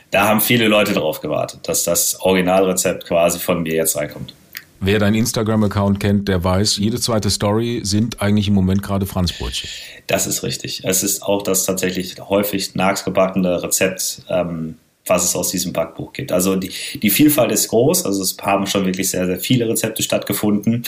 da 0.10 0.28
haben 0.28 0.42
viele 0.42 0.68
Leute 0.68 0.94
drauf 0.94 1.22
gewartet, 1.22 1.60
dass 1.64 1.84
das 1.84 2.20
Originalrezept 2.20 3.06
quasi 3.06 3.38
von 3.38 3.62
mir 3.62 3.76
jetzt 3.76 3.96
reinkommt. 3.96 4.34
Wer 4.82 5.00
deinen 5.00 5.16
Instagram-Account 5.16 6.00
kennt, 6.00 6.28
der 6.28 6.44
weiß, 6.44 6.78
jede 6.78 7.00
zweite 7.00 7.30
Story 7.30 7.82
sind 7.84 8.22
eigentlich 8.22 8.48
im 8.48 8.54
Moment 8.54 8.82
gerade 8.82 9.06
Franzbrötchen. 9.06 9.70
Das 10.08 10.26
ist 10.26 10.44
richtig. 10.44 10.82
Es 10.86 11.04
ist 11.04 11.22
auch 11.22 11.44
das 11.44 11.66
tatsächlich 11.66 12.16
häufig 12.20 12.76
nachgebackene 12.76 13.62
Rezept, 13.62 14.22
ähm, 14.30 14.76
was 15.06 15.26
es 15.26 15.36
aus 15.36 15.50
diesem 15.50 15.74
Backbuch 15.74 16.14
gibt. 16.14 16.32
Also 16.32 16.56
die, 16.56 16.72
die 17.02 17.10
Vielfalt 17.10 17.52
ist 17.52 17.68
groß, 17.70 18.06
also 18.06 18.22
es 18.22 18.38
haben 18.42 18.68
schon 18.68 18.86
wirklich 18.86 19.10
sehr, 19.10 19.26
sehr 19.26 19.40
viele 19.40 19.68
Rezepte 19.68 20.04
stattgefunden, 20.04 20.84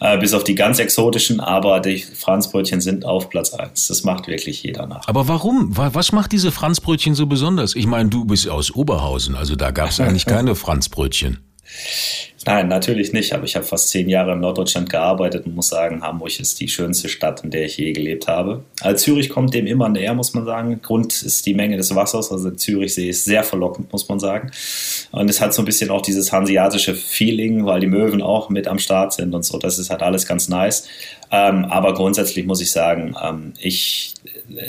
äh, 0.00 0.16
bis 0.18 0.32
auf 0.32 0.44
die 0.44 0.54
ganz 0.54 0.78
exotischen, 0.78 1.40
aber 1.40 1.80
die 1.80 1.98
Franzbrötchen 1.98 2.80
sind 2.80 3.04
auf 3.04 3.28
Platz 3.28 3.52
1. 3.52 3.88
Das 3.88 4.04
macht 4.04 4.28
wirklich 4.28 4.62
jeder 4.62 4.86
nach. 4.86 5.06
Aber 5.08 5.28
warum? 5.28 5.76
Was 5.76 6.12
macht 6.12 6.32
diese 6.32 6.52
Franzbrötchen 6.52 7.14
so 7.14 7.26
besonders? 7.26 7.74
Ich 7.74 7.86
meine, 7.86 8.08
du 8.08 8.24
bist 8.24 8.48
aus 8.48 8.70
Oberhausen, 8.70 9.34
also 9.34 9.56
da 9.56 9.70
gab 9.70 9.90
es 9.90 10.00
eigentlich 10.00 10.26
keine 10.26 10.54
Franzbrötchen. 10.54 11.40
Nein, 12.46 12.68
natürlich 12.68 13.12
nicht. 13.12 13.32
Aber 13.32 13.44
ich 13.44 13.56
habe 13.56 13.64
fast 13.64 13.88
zehn 13.88 14.08
Jahre 14.08 14.32
in 14.32 14.40
Norddeutschland 14.40 14.90
gearbeitet 14.90 15.46
und 15.46 15.54
muss 15.54 15.68
sagen, 15.68 16.02
Hamburg 16.02 16.38
ist 16.38 16.60
die 16.60 16.68
schönste 16.68 17.08
Stadt, 17.08 17.42
in 17.42 17.50
der 17.50 17.64
ich 17.64 17.78
je 17.78 17.92
gelebt 17.92 18.28
habe. 18.28 18.64
Also 18.80 19.04
Zürich 19.04 19.30
kommt 19.30 19.54
dem 19.54 19.66
immer 19.66 19.88
näher, 19.88 20.14
muss 20.14 20.34
man 20.34 20.44
sagen. 20.44 20.80
Grund 20.82 21.22
ist 21.22 21.46
die 21.46 21.54
Menge 21.54 21.78
des 21.78 21.94
Wassers. 21.94 22.30
Also 22.30 22.50
Zürichsee 22.50 23.08
ist 23.08 23.24
sehr 23.24 23.44
verlockend, 23.44 23.90
muss 23.92 24.08
man 24.08 24.20
sagen. 24.20 24.50
Und 25.10 25.30
es 25.30 25.40
hat 25.40 25.54
so 25.54 25.62
ein 25.62 25.64
bisschen 25.64 25.90
auch 25.90 26.02
dieses 26.02 26.32
hanseatische 26.32 26.94
Feeling, 26.94 27.64
weil 27.64 27.80
die 27.80 27.86
Möwen 27.86 28.20
auch 28.20 28.50
mit 28.50 28.68
am 28.68 28.78
Start 28.78 29.14
sind 29.14 29.34
und 29.34 29.44
so. 29.44 29.58
Das 29.58 29.78
ist 29.78 29.88
halt 29.88 30.02
alles 30.02 30.26
ganz 30.26 30.48
nice. 30.48 30.86
Ähm, 31.30 31.64
aber 31.64 31.94
grundsätzlich 31.94 32.44
muss 32.44 32.60
ich 32.60 32.70
sagen, 32.70 33.16
ähm, 33.22 33.54
ich 33.58 34.14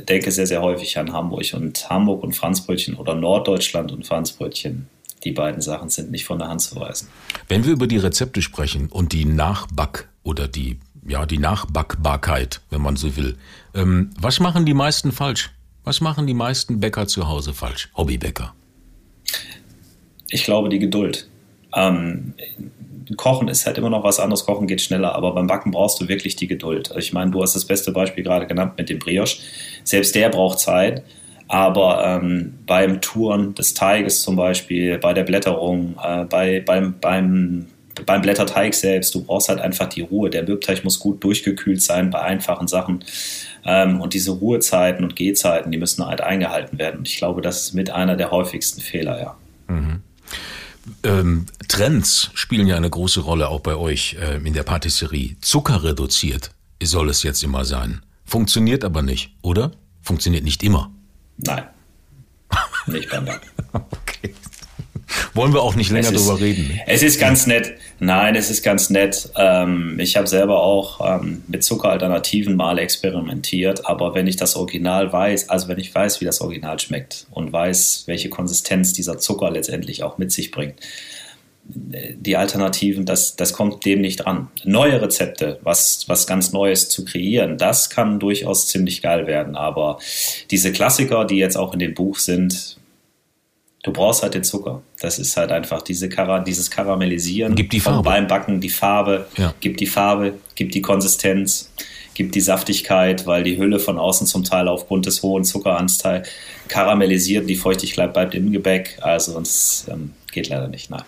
denke 0.08 0.32
sehr, 0.32 0.48
sehr 0.48 0.62
häufig 0.62 0.98
an 0.98 1.12
Hamburg 1.12 1.54
und 1.54 1.90
Hamburg 1.90 2.24
und 2.24 2.34
Franzbrötchen 2.34 2.96
oder 2.96 3.16
Norddeutschland 3.16 3.92
und 3.92 4.08
Franzbrötchen 4.08 4.88
die 5.26 5.32
beiden 5.32 5.62
Sachen 5.62 5.90
sind 5.90 6.12
nicht 6.12 6.26
von 6.26 6.40
der 6.40 6.48
Hand 6.48 6.62
zu 6.62 6.76
weisen. 6.80 7.10
Wenn 7.48 7.66
wir 7.66 7.74
über 7.74 7.88
die 7.88 7.98
Rezepte 7.98 8.42
sprechen 8.42 8.88
und 8.88 9.12
die 9.12 9.26
Nachback- 9.26 10.08
oder 10.24 10.48
die, 10.48 10.80
ja, 11.06 11.26
die 11.26 11.40
Nachbackbarkeit, 11.40 12.62
wenn 12.70 12.82
man 12.82 12.96
so 12.96 13.18
will, 13.18 13.38
ähm, 13.74 14.12
was 14.20 14.40
machen 14.40 14.66
die 14.66 14.74
meisten 14.74 15.12
falsch? 15.12 15.52
Was 15.84 16.02
machen 16.02 16.26
die 16.26 16.34
meisten 16.34 16.80
Bäcker 16.80 17.08
zu 17.08 17.28
Hause 17.28 17.54
falsch? 17.54 17.90
Hobbybäcker? 17.96 18.54
Ich 20.30 20.44
glaube, 20.44 20.70
die 20.70 20.80
Geduld. 20.80 21.28
Ähm, 21.76 22.34
Kochen 23.18 23.48
ist 23.48 23.66
halt 23.66 23.78
immer 23.78 23.90
noch 23.90 24.04
was 24.04 24.20
anderes. 24.20 24.46
Kochen 24.46 24.66
geht 24.66 24.82
schneller, 24.82 25.14
aber 25.14 25.34
beim 25.34 25.48
Backen 25.48 25.72
brauchst 25.72 26.02
du 26.02 26.08
wirklich 26.08 26.36
die 26.36 26.48
Geduld. 26.48 26.92
Ich 26.98 27.14
meine, 27.14 27.32
du 27.32 27.42
hast 27.42 27.56
das 27.56 27.66
beste 27.66 27.92
Beispiel 27.92 28.24
gerade 28.24 28.48
genannt 28.48 28.74
mit 28.78 28.90
dem 28.90 29.00
Brioche. 29.00 29.38
Selbst 29.84 30.16
der 30.16 30.30
braucht 30.30 30.60
Zeit. 30.60 31.04
Aber 31.48 32.04
ähm, 32.04 32.56
beim 32.66 33.02
Touren 33.02 33.54
des 33.54 33.74
Teiges 33.74 34.22
zum 34.22 34.36
Beispiel, 34.36 34.98
bei 34.98 35.14
der 35.14 35.24
Blätterung, 35.24 35.96
äh, 36.04 36.26
bei, 36.26 36.60
beim, 36.60 36.96
beim, 37.00 37.68
beim 38.06 38.22
Blätterteig 38.22 38.74
selbst, 38.74 39.14
du 39.14 39.24
brauchst 39.24 39.50
halt 39.50 39.62
einfach 39.62 39.88
die 39.88 40.02
Ruhe. 40.02 40.30
Der 40.30 40.42
Birbteig 40.42 40.84
muss 40.84 41.00
gut 41.00 41.24
durchgekühlt 41.24 41.82
sein 41.82 42.10
bei 42.10 42.22
einfachen 42.22 42.68
Sachen. 42.68 43.04
Ähm, 43.64 44.02
und 44.02 44.14
diese 44.14 44.32
Ruhezeiten 44.32 45.04
und 45.04 45.16
Gehzeiten, 45.16 45.72
die 45.72 45.78
müssen 45.78 46.06
halt 46.06 46.22
eingehalten 46.22 46.80
werden. 46.80 47.00
Und 47.00 47.08
ich 47.08 47.18
glaube, 47.18 47.42
das 47.42 47.62
ist 47.62 47.74
mit 47.74 47.92
einer 47.92 48.16
der 48.16 48.32
häufigsten 48.32 48.82
Fehler, 48.82 49.20
ja. 49.20 49.38
Mhm. 49.68 50.02
Ähm, 51.04 51.46
Trends 51.68 52.30
spielen 52.36 52.68
ja 52.68 52.76
eine 52.76 52.90
große 52.90 53.22
Rolle 53.22 53.50
auch 53.50 53.62
bei 53.62 53.76
euch 53.76 54.18
äh, 54.22 54.38
in 54.38 54.54
der 54.54 54.64
Patisserie. 54.64 55.36
Zucker 55.42 55.84
reduziert 55.84 56.52
soll 56.84 57.10
es 57.10 57.24
jetzt 57.24 57.44
immer 57.44 57.66
sein. 57.66 58.02
Funktioniert 58.26 58.84
aber 58.84 59.02
nicht, 59.02 59.32
oder? 59.42 59.72
Funktioniert 60.02 60.44
nicht 60.44 60.64
immer. 60.64 60.92
Nein. 61.38 61.64
Nicht 62.88 63.10
beim 63.10 63.26
Backen. 63.26 63.50
okay. 63.74 64.34
Wollen 65.34 65.54
wir 65.54 65.62
auch 65.62 65.76
nicht 65.76 65.92
länger 65.92 66.12
ist, 66.12 66.26
drüber 66.26 66.40
reden. 66.40 66.80
Es 66.88 67.04
ist 67.04 67.20
ganz 67.20 67.48
nett. 67.48 67.76
Nein, 68.00 68.36
es 68.36 68.50
ist 68.50 68.64
ganz 68.64 68.90
nett. 68.90 69.30
Ähm, 69.36 70.00
ich 70.00 70.18
habe 70.18 70.28
selber 70.28 70.62
auch 70.62 71.22
ähm, 71.22 71.44
mit 71.48 71.64
Zuckeralternativen 71.64 72.56
mal 72.56 72.80
experimentiert, 72.80 73.86
aber 73.86 74.16
wenn 74.16 74.28
ich 74.28 74.36
das 74.36 74.56
Original 74.56 75.12
weiß, 75.12 75.50
also 75.50 75.68
wenn 75.68 75.78
ich 75.78 75.94
weiß, 75.94 76.22
wie 76.22 76.26
das 76.26 76.42
Original 76.42 76.80
schmeckt 76.80 77.28
und 77.32 77.52
weiß, 77.52 78.04
welche 78.08 78.30
Konsistenz 78.30 78.94
dieser 78.94 79.18
Zucker 79.18 79.52
letztendlich 79.52 80.04
auch 80.04 80.18
mit 80.18 80.32
sich 80.32 80.52
bringt, 80.52 80.80
die 81.68 82.38
Alternativen, 82.38 83.06
das, 83.06 83.36
das 83.36 83.54
kommt 83.54 83.86
dem 83.86 84.02
nicht 84.02 84.28
an. 84.28 84.50
Neue 84.64 85.02
Rezepte, 85.02 85.60
was, 85.64 86.06
was 86.08 86.28
ganz 86.28 86.52
Neues 86.54 86.90
zu 86.90 87.06
kreieren, 87.06 87.58
das 87.58 87.90
kann 87.90 88.20
durchaus 88.20 88.68
ziemlich 88.68 89.02
geil 89.02 89.26
werden. 89.26 89.56
Aber 89.56 90.00
diese 90.52 90.72
Klassiker, 90.72 91.26
die 91.26 91.38
jetzt 91.38 91.58
auch 91.58 91.74
in 91.74 91.80
dem 91.80 91.94
Buch 91.96 92.20
sind, 92.20 92.78
du 93.84 93.92
brauchst 93.92 94.22
halt 94.22 94.36
den 94.36 94.44
Zucker. 94.44 94.84
Das 95.00 95.18
ist 95.18 95.38
halt 95.38 95.52
einfach 95.52 95.82
diese 95.82 96.08
Kara, 96.08 96.40
dieses 96.40 96.70
Karamellisieren 96.70 97.56
gibt 97.56 97.74
die 97.74 97.80
Farbe. 97.80 98.04
beim 98.04 98.28
Backen, 98.28 98.62
die 98.62 98.70
Farbe, 98.70 99.28
ja. 99.38 99.54
gibt 99.60 99.80
die 99.80 99.88
Farbe, 99.88 100.34
gibt 100.56 100.76
die 100.76 100.82
Konsistenz, 100.82 101.72
gibt 102.14 102.36
die 102.36 102.42
Saftigkeit, 102.42 103.26
weil 103.26 103.44
die 103.44 103.58
Hülle 103.58 103.80
von 103.80 103.98
außen 103.98 104.28
zum 104.28 104.44
Teil 104.44 104.68
aufgrund 104.68 105.08
des 105.08 105.24
hohen 105.24 105.44
Zuckeranteils 105.44 106.28
karamellisiert, 106.68 107.50
die 107.50 107.56
Feuchtigkeit 107.56 108.14
bleibt 108.14 108.36
im 108.36 108.52
Gebäck. 108.52 108.98
Also 109.02 109.40
es 109.40 109.86
ähm, 109.92 110.14
geht 110.36 110.50
leider 110.50 110.68
nicht. 110.68 110.92
Nein. 110.92 111.02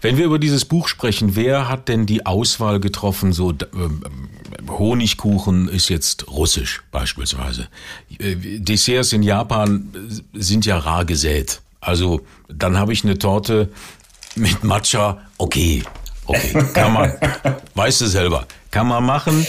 Wenn 0.00 0.16
wir 0.16 0.24
über 0.24 0.40
dieses 0.40 0.64
Buch 0.64 0.88
sprechen, 0.88 1.36
wer 1.36 1.68
hat 1.68 1.88
denn 1.88 2.06
die 2.06 2.26
Auswahl 2.26 2.80
getroffen? 2.80 3.32
So 3.32 3.50
ähm, 3.72 4.02
Honigkuchen 4.68 5.68
ist 5.68 5.88
jetzt 5.88 6.26
russisch 6.28 6.82
beispielsweise. 6.90 7.68
Äh, 8.18 8.34
Desserts 8.34 9.12
in 9.12 9.22
Japan 9.22 9.88
sind 10.34 10.66
ja 10.66 10.78
rar 10.78 11.04
gesät. 11.04 11.60
Also 11.80 12.22
dann 12.48 12.76
habe 12.76 12.92
ich 12.92 13.04
eine 13.04 13.18
Torte 13.18 13.68
mit 14.34 14.64
Matcha. 14.64 15.18
Okay, 15.38 15.84
okay, 16.26 16.64
kann 16.74 16.92
man. 16.92 17.12
weißt 17.74 18.00
du 18.00 18.06
selber, 18.06 18.46
kann 18.70 18.88
man 18.88 19.04
machen. 19.04 19.46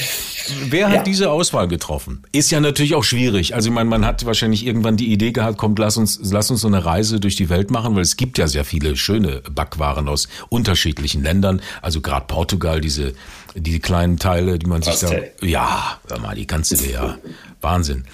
Wer 0.70 0.88
hat 0.88 0.96
ja. 0.96 1.04
diese 1.04 1.32
Auswahl 1.32 1.68
getroffen? 1.68 2.24
Ist 2.32 2.52
ja 2.52 2.60
natürlich 2.60 2.96
auch 2.96 3.04
schwierig. 3.04 3.56
Also 3.56 3.70
ich 3.70 3.74
meine, 3.76 3.90
man 3.90 4.06
hat 4.06 4.26
wahrscheinlich 4.26 4.66
irgendwann 4.66 4.98
die 4.98 5.12
Idee 5.12 5.32
gehabt, 5.32 5.58
kommt, 5.58 5.80
lass 5.80 5.98
uns, 5.98 6.20
lass 6.32 6.52
uns 6.52 6.62
so 6.62 6.68
eine 6.68 6.86
Reise 6.86 7.20
durch 7.20 7.36
die 7.36 7.50
Welt 7.50 7.72
machen, 7.72 7.96
weil 7.96 8.02
es 8.02 8.18
gibt 8.18 8.38
ja 8.38 8.48
sehr 8.48 8.66
viele 8.66 8.96
schöne 8.96 9.42
Backwaren 9.54 10.08
aus 10.08 10.28
unterschiedlichen 10.50 11.24
Ländern. 11.24 11.62
Also 11.82 12.02
gerade 12.02 12.26
Portugal, 12.28 12.82
diese 12.82 13.14
die 13.56 13.80
kleinen 13.80 14.18
Teile, 14.18 14.60
die 14.60 14.66
man 14.66 14.82
Pastel. 14.82 15.10
sich 15.10 15.20
da, 15.42 15.46
ja, 15.48 16.20
mal, 16.20 16.36
die 16.36 16.48
kannst 16.48 16.72
du 16.72 16.86
ja, 16.86 17.18
Wahnsinn. 17.60 18.06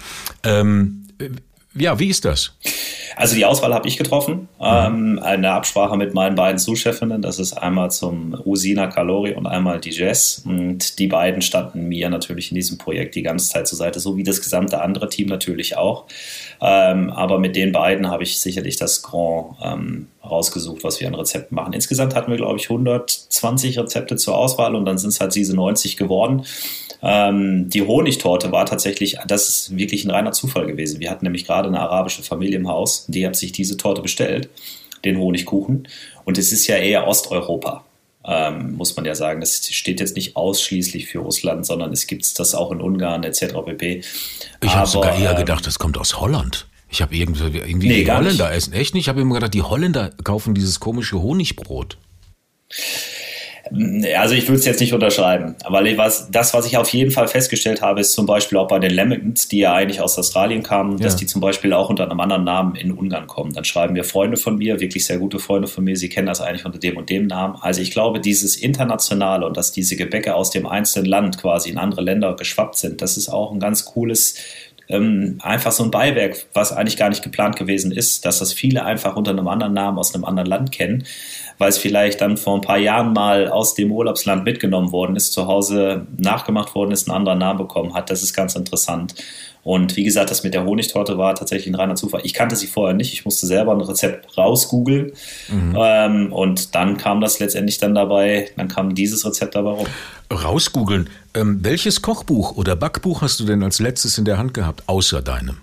Ähm, 0.42 1.06
ja, 1.74 1.98
wie 1.98 2.08
ist 2.08 2.24
das? 2.24 2.52
Also 3.16 3.34
die 3.34 3.44
Auswahl 3.44 3.74
habe 3.74 3.88
ich 3.88 3.96
getroffen. 3.96 4.48
Mhm. 4.58 4.64
Ähm, 4.64 5.18
eine 5.22 5.50
Absprache 5.50 5.96
mit 5.96 6.14
meinen 6.14 6.36
beiden 6.36 6.58
Zuschefinnen. 6.58 7.20
Das 7.20 7.38
ist 7.38 7.52
einmal 7.52 7.90
zum 7.90 8.40
Usina 8.44 8.86
Calori 8.86 9.34
und 9.34 9.46
einmal 9.46 9.80
die 9.80 9.90
Jess. 9.90 10.42
Und 10.46 10.98
die 10.98 11.08
beiden 11.08 11.42
standen 11.42 11.88
mir 11.88 12.10
natürlich 12.10 12.52
in 12.52 12.54
diesem 12.54 12.78
Projekt 12.78 13.16
die 13.16 13.22
ganze 13.22 13.48
Zeit 13.50 13.66
zur 13.66 13.76
Seite, 13.76 13.98
so 13.98 14.16
wie 14.16 14.22
das 14.22 14.40
gesamte 14.40 14.80
andere 14.80 15.08
Team 15.08 15.26
natürlich 15.28 15.76
auch. 15.76 16.06
Ähm, 16.60 17.10
aber 17.10 17.38
mit 17.38 17.56
den 17.56 17.72
beiden 17.72 18.08
habe 18.08 18.22
ich 18.22 18.40
sicherlich 18.40 18.76
das 18.76 19.02
Grand 19.02 19.56
ähm, 19.62 20.06
rausgesucht, 20.24 20.84
was 20.84 21.00
wir 21.00 21.08
an 21.08 21.14
Rezepten 21.14 21.54
machen. 21.54 21.72
Insgesamt 21.72 22.14
hatten 22.14 22.30
wir, 22.30 22.38
glaube 22.38 22.58
ich, 22.58 22.70
120 22.70 23.78
Rezepte 23.78 24.16
zur 24.16 24.36
Auswahl 24.36 24.74
und 24.74 24.84
dann 24.84 24.98
sind 24.98 25.10
es 25.10 25.20
halt 25.20 25.34
diese 25.34 25.56
90 25.56 25.96
geworden. 25.96 26.44
Ähm, 27.02 27.70
die 27.70 27.82
Honigtorte 27.82 28.50
war 28.50 28.66
tatsächlich, 28.66 29.16
das 29.26 29.48
ist 29.48 29.76
wirklich 29.76 30.04
ein 30.04 30.10
reiner 30.10 30.32
Zufall 30.32 30.66
gewesen. 30.66 31.00
Wir 31.00 31.10
hatten 31.10 31.24
nämlich 31.24 31.46
gerade 31.46 31.68
eine 31.68 31.80
arabische 31.80 32.22
Familie 32.22 32.56
im 32.56 32.68
Haus, 32.68 33.06
die 33.08 33.26
hat 33.26 33.36
sich 33.36 33.52
diese 33.52 33.76
Torte 33.76 34.02
bestellt, 34.02 34.48
den 35.04 35.18
Honigkuchen. 35.18 35.86
Und 36.24 36.38
es 36.38 36.52
ist 36.52 36.66
ja 36.66 36.76
eher 36.76 37.06
Osteuropa. 37.06 37.84
Ähm, 38.24 38.74
muss 38.74 38.94
man 38.96 39.06
ja 39.06 39.14
sagen. 39.14 39.40
Das 39.40 39.66
steht 39.70 40.00
jetzt 40.00 40.16
nicht 40.16 40.36
ausschließlich 40.36 41.06
für 41.06 41.20
Russland, 41.20 41.64
sondern 41.64 41.92
es 41.92 42.06
gibt 42.06 42.38
das 42.38 42.54
auch 42.54 42.72
in 42.72 42.80
Ungarn 42.80 43.22
etc. 43.22 43.54
pp. 43.64 44.02
Ich 44.62 44.74
habe 44.74 44.86
sogar 44.86 45.16
eher 45.16 45.30
ähm, 45.30 45.36
gedacht, 45.36 45.66
das 45.66 45.78
kommt 45.78 45.96
aus 45.96 46.20
Holland. 46.20 46.66
Ich 46.90 47.00
habe 47.00 47.14
irgendwie, 47.14 47.58
irgendwie 47.58 47.88
nee, 47.88 48.04
die 48.04 48.10
Holländer 48.10 48.48
nicht. 48.48 48.56
essen. 48.56 48.72
Echt 48.72 48.94
nicht? 48.94 49.04
Ich 49.04 49.08
habe 49.08 49.20
immer 49.20 49.34
gedacht, 49.34 49.54
die 49.54 49.62
Holländer 49.62 50.10
kaufen 50.24 50.54
dieses 50.54 50.80
komische 50.80 51.22
Honigbrot. 51.22 51.96
Also 54.16 54.34
ich 54.34 54.48
würde 54.48 54.58
es 54.58 54.64
jetzt 54.64 54.80
nicht 54.80 54.92
unterschreiben, 54.92 55.54
weil 55.68 55.96
was, 55.98 56.30
das, 56.30 56.54
was 56.54 56.66
ich 56.66 56.76
auf 56.76 56.88
jeden 56.90 57.10
Fall 57.10 57.28
festgestellt 57.28 57.82
habe, 57.82 58.00
ist 58.00 58.12
zum 58.12 58.26
Beispiel 58.26 58.58
auch 58.58 58.68
bei 58.68 58.78
den 58.78 58.92
Lamingtons, 58.92 59.48
die 59.48 59.58
ja 59.58 59.74
eigentlich 59.74 60.00
aus 60.00 60.18
Australien 60.18 60.62
kamen, 60.62 60.98
ja. 60.98 61.04
dass 61.04 61.16
die 61.16 61.26
zum 61.26 61.40
Beispiel 61.40 61.72
auch 61.72 61.88
unter 61.88 62.04
einem 62.04 62.18
anderen 62.18 62.44
Namen 62.44 62.74
in 62.74 62.92
Ungarn 62.92 63.26
kommen. 63.26 63.52
Dann 63.52 63.64
schreiben 63.64 63.92
mir 63.92 64.04
Freunde 64.04 64.36
von 64.36 64.56
mir, 64.56 64.80
wirklich 64.80 65.06
sehr 65.06 65.18
gute 65.18 65.38
Freunde 65.38 65.68
von 65.68 65.84
mir, 65.84 65.96
sie 65.96 66.08
kennen 66.08 66.26
das 66.26 66.40
eigentlich 66.40 66.64
unter 66.64 66.78
dem 66.78 66.96
und 66.96 67.08
dem 67.10 67.26
Namen. 67.26 67.56
Also 67.60 67.80
ich 67.80 67.90
glaube, 67.90 68.20
dieses 68.20 68.56
Internationale 68.56 69.46
und 69.46 69.56
dass 69.56 69.70
diese 69.72 69.96
Gebäcke 69.96 70.34
aus 70.34 70.50
dem 70.50 70.66
einzelnen 70.66 71.06
Land 71.06 71.38
quasi 71.38 71.70
in 71.70 71.78
andere 71.78 72.02
Länder 72.02 72.34
geschwappt 72.34 72.76
sind, 72.76 73.00
das 73.02 73.16
ist 73.16 73.28
auch 73.28 73.52
ein 73.52 73.60
ganz 73.60 73.84
cooles 73.84 74.34
ähm, 74.88 75.38
einfach 75.42 75.72
so 75.72 75.84
ein 75.84 75.90
Beiwerk, 75.90 76.46
was 76.54 76.72
eigentlich 76.72 76.96
gar 76.96 77.10
nicht 77.10 77.22
geplant 77.22 77.56
gewesen 77.56 77.92
ist, 77.92 78.24
dass 78.24 78.38
das 78.38 78.52
viele 78.52 78.84
einfach 78.84 79.16
unter 79.16 79.30
einem 79.32 79.48
anderen 79.48 79.74
Namen 79.74 79.98
aus 79.98 80.14
einem 80.14 80.24
anderen 80.24 80.48
Land 80.48 80.72
kennen, 80.72 81.04
weil 81.58 81.68
es 81.68 81.78
vielleicht 81.78 82.20
dann 82.20 82.36
vor 82.36 82.54
ein 82.54 82.60
paar 82.60 82.78
Jahren 82.78 83.12
mal 83.12 83.48
aus 83.48 83.74
dem 83.74 83.92
Urlaubsland 83.92 84.44
mitgenommen 84.44 84.92
worden 84.92 85.16
ist, 85.16 85.32
zu 85.32 85.46
Hause 85.46 86.06
nachgemacht 86.16 86.74
worden 86.74 86.92
ist, 86.92 87.08
einen 87.08 87.16
anderen 87.16 87.40
Namen 87.40 87.58
bekommen 87.58 87.94
hat. 87.94 88.10
Das 88.10 88.22
ist 88.22 88.32
ganz 88.32 88.54
interessant. 88.54 89.14
Und 89.64 89.96
wie 89.96 90.04
gesagt, 90.04 90.30
das 90.30 90.44
mit 90.44 90.54
der 90.54 90.64
Honigtorte 90.64 91.18
war 91.18 91.34
tatsächlich 91.34 91.66
ein 91.66 91.74
reiner 91.74 91.96
Zufall. 91.96 92.22
Ich 92.24 92.32
kannte 92.32 92.56
sie 92.56 92.68
vorher 92.68 92.94
nicht. 92.94 93.12
Ich 93.12 93.24
musste 93.24 93.46
selber 93.46 93.72
ein 93.72 93.80
Rezept 93.80 94.38
rausgoogeln. 94.38 95.12
Mhm. 95.48 95.76
Ähm, 95.78 96.32
und 96.32 96.74
dann 96.74 96.96
kam 96.96 97.20
das 97.20 97.38
letztendlich 97.38 97.76
dann 97.76 97.94
dabei, 97.94 98.50
dann 98.56 98.68
kam 98.68 98.94
dieses 98.94 99.26
Rezept 99.26 99.56
dabei 99.56 99.72
rum. 99.72 99.86
Rausgoogeln. 100.32 101.10
Ähm, 101.34 101.58
welches 101.62 102.00
Kochbuch 102.00 102.56
oder 102.56 102.76
Backbuch 102.76 103.20
hast 103.20 103.40
du 103.40 103.44
denn 103.44 103.62
als 103.62 103.78
letztes 103.78 104.16
in 104.16 104.24
der 104.24 104.38
Hand 104.38 104.54
gehabt, 104.54 104.84
außer 104.86 105.20
deinem? 105.20 105.58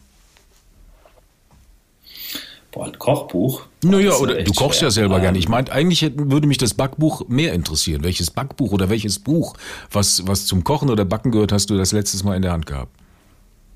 Boah, 2.76 2.88
ein 2.88 3.00
Kochbuch. 3.00 3.68
Naja, 3.84 4.16
oder 4.16 4.44
du 4.44 4.52
kochst 4.52 4.80
schwer. 4.80 4.88
ja 4.90 4.92
selber 4.92 5.16
ähm, 5.16 5.22
gerne. 5.22 5.38
Ich 5.38 5.48
meine, 5.48 5.72
eigentlich 5.72 6.12
würde 6.18 6.46
mich 6.46 6.58
das 6.58 6.74
Backbuch 6.74 7.26
mehr 7.30 7.54
interessieren. 7.54 8.04
Welches 8.04 8.32
Backbuch 8.32 8.74
oder 8.74 8.90
welches 8.90 9.18
Buch, 9.18 9.56
was, 9.90 10.28
was 10.28 10.46
zum 10.46 10.66
Kochen 10.66 10.90
oder 10.90 11.06
Backen 11.06 11.32
gehört, 11.32 11.54
hast 11.54 11.70
du 11.70 11.78
das 11.78 11.94
letztes 11.94 12.26
Mal 12.26 12.36
in 12.36 12.42
der 12.42 12.52
Hand 12.52 12.66
gehabt? 12.66 12.92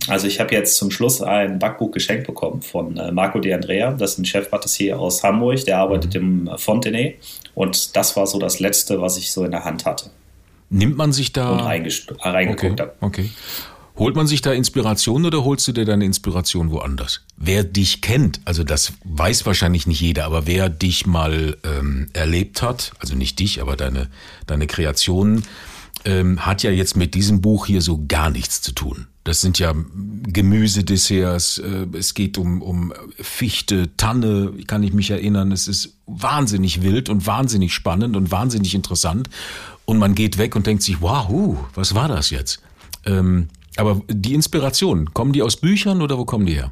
Also 0.08 0.28
ich 0.28 0.41
habe 0.41 0.54
jetzt 0.54 0.76
zum 0.76 0.91
Schluss 0.91 1.22
ein 1.22 1.60
Backbuch 1.60 1.91
geschenkt 1.91 2.28
bekommen 2.28 2.62
von 2.62 2.97
äh, 2.97 3.12
Marco 3.14 3.39
De 3.39 3.54
Andrea. 3.54 3.91
Das 3.91 4.14
ist 4.14 4.20
ein 4.20 4.26
Chefpatissier 4.26 5.00
aus 5.00 5.24
Hamburg, 5.24 5.64
der 5.64 5.78
arbeitet 5.78 6.22
mhm. 6.22 6.50
im 6.50 6.58
Fontenay. 6.58 7.18
Und 7.56 7.95
das 7.95 8.18
war 8.18 8.28
so 8.28 8.38
das 8.38 8.60
Letzte, 8.60 9.00
was 9.00 9.18
ich 9.18 9.32
so 9.32 9.45
in 9.45 9.52
der 9.52 9.64
Hand 9.64 9.86
hatte. 9.86 10.10
Nimmt 10.70 10.97
man 10.97 11.14
sich 11.14 11.32
da... 11.32 11.52
Und 11.52 11.60
reingeguckt 11.62 12.64
okay, 12.64 12.82
habe. 12.82 12.93
Okay. 13.00 13.30
Holt 14.00 14.16
man 14.16 14.28
sich 14.28 14.41
da 14.41 14.54
Inspiration 14.54 15.26
oder 15.26 15.43
holst 15.43 15.68
du 15.68 15.74
dir 15.74 15.84
deine 15.84 16.06
Inspiration 16.06 16.72
woanders? 16.72 17.20
Wer 17.36 17.66
dich 17.66 18.00
kennt, 18.00 18.39
also 18.45 18.64
das 18.64 18.93
weiß 19.04 19.45
wahrscheinlich 19.45 19.88
nicht 19.88 20.00
jeder, 20.00 20.24
aber 20.24 20.47
wer 20.47 20.70
dich 20.70 21.06
mal 21.06 21.58
ähm, 21.66 22.08
erlebt 22.14 22.62
hat, 22.62 22.93
also 23.00 23.16
nicht 23.16 23.39
dich, 23.39 23.62
aber 23.62 23.76
deine, 23.76 24.10
deine 24.47 24.68
Kreationen, 24.68 25.43
ähm, 26.06 26.45
hat 26.45 26.64
ja 26.64 26.72
jetzt 26.72 26.95
mit 26.95 27.14
diesem 27.14 27.41
Buch 27.41 27.66
hier 27.66 27.82
so 27.82 28.06
gar 28.08 28.30
nichts 28.30 28.62
zu 28.62 28.72
tun. 28.72 29.08
Das 29.26 29.41
sind 29.41 29.60
ja 29.60 29.76
Gemüsedesserts, 30.24 31.58
äh, 31.58 31.86
es 31.91 32.14
geht 32.14 32.38
um, 32.38 32.62
um 32.62 32.93
Fichte, 33.18 33.89
Tanne, 33.97 34.54
kann 34.66 34.82
ich 34.82 34.93
mich 34.93 35.12
erinnern. 35.12 35.52
Es 35.52 35.68
ist 35.68 35.97
wahnsinnig 36.06 36.82
wild 36.84 37.10
und 37.10 37.28
wahnsinnig 37.28 37.74
spannend 37.74 38.16
und 38.16 38.32
wahnsinnig 38.32 38.76
interessant. 38.76 39.30
Und 39.84 39.97
man 39.97 40.16
geht 40.16 40.38
weg 40.38 40.56
und 40.56 40.68
denkt 40.68 40.84
sich, 40.84 41.02
wow, 41.02 41.58
was 41.76 41.95
war 41.95 42.08
das 42.08 42.30
jetzt? 42.30 42.62
Ähm, 43.06 43.50
aber 43.80 44.02
die 44.08 44.34
Inspirationen, 44.34 45.14
kommen 45.14 45.34
die 45.34 45.42
aus 45.42 45.58
Büchern 45.58 46.02
oder 46.02 46.18
wo 46.18 46.26
kommen 46.26 46.46
die 46.46 46.56
her? 46.56 46.72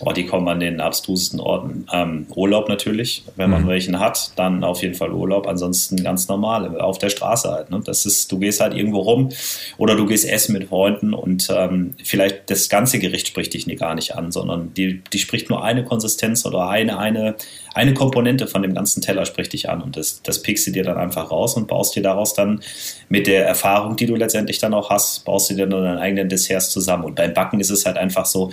Oh, 0.00 0.12
die 0.12 0.26
kommen 0.26 0.48
an 0.48 0.60
den 0.60 0.80
abstrusesten 0.80 1.40
Orten. 1.40 1.86
Ähm, 1.92 2.26
Urlaub 2.34 2.68
natürlich, 2.68 3.24
wenn 3.36 3.50
man 3.50 3.64
mhm. 3.64 3.68
welchen 3.68 4.00
hat, 4.00 4.32
dann 4.36 4.64
auf 4.64 4.82
jeden 4.82 4.94
Fall 4.94 5.12
Urlaub. 5.12 5.46
Ansonsten 5.46 6.02
ganz 6.02 6.26
normal 6.26 6.80
auf 6.80 6.98
der 6.98 7.10
Straße 7.10 7.50
halt. 7.50 7.70
Ne? 7.70 7.80
Das 7.84 8.04
ist, 8.04 8.32
du 8.32 8.38
gehst 8.38 8.60
halt 8.60 8.74
irgendwo 8.74 9.00
rum 9.00 9.30
oder 9.76 9.94
du 9.94 10.06
gehst 10.06 10.28
essen 10.28 10.52
mit 10.54 10.68
Freunden 10.68 11.14
und 11.14 11.48
ähm, 11.54 11.94
vielleicht 12.02 12.50
das 12.50 12.68
ganze 12.68 12.98
Gericht 12.98 13.28
spricht 13.28 13.54
dich 13.54 13.64
gar 13.78 13.94
nicht 13.94 14.14
an, 14.14 14.32
sondern 14.32 14.74
die, 14.74 15.02
die 15.12 15.18
spricht 15.18 15.48
nur 15.48 15.64
eine 15.64 15.84
Konsistenz 15.84 16.44
oder 16.44 16.68
eine, 16.68 16.98
eine, 16.98 17.36
eine 17.74 17.92
Komponente 17.92 18.46
von 18.46 18.62
dem 18.62 18.74
ganzen 18.74 19.02
Teller 19.02 19.26
spricht 19.26 19.52
dich 19.52 19.68
an 19.68 19.82
und 19.82 19.96
das, 19.96 20.22
das 20.22 20.40
pickst 20.42 20.66
du 20.66 20.70
dir 20.70 20.84
dann 20.84 20.96
einfach 20.96 21.30
raus 21.30 21.54
und 21.54 21.66
baust 21.66 21.96
dir 21.96 22.02
daraus 22.02 22.32
dann 22.32 22.60
mit 23.08 23.26
der 23.26 23.46
Erfahrung, 23.46 23.96
die 23.96 24.06
du 24.06 24.14
letztendlich 24.14 24.58
dann 24.58 24.72
auch 24.72 24.90
hast, 24.90 25.24
baust 25.24 25.50
du 25.50 25.54
dir 25.54 25.66
dann 25.66 25.82
deinen 25.82 25.98
eigenen 25.98 26.28
Desserts 26.28 26.70
zusammen. 26.70 27.04
Und 27.04 27.16
beim 27.16 27.34
Backen 27.34 27.60
ist 27.60 27.70
es 27.70 27.84
halt 27.84 27.98
einfach 27.98 28.26
so, 28.26 28.52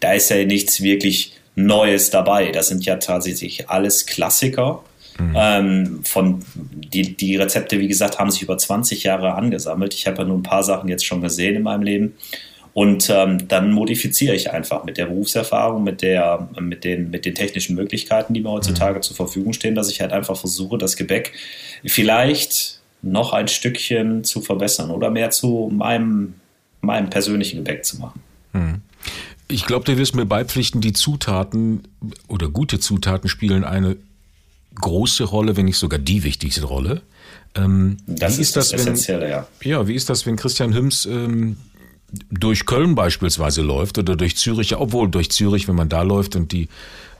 da 0.00 0.12
ist 0.12 0.28
ja 0.30 0.44
nichts 0.44 0.82
wirklich 0.82 1.32
Neues 1.54 2.10
dabei. 2.10 2.52
Das 2.52 2.68
sind 2.68 2.84
ja 2.84 2.96
tatsächlich 2.96 3.68
alles 3.68 4.06
Klassiker. 4.06 4.84
Mhm. 5.18 5.34
Ähm, 5.34 6.00
von 6.04 6.44
die, 6.54 7.16
die 7.16 7.36
Rezepte, 7.36 7.80
wie 7.80 7.88
gesagt, 7.88 8.18
haben 8.18 8.30
sich 8.30 8.42
über 8.42 8.56
20 8.56 9.02
Jahre 9.02 9.34
angesammelt. 9.34 9.94
Ich 9.94 10.06
habe 10.06 10.18
ja 10.18 10.24
nur 10.24 10.38
ein 10.38 10.44
paar 10.44 10.62
Sachen 10.62 10.88
jetzt 10.88 11.04
schon 11.04 11.20
gesehen 11.20 11.56
in 11.56 11.62
meinem 11.62 11.82
Leben. 11.82 12.14
Und 12.78 13.10
ähm, 13.10 13.48
dann 13.48 13.72
modifiziere 13.72 14.36
ich 14.36 14.52
einfach 14.52 14.84
mit 14.84 14.98
der 14.98 15.06
Berufserfahrung, 15.06 15.82
mit, 15.82 16.00
der, 16.00 16.48
mit, 16.60 16.84
den, 16.84 17.10
mit 17.10 17.24
den 17.24 17.34
technischen 17.34 17.74
Möglichkeiten, 17.74 18.34
die 18.34 18.40
mir 18.40 18.50
heutzutage 18.50 18.98
mhm. 18.98 19.02
zur 19.02 19.16
Verfügung 19.16 19.52
stehen, 19.52 19.74
dass 19.74 19.90
ich 19.90 20.00
halt 20.00 20.12
einfach 20.12 20.36
versuche, 20.36 20.78
das 20.78 20.94
Gebäck 20.94 21.32
vielleicht 21.84 22.80
noch 23.02 23.32
ein 23.32 23.48
Stückchen 23.48 24.22
zu 24.22 24.42
verbessern 24.42 24.92
oder 24.92 25.10
mehr 25.10 25.30
zu 25.30 25.72
meinem, 25.74 26.34
meinem 26.80 27.10
persönlichen 27.10 27.56
Gebäck 27.56 27.84
zu 27.84 27.98
machen. 27.98 28.22
Mhm. 28.52 28.82
Ich 29.48 29.66
glaube, 29.66 29.84
du 29.84 29.98
wirst 29.98 30.14
mir 30.14 30.26
beipflichten, 30.26 30.80
die 30.80 30.92
Zutaten 30.92 31.82
oder 32.28 32.48
gute 32.48 32.78
Zutaten 32.78 33.28
spielen 33.28 33.64
eine 33.64 33.96
große 34.76 35.24
Rolle, 35.24 35.56
wenn 35.56 35.64
nicht 35.64 35.78
sogar 35.78 35.98
die 35.98 36.22
wichtigste 36.22 36.64
Rolle. 36.64 37.02
Ähm, 37.56 37.96
das 38.06 38.34
ist, 38.34 38.38
ist 38.38 38.56
das, 38.56 38.68
das 38.68 38.82
Essentielle, 38.82 39.22
wenn, 39.22 39.30
ja. 39.30 39.46
Ja, 39.64 39.88
wie 39.88 39.96
ist 39.96 40.08
das, 40.08 40.26
wenn 40.26 40.36
Christian 40.36 40.72
Hüms 40.72 41.06
ähm, 41.06 41.56
durch 42.30 42.66
Köln 42.66 42.94
beispielsweise 42.94 43.62
läuft 43.62 43.98
oder 43.98 44.16
durch 44.16 44.36
Zürich, 44.36 44.76
obwohl 44.76 45.10
durch 45.10 45.30
Zürich, 45.30 45.68
wenn 45.68 45.76
man 45.76 45.88
da 45.88 46.02
läuft 46.02 46.36
und 46.36 46.52
die, 46.52 46.68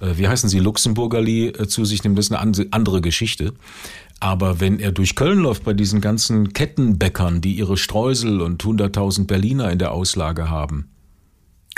äh, 0.01 0.14
wie 0.16 0.28
heißen 0.28 0.49
sie, 0.49 0.61
Luxemburgerli 0.61 1.49
äh, 1.49 1.68
zu 1.68 1.84
sich 1.84 2.03
nimmt, 2.05 2.18
das 2.18 2.26
ist 2.26 2.32
eine 2.32 2.66
andere 2.70 3.01
Geschichte. 3.01 3.53
Aber 4.20 4.61
wenn 4.61 4.80
er 4.80 4.93
durch 4.93 5.14
Köln 5.14 5.39
läuft 5.39 5.64
bei 5.64 5.74
diesen 5.74 6.01
ganzen 6.01 6.53
Kettenbäckern, 6.53 7.41
die 7.41 7.55
ihre 7.55 7.76
Streusel 7.76 8.41
und 8.41 8.62
100.000 8.62 9.26
Berliner 9.26 9.70
in 9.70 9.78
der 9.78 9.93
Auslage 9.93 10.51
haben, 10.51 10.89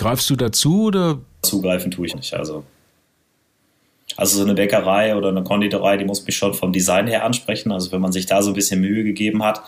Greifst 0.01 0.31
du 0.31 0.37
dazu 0.37 0.85
oder? 0.85 1.19
Zugreifen 1.43 1.91
tue 1.91 2.07
ich 2.07 2.15
nicht. 2.15 2.33
Also, 2.33 2.65
also 4.17 4.39
so 4.39 4.45
eine 4.45 4.55
Bäckerei 4.55 5.15
oder 5.15 5.29
eine 5.29 5.43
Konditorei, 5.43 5.97
die 5.97 6.05
muss 6.05 6.25
mich 6.25 6.37
schon 6.37 6.55
vom 6.55 6.73
Design 6.73 7.07
her 7.07 7.25
ansprechen. 7.25 7.73
Also 7.73 7.93
wenn 7.93 8.01
man 8.01 8.13
sich 8.13 8.27
da 8.27 8.43
so 8.43 8.51
ein 8.51 8.55
bisschen 8.55 8.81
Mühe 8.81 9.05
gegeben 9.05 9.43
hat, 9.45 9.63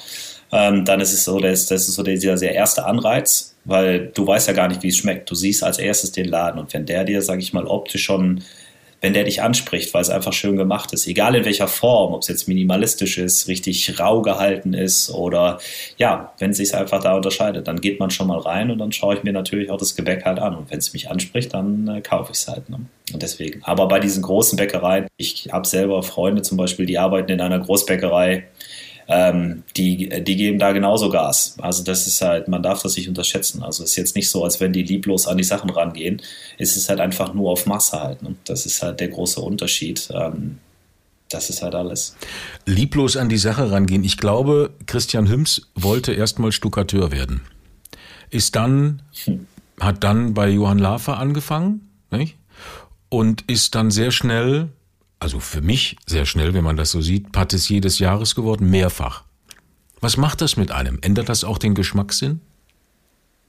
ähm, 0.52 0.84
dann 0.84 1.00
ist 1.00 1.12
es 1.12 1.24
so, 1.24 1.38
das, 1.38 1.66
das 1.66 1.88
ist 1.88 1.94
so 1.94 2.02
dieser, 2.02 2.36
der 2.36 2.54
erste 2.54 2.84
Anreiz, 2.84 3.56
weil 3.64 4.08
du 4.14 4.26
weißt 4.26 4.48
ja 4.48 4.54
gar 4.54 4.68
nicht, 4.68 4.82
wie 4.82 4.88
es 4.88 4.96
schmeckt. 4.96 5.30
Du 5.30 5.34
siehst 5.34 5.64
als 5.64 5.78
erstes 5.78 6.12
den 6.12 6.26
Laden 6.26 6.60
und 6.60 6.72
wenn 6.74 6.86
der 6.86 7.04
dir, 7.04 7.22
sag 7.22 7.40
ich 7.40 7.52
mal, 7.52 7.66
optisch 7.66 8.04
schon 8.04 8.42
wenn 9.02 9.14
der 9.14 9.24
dich 9.24 9.42
anspricht, 9.42 9.92
weil 9.92 10.00
es 10.00 10.10
einfach 10.10 10.32
schön 10.32 10.56
gemacht 10.56 10.92
ist. 10.92 11.08
Egal 11.08 11.34
in 11.34 11.44
welcher 11.44 11.66
Form, 11.66 12.14
ob 12.14 12.22
es 12.22 12.28
jetzt 12.28 12.46
minimalistisch 12.46 13.18
ist, 13.18 13.48
richtig 13.48 13.98
rau 13.98 14.22
gehalten 14.22 14.74
ist 14.74 15.10
oder 15.10 15.58
ja, 15.98 16.32
wenn 16.38 16.52
es 16.52 16.56
sich 16.56 16.74
einfach 16.74 17.02
da 17.02 17.16
unterscheidet, 17.16 17.66
dann 17.66 17.80
geht 17.80 17.98
man 17.98 18.10
schon 18.10 18.28
mal 18.28 18.38
rein 18.38 18.70
und 18.70 18.78
dann 18.78 18.92
schaue 18.92 19.16
ich 19.16 19.24
mir 19.24 19.32
natürlich 19.32 19.70
auch 19.70 19.76
das 19.76 19.96
Gebäck 19.96 20.24
halt 20.24 20.38
an. 20.38 20.54
Und 20.54 20.70
wenn 20.70 20.78
es 20.78 20.92
mich 20.92 21.10
anspricht, 21.10 21.52
dann 21.52 21.88
äh, 21.88 22.00
kaufe 22.00 22.30
ich 22.32 22.38
es 22.38 22.48
halt. 22.48 22.70
Ne? 22.70 22.78
Und 23.12 23.22
deswegen. 23.22 23.60
Aber 23.64 23.88
bei 23.88 23.98
diesen 23.98 24.22
großen 24.22 24.56
Bäckereien, 24.56 25.08
ich 25.16 25.48
habe 25.50 25.66
selber 25.66 26.02
Freunde 26.04 26.42
zum 26.42 26.56
Beispiel, 26.56 26.86
die 26.86 26.98
arbeiten 26.98 27.32
in 27.32 27.40
einer 27.40 27.58
Großbäckerei 27.58 28.44
ähm, 29.12 29.62
die, 29.76 30.08
die 30.24 30.36
geben 30.36 30.58
da 30.58 30.72
genauso 30.72 31.10
Gas. 31.10 31.56
Also 31.60 31.84
das 31.84 32.06
ist 32.06 32.22
halt, 32.22 32.48
man 32.48 32.62
darf 32.62 32.82
das 32.82 32.96
nicht 32.96 33.08
unterschätzen. 33.08 33.62
Also 33.62 33.84
es 33.84 33.90
ist 33.90 33.96
jetzt 33.96 34.16
nicht 34.16 34.30
so, 34.30 34.42
als 34.42 34.58
wenn 34.58 34.72
die 34.72 34.82
lieblos 34.82 35.26
an 35.26 35.36
die 35.36 35.44
Sachen 35.44 35.68
rangehen. 35.68 36.22
Es 36.58 36.76
ist 36.76 36.88
halt 36.88 37.00
einfach 37.00 37.34
nur 37.34 37.50
auf 37.50 37.66
Masse 37.66 38.00
halt. 38.00 38.22
Ne? 38.22 38.36
Das 38.44 38.64
ist 38.64 38.82
halt 38.82 39.00
der 39.00 39.08
große 39.08 39.40
Unterschied. 39.40 40.08
Ähm, 40.14 40.58
das 41.28 41.50
ist 41.50 41.62
halt 41.62 41.74
alles. 41.74 42.16
Lieblos 42.64 43.16
an 43.16 43.28
die 43.28 43.38
Sache 43.38 43.70
rangehen. 43.70 44.02
Ich 44.02 44.16
glaube, 44.16 44.70
Christian 44.86 45.28
Hüms 45.28 45.68
wollte 45.74 46.12
erstmal 46.12 46.52
Stuckateur 46.52 47.12
werden. 47.12 47.42
Ist 48.30 48.56
dann, 48.56 49.02
hm. 49.24 49.46
hat 49.78 50.04
dann 50.04 50.32
bei 50.32 50.48
Johann 50.48 50.78
Lafer 50.78 51.18
angefangen, 51.18 51.90
nicht? 52.10 52.36
Und 53.10 53.42
ist 53.42 53.74
dann 53.74 53.90
sehr 53.90 54.10
schnell 54.10 54.70
also 55.22 55.38
für 55.38 55.60
mich 55.60 55.96
sehr 56.04 56.26
schnell, 56.26 56.52
wenn 56.52 56.64
man 56.64 56.76
das 56.76 56.90
so 56.90 57.00
sieht, 57.00 57.30
Patissier 57.30 57.80
des 57.80 58.00
Jahres 58.00 58.34
geworden, 58.34 58.68
mehrfach. 58.68 59.22
Was 60.00 60.16
macht 60.16 60.40
das 60.40 60.56
mit 60.56 60.72
einem? 60.72 60.98
Ändert 61.00 61.28
das 61.28 61.44
auch 61.44 61.58
den 61.58 61.76
Geschmackssinn? 61.76 62.40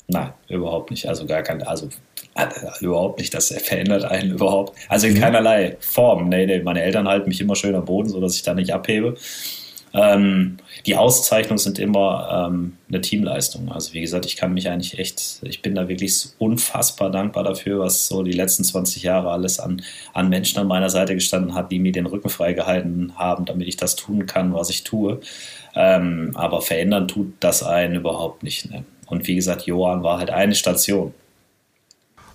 Nein, 0.07 0.33
überhaupt 0.49 0.91
nicht. 0.91 1.09
Also 1.09 1.25
gar 1.25 1.41
kein, 1.41 1.63
also 1.63 1.89
äh, 2.35 2.45
überhaupt 2.79 3.19
nicht. 3.19 3.33
Das 3.33 3.47
verändert 3.47 4.03
einen 4.03 4.33
überhaupt. 4.33 4.77
Also 4.87 5.07
in 5.07 5.15
mhm. 5.15 5.19
keinerlei 5.21 5.77
Form. 5.79 6.29
Nee, 6.29 6.45
nee, 6.45 6.61
meine 6.61 6.83
Eltern 6.83 7.07
halten 7.07 7.29
mich 7.29 7.41
immer 7.41 7.55
schön 7.55 7.73
am 7.73 7.85
Boden, 7.85 8.09
sodass 8.09 8.35
ich 8.35 8.43
da 8.43 8.53
nicht 8.53 8.71
abhebe. 8.71 9.15
Ähm, 9.95 10.57
die 10.87 10.95
Auszeichnungen 10.95 11.59
sind 11.59 11.77
immer 11.77 12.47
ähm, 12.47 12.77
eine 12.89 13.01
Teamleistung. 13.01 13.71
Also 13.71 13.93
wie 13.93 14.01
gesagt, 14.01 14.25
ich 14.25 14.35
kann 14.35 14.53
mich 14.53 14.67
eigentlich 14.67 14.97
echt, 14.97 15.39
ich 15.43 15.61
bin 15.61 15.75
da 15.75 15.87
wirklich 15.87 16.29
unfassbar 16.39 17.11
dankbar 17.11 17.43
dafür, 17.43 17.79
was 17.79 18.07
so 18.07 18.23
die 18.23 18.31
letzten 18.31 18.63
20 18.63 19.03
Jahre 19.03 19.29
alles 19.29 19.59
an, 19.59 19.83
an 20.13 20.29
Menschen 20.29 20.59
an 20.59 20.67
meiner 20.67 20.89
Seite 20.89 21.13
gestanden 21.13 21.53
hat, 21.53 21.71
die 21.71 21.77
mir 21.77 21.91
den 21.91 22.07
Rücken 22.07 22.29
freigehalten 22.29 23.13
haben, 23.17 23.45
damit 23.45 23.67
ich 23.67 23.77
das 23.77 23.95
tun 23.95 24.25
kann, 24.25 24.53
was 24.53 24.71
ich 24.71 24.83
tue. 24.83 25.21
Ähm, 25.75 26.31
aber 26.33 26.61
verändern 26.61 27.07
tut 27.07 27.33
das 27.39 27.61
einen 27.61 27.95
überhaupt 27.95 28.41
nicht. 28.41 28.71
Ne? 28.71 28.83
Und 29.05 29.27
wie 29.27 29.35
gesagt, 29.35 29.67
Johann 29.67 30.01
war 30.01 30.17
halt 30.17 30.31
eine 30.31 30.55
Station. 30.55 31.13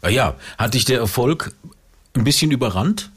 Ja, 0.08 0.36
hat 0.58 0.74
dich 0.74 0.84
der 0.84 1.00
Erfolg 1.00 1.56
ein 2.14 2.22
bisschen 2.22 2.52
überrannt? 2.52 3.10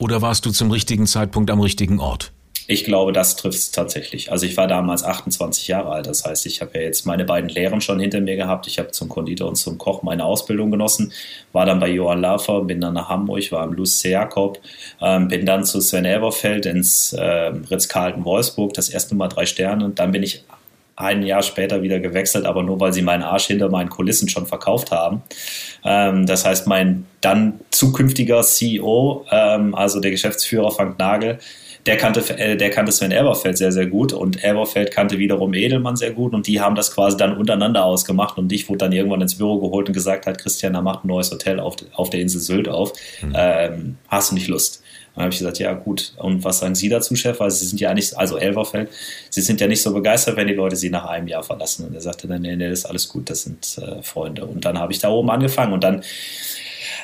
Oder 0.00 0.22
warst 0.22 0.44
du 0.44 0.50
zum 0.50 0.72
richtigen 0.72 1.06
Zeitpunkt 1.06 1.50
am 1.50 1.60
richtigen 1.60 2.00
Ort? 2.00 2.32
Ich 2.70 2.84
glaube, 2.84 3.12
das 3.12 3.34
trifft 3.34 3.58
es 3.58 3.72
tatsächlich. 3.72 4.30
Also 4.30 4.46
ich 4.46 4.56
war 4.56 4.68
damals 4.68 5.02
28 5.02 5.66
Jahre 5.66 5.90
alt. 5.90 6.06
Das 6.06 6.24
heißt, 6.24 6.46
ich 6.46 6.60
habe 6.60 6.78
ja 6.78 6.82
jetzt 6.82 7.04
meine 7.04 7.24
beiden 7.24 7.50
Lehren 7.50 7.80
schon 7.80 7.98
hinter 7.98 8.20
mir 8.20 8.36
gehabt. 8.36 8.68
Ich 8.68 8.78
habe 8.78 8.92
zum 8.92 9.08
Konditor 9.08 9.48
und 9.48 9.56
zum 9.56 9.76
Koch 9.76 10.04
meine 10.04 10.24
Ausbildung 10.24 10.70
genossen. 10.70 11.12
War 11.52 11.66
dann 11.66 11.80
bei 11.80 11.88
Johann 11.88 12.20
Lafer, 12.20 12.62
bin 12.62 12.80
dann 12.80 12.94
nach 12.94 13.08
Hamburg, 13.08 13.50
war 13.50 13.64
im 13.64 13.72
Luce 13.72 14.04
Jakob, 14.04 14.60
ähm, 15.00 15.26
bin 15.26 15.46
dann 15.46 15.64
zu 15.64 15.80
Sven 15.80 16.04
Elberfeld 16.04 16.64
ins 16.64 17.12
äh, 17.12 17.22
Ritz-Carlton 17.22 18.24
Wolfsburg, 18.24 18.72
das 18.74 18.88
erste 18.88 19.16
Mal 19.16 19.26
drei 19.26 19.46
Sterne. 19.46 19.90
Dann 19.92 20.12
bin 20.12 20.22
ich 20.22 20.44
ein 20.94 21.24
Jahr 21.24 21.42
später 21.42 21.82
wieder 21.82 21.98
gewechselt, 21.98 22.46
aber 22.46 22.62
nur 22.62 22.78
weil 22.78 22.92
sie 22.92 23.02
meinen 23.02 23.24
Arsch 23.24 23.46
hinter 23.46 23.68
meinen 23.68 23.90
Kulissen 23.90 24.28
schon 24.28 24.46
verkauft 24.46 24.92
haben. 24.92 25.22
Ähm, 25.84 26.24
das 26.24 26.44
heißt, 26.44 26.68
mein 26.68 27.06
dann 27.20 27.58
zukünftiger 27.72 28.42
CEO, 28.42 29.26
ähm, 29.32 29.74
also 29.74 29.98
der 29.98 30.12
Geschäftsführer 30.12 30.70
Frank 30.70 31.00
Nagel, 31.00 31.40
der 31.86 31.96
kannte, 31.96 32.38
äh, 32.38 32.56
der 32.56 32.70
kannte 32.70 32.92
Sven 32.92 33.10
Elberfeld 33.10 33.58
sehr, 33.58 33.72
sehr 33.72 33.86
gut 33.86 34.12
und 34.12 34.42
Elberfeld 34.42 34.90
kannte 34.90 35.18
wiederum 35.18 35.54
Edelmann 35.54 35.96
sehr 35.96 36.10
gut 36.10 36.34
und 36.34 36.46
die 36.46 36.60
haben 36.60 36.74
das 36.74 36.94
quasi 36.94 37.16
dann 37.16 37.36
untereinander 37.36 37.84
ausgemacht 37.84 38.38
und 38.38 38.52
ich 38.52 38.68
wurde 38.68 38.78
dann 38.78 38.92
irgendwann 38.92 39.20
ins 39.20 39.36
Büro 39.36 39.60
geholt 39.60 39.88
und 39.88 39.94
gesagt 39.94 40.26
hat, 40.26 40.38
Christian, 40.38 40.74
da 40.74 40.82
macht 40.82 41.04
ein 41.04 41.08
neues 41.08 41.30
Hotel 41.30 41.58
auf, 41.60 41.76
auf 41.92 42.10
der 42.10 42.20
Insel 42.20 42.40
Sylt 42.40 42.68
auf. 42.68 42.92
Mhm. 43.22 43.32
Ähm, 43.34 43.96
hast 44.08 44.30
du 44.30 44.34
nicht 44.34 44.48
Lust? 44.48 44.82
Dann 45.14 45.24
habe 45.24 45.32
ich 45.32 45.38
gesagt, 45.40 45.58
ja 45.58 45.72
gut, 45.72 46.14
und 46.18 46.44
was 46.44 46.60
sagen 46.60 46.74
Sie 46.74 46.88
dazu, 46.88 47.16
Chef? 47.16 47.40
Also 47.40 47.58
Sie 47.58 47.66
sind 47.66 47.80
ja 47.80 47.92
nicht, 47.94 48.16
also 48.16 48.38
Elberfeld, 48.38 48.90
Sie 49.28 49.40
sind 49.40 49.60
ja 49.60 49.66
nicht 49.66 49.82
so 49.82 49.92
begeistert, 49.92 50.36
wenn 50.36 50.46
die 50.46 50.54
Leute 50.54 50.76
Sie 50.76 50.88
nach 50.88 51.04
einem 51.06 51.26
Jahr 51.26 51.42
verlassen. 51.42 51.86
Und 51.86 51.94
er 51.94 52.00
sagte 52.00 52.28
dann, 52.28 52.42
nee, 52.42 52.54
nee, 52.54 52.68
das 52.68 52.80
ist 52.80 52.84
alles 52.86 53.08
gut, 53.08 53.28
das 53.28 53.42
sind 53.42 53.78
äh, 53.78 54.02
Freunde. 54.02 54.44
Und 54.44 54.64
dann 54.64 54.78
habe 54.78 54.92
ich 54.92 55.00
da 55.00 55.10
oben 55.10 55.30
angefangen 55.30 55.72
und 55.72 55.82
dann 55.82 56.04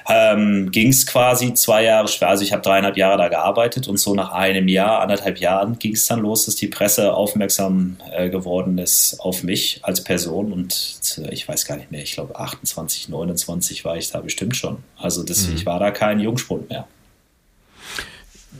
ähm, 0.08 0.70
ging 0.70 0.88
es 0.88 1.06
quasi 1.06 1.54
zwei 1.54 1.84
Jahre 1.84 2.08
schwer. 2.08 2.28
Also 2.28 2.44
ich 2.44 2.52
habe 2.52 2.62
dreieinhalb 2.62 2.96
Jahre 2.96 3.18
da 3.18 3.28
gearbeitet 3.28 3.88
und 3.88 3.98
so 3.98 4.14
nach 4.14 4.32
einem 4.32 4.68
Jahr, 4.68 5.00
anderthalb 5.00 5.38
Jahren 5.38 5.78
ging 5.78 5.94
es 5.94 6.06
dann 6.06 6.20
los, 6.20 6.46
dass 6.46 6.54
die 6.54 6.68
Presse 6.68 7.14
aufmerksam 7.14 7.96
äh, 8.12 8.30
geworden 8.30 8.78
ist 8.78 9.18
auf 9.20 9.42
mich 9.42 9.80
als 9.82 10.04
Person 10.04 10.52
und 10.52 11.18
äh, 11.18 11.32
ich 11.32 11.48
weiß 11.48 11.66
gar 11.66 11.76
nicht 11.76 11.90
mehr, 11.90 12.02
ich 12.02 12.12
glaube 12.12 12.38
28, 12.38 13.08
29 13.08 13.84
war 13.84 13.96
ich 13.96 14.10
da 14.10 14.20
bestimmt 14.20 14.56
schon. 14.56 14.78
Also 14.96 15.22
das, 15.22 15.48
mhm. 15.48 15.56
ich 15.56 15.66
war 15.66 15.80
da 15.80 15.90
kein 15.90 16.20
Jungspund 16.20 16.70
mehr. 16.70 16.86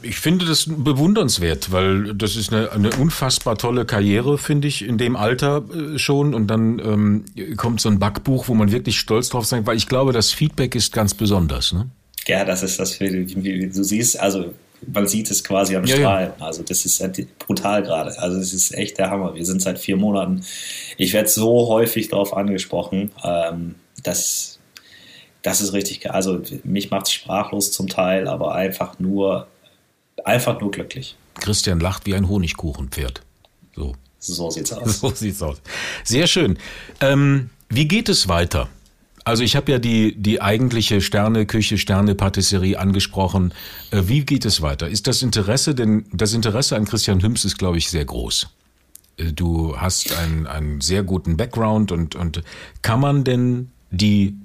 Ich 0.01 0.19
finde 0.19 0.45
das 0.45 0.65
bewundernswert, 0.67 1.71
weil 1.71 2.13
das 2.13 2.35
ist 2.35 2.53
eine, 2.53 2.71
eine 2.71 2.89
unfassbar 2.91 3.57
tolle 3.57 3.85
Karriere, 3.85 4.37
finde 4.37 4.67
ich, 4.67 4.83
in 4.83 4.97
dem 4.97 5.15
Alter 5.15 5.63
äh, 5.73 5.97
schon. 5.97 6.33
Und 6.33 6.47
dann 6.47 6.79
ähm, 6.79 7.57
kommt 7.57 7.81
so 7.81 7.89
ein 7.89 7.99
Backbuch, 7.99 8.47
wo 8.47 8.53
man 8.53 8.71
wirklich 8.71 8.99
stolz 8.99 9.29
drauf 9.29 9.45
sein, 9.45 9.65
weil 9.65 9.77
ich 9.77 9.87
glaube, 9.87 10.13
das 10.13 10.31
Feedback 10.31 10.75
ist 10.75 10.93
ganz 10.93 11.13
besonders. 11.13 11.73
Ne? 11.73 11.89
Ja, 12.27 12.45
das 12.45 12.63
ist 12.63 12.79
das, 12.79 12.99
wie, 12.99 13.43
wie 13.43 13.67
du 13.67 13.83
siehst, 13.83 14.19
also 14.19 14.53
man 14.85 15.07
sieht 15.07 15.31
es 15.31 15.43
quasi 15.43 15.75
am 15.75 15.85
ja, 15.85 15.95
Strahlen. 15.95 16.31
Ja. 16.39 16.45
Also 16.45 16.63
das 16.63 16.85
ist 16.85 17.03
brutal 17.39 17.83
gerade. 17.83 18.17
Also 18.19 18.37
es 18.37 18.53
ist 18.53 18.73
echt 18.73 18.97
der 18.97 19.09
Hammer. 19.09 19.35
Wir 19.35 19.45
sind 19.45 19.61
seit 19.61 19.79
vier 19.79 19.97
Monaten. 19.97 20.43
Ich 20.97 21.13
werde 21.13 21.29
so 21.29 21.67
häufig 21.67 22.09
darauf 22.09 22.35
angesprochen, 22.35 23.11
ähm, 23.23 23.75
dass 24.03 24.59
das 25.41 25.61
ist 25.61 25.73
richtig. 25.73 26.09
Also 26.11 26.41
mich 26.63 26.91
macht 26.91 27.07
es 27.07 27.13
sprachlos 27.13 27.71
zum 27.71 27.87
Teil, 27.87 28.27
aber 28.27 28.53
einfach 28.55 28.99
nur 28.99 29.47
einfach 30.23 30.59
nur 30.59 30.71
glücklich. 30.71 31.15
Christian 31.35 31.79
lacht 31.79 32.05
wie 32.05 32.15
ein 32.15 32.27
Honigkuchenpferd. 32.27 33.21
So. 33.75 33.95
So 34.19 34.49
sieht's 34.49 34.73
aus. 34.73 34.99
So 34.99 35.09
sieht's 35.11 35.41
aus. 35.41 35.61
Sehr 36.03 36.27
schön. 36.27 36.57
Ähm, 37.01 37.49
wie 37.69 37.87
geht 37.87 38.09
es 38.09 38.27
weiter? 38.27 38.69
Also 39.23 39.43
ich 39.43 39.55
habe 39.57 39.71
ja 39.71 39.77
die, 39.77 40.15
die 40.15 40.41
eigentliche 40.41 41.01
Sterneküche, 41.01 41.77
Sternepatisserie 41.77 42.79
angesprochen. 42.79 43.53
Äh, 43.91 44.03
wie 44.05 44.25
geht 44.25 44.45
es 44.45 44.61
weiter? 44.61 44.87
Ist 44.87 45.07
das 45.07 45.21
Interesse, 45.21 45.75
denn 45.75 46.05
das 46.13 46.33
Interesse 46.33 46.75
an 46.75 46.85
Christian 46.85 47.21
Hüms 47.21 47.45
ist, 47.45 47.57
glaube 47.57 47.77
ich, 47.77 47.89
sehr 47.89 48.05
groß. 48.05 48.47
Äh, 49.17 49.33
du 49.33 49.77
hast 49.77 50.17
einen, 50.17 50.47
einen 50.47 50.81
sehr 50.81 51.03
guten 51.03 51.37
Background 51.37 51.91
und, 51.91 52.15
und 52.15 52.41
kann 52.81 52.99
man 52.99 53.23
denn 53.23 53.71
die 53.91 54.35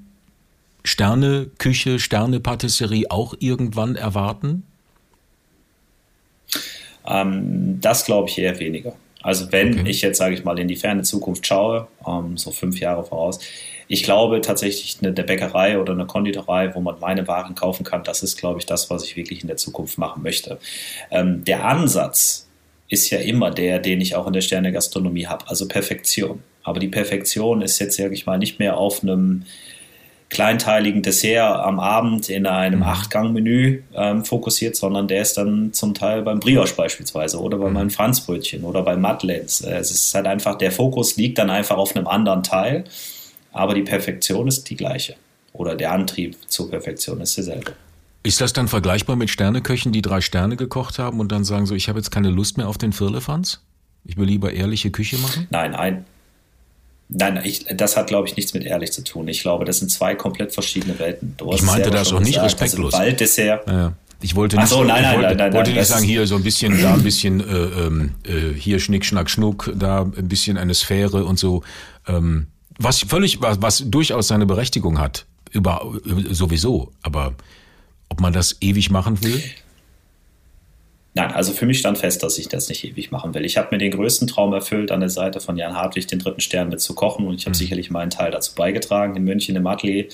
Sterneküche, 0.83 1.99
Sternepatisserie 1.99 3.09
auch 3.09 3.33
irgendwann 3.39 3.95
erwarten? 3.95 4.63
Ähm, 7.07 7.79
das 7.81 8.05
glaube 8.05 8.29
ich 8.29 8.37
eher 8.37 8.59
weniger. 8.59 8.93
Also 9.21 9.51
wenn 9.51 9.79
okay. 9.79 9.89
ich 9.89 10.01
jetzt, 10.01 10.17
sage 10.17 10.35
ich 10.35 10.43
mal, 10.43 10.59
in 10.59 10.67
die 10.67 10.75
ferne 10.75 11.03
Zukunft 11.03 11.47
schaue, 11.47 11.87
ähm, 12.05 12.37
so 12.37 12.51
fünf 12.51 12.79
Jahre 12.79 13.05
voraus, 13.05 13.39
ich 13.87 14.03
glaube 14.03 14.41
tatsächlich 14.41 14.97
eine 15.01 15.13
der 15.13 15.23
Bäckerei 15.23 15.79
oder 15.79 15.93
eine 15.93 16.05
Konditorei, 16.05 16.73
wo 16.75 16.81
man 16.81 16.99
meine 16.99 17.27
Waren 17.27 17.55
kaufen 17.55 17.85
kann, 17.85 18.03
das 18.03 18.21
ist, 18.21 18.37
glaube 18.37 18.59
ich, 18.59 18.65
das, 18.65 18.89
was 18.89 19.03
ich 19.05 19.15
wirklich 19.15 19.41
in 19.41 19.47
der 19.47 19.57
Zukunft 19.57 19.97
machen 19.97 20.23
möchte. 20.23 20.59
Ähm, 21.09 21.43
der 21.45 21.65
Ansatz 21.65 22.47
ist 22.89 23.09
ja 23.09 23.19
immer 23.19 23.49
der, 23.49 23.79
den 23.79 24.01
ich 24.01 24.15
auch 24.15 24.27
in 24.27 24.33
der 24.33 24.41
Sterne 24.41 24.71
Gastronomie 24.71 25.27
habe, 25.27 25.47
also 25.47 25.67
Perfektion. 25.67 26.43
Aber 26.63 26.79
die 26.79 26.87
Perfektion 26.87 27.61
ist 27.61 27.79
jetzt, 27.79 27.97
sage 27.97 28.13
ich 28.13 28.25
mal, 28.25 28.37
nicht 28.37 28.59
mehr 28.59 28.77
auf 28.77 29.03
einem 29.03 29.45
kleinteiligen 30.33 31.01
Dessert 31.01 31.63
am 31.63 31.79
Abend 31.79 32.29
in 32.29 32.45
einem 32.45 32.79
mhm. 32.79 32.85
Achtgang-Menü 32.85 33.83
ähm, 33.93 34.25
fokussiert, 34.25 34.75
sondern 34.75 35.07
der 35.07 35.21
ist 35.21 35.37
dann 35.37 35.71
zum 35.71 35.93
Teil 35.93 36.23
beim 36.23 36.39
Brioche 36.39 36.75
beispielsweise 36.75 37.39
oder 37.39 37.57
bei 37.57 37.67
mhm. 37.67 37.73
meinem 37.73 37.89
Franzbrötchen 37.89 38.63
oder 38.63 38.81
bei 38.81 38.97
Madeleines. 38.97 39.61
Äh, 39.61 39.77
es 39.77 39.91
ist 39.91 40.13
halt 40.13 40.27
einfach, 40.27 40.57
der 40.57 40.71
Fokus 40.71 41.15
liegt 41.15 41.37
dann 41.37 41.49
einfach 41.49 41.77
auf 41.77 41.95
einem 41.95 42.07
anderen 42.07 42.43
Teil, 42.43 42.83
aber 43.53 43.73
die 43.73 43.83
Perfektion 43.83 44.47
ist 44.47 44.69
die 44.69 44.75
gleiche. 44.75 45.15
Oder 45.53 45.75
der 45.75 45.91
Antrieb 45.91 46.35
zur 46.47 46.69
Perfektion 46.69 47.21
ist 47.21 47.37
derselbe. 47.37 47.73
Ist 48.23 48.41
das 48.41 48.53
dann 48.53 48.67
vergleichbar 48.67 49.15
mit 49.15 49.29
Sterneköchen, 49.29 49.91
die 49.91 50.01
drei 50.01 50.21
Sterne 50.21 50.55
gekocht 50.55 50.97
haben 50.97 51.19
und 51.19 51.31
dann 51.31 51.43
sagen 51.43 51.65
so, 51.65 51.75
ich 51.75 51.89
habe 51.89 51.99
jetzt 51.99 52.09
keine 52.09 52.29
Lust 52.29 52.57
mehr 52.57 52.67
auf 52.67 52.77
den 52.77 52.91
Firlefanz? 52.91 53.61
Ich 54.05 54.17
will 54.17 54.25
lieber 54.25 54.51
ehrliche 54.51 54.91
Küche 54.91 55.17
machen? 55.17 55.47
Nein, 55.51 55.75
ein, 55.75 56.05
Nein, 57.09 57.41
ich, 57.43 57.65
das 57.65 57.95
hat, 57.95 58.07
glaube 58.07 58.27
ich, 58.27 58.35
nichts 58.35 58.53
mit 58.53 58.63
ehrlich 58.63 58.91
zu 58.91 59.03
tun. 59.03 59.27
Ich 59.27 59.41
glaube, 59.41 59.65
das 59.65 59.79
sind 59.79 59.91
zwei 59.91 60.15
komplett 60.15 60.53
verschiedene 60.53 60.97
Welten. 60.97 61.35
ich 61.53 61.61
meinte 61.61 61.91
das 61.91 62.11
auch 62.11 62.19
nicht 62.19 62.29
gesagt, 62.29 62.45
respektlos. 62.45 62.93
Also 62.93 63.05
Walddessert. 63.05 63.67
Ja. 63.67 63.93
Ich 64.21 64.35
wollte 64.35 64.55
nicht, 64.55 64.69
so, 64.69 64.85
nein, 64.85 65.03
ich 65.03 65.11
wollte, 65.11 65.27
nein, 65.27 65.37
nein, 65.37 65.53
wollte 65.53 65.71
nicht 65.71 65.85
sagen, 65.85 66.05
hier 66.05 66.25
so 66.25 66.37
ein 66.37 66.43
bisschen, 66.43 66.81
da 66.81 66.93
ein 66.93 67.03
bisschen, 67.03 67.41
äh, 67.41 67.43
ähm, 67.43 68.11
äh, 68.23 68.57
hier 68.57 68.79
Schnick, 68.79 69.03
Schnack, 69.03 69.29
Schnuck, 69.29 69.71
da 69.75 70.03
ein 70.03 70.29
bisschen 70.29 70.57
eine 70.57 70.73
Sphäre 70.73 71.25
und 71.25 71.37
so. 71.37 71.61
Ähm, 72.07 72.47
was 72.79 72.99
völlig, 72.99 73.41
was, 73.41 73.61
was 73.61 73.83
durchaus 73.85 74.29
seine 74.29 74.45
Berechtigung 74.45 74.97
hat, 74.97 75.25
über, 75.51 75.93
sowieso. 76.31 76.93
Aber 77.01 77.33
ob 78.07 78.21
man 78.21 78.31
das 78.31 78.57
ewig 78.61 78.89
machen 78.89 79.21
will? 79.23 79.43
Nein, 81.15 81.31
also 81.31 81.53
für 81.53 81.67
mich 81.67 81.77
stand 81.77 81.99
fest, 81.99 82.23
dass 82.23 82.39
ich 82.39 82.49
das 82.49 82.69
nicht 82.69 82.83
ewig 82.83 83.11
machen 83.11 83.35
will. 83.35 83.45
Ich 83.45 83.57
habe 83.57 83.67
mir 83.71 83.77
den 83.77 83.91
größten 83.91 84.27
Traum 84.27 84.51
erfüllt, 84.51 84.91
an 84.91 84.99
der 84.99 85.09
Seite 85.09 85.39
von 85.39 85.57
Jan 85.57 85.75
Hartwig 85.75 86.07
den 86.07 86.19
dritten 86.19 86.41
Stern 86.41 86.69
mit 86.69 86.81
zu 86.81 86.95
kochen 86.95 87.27
und 87.27 87.35
ich 87.35 87.45
habe 87.45 87.51
mhm. 87.51 87.59
sicherlich 87.59 87.91
meinen 87.91 88.09
Teil 88.09 88.31
dazu 88.31 88.55
beigetragen 88.55 89.15
in 89.15 89.23
München 89.23 89.55
im 89.55 89.67
Atelier. 89.67 90.05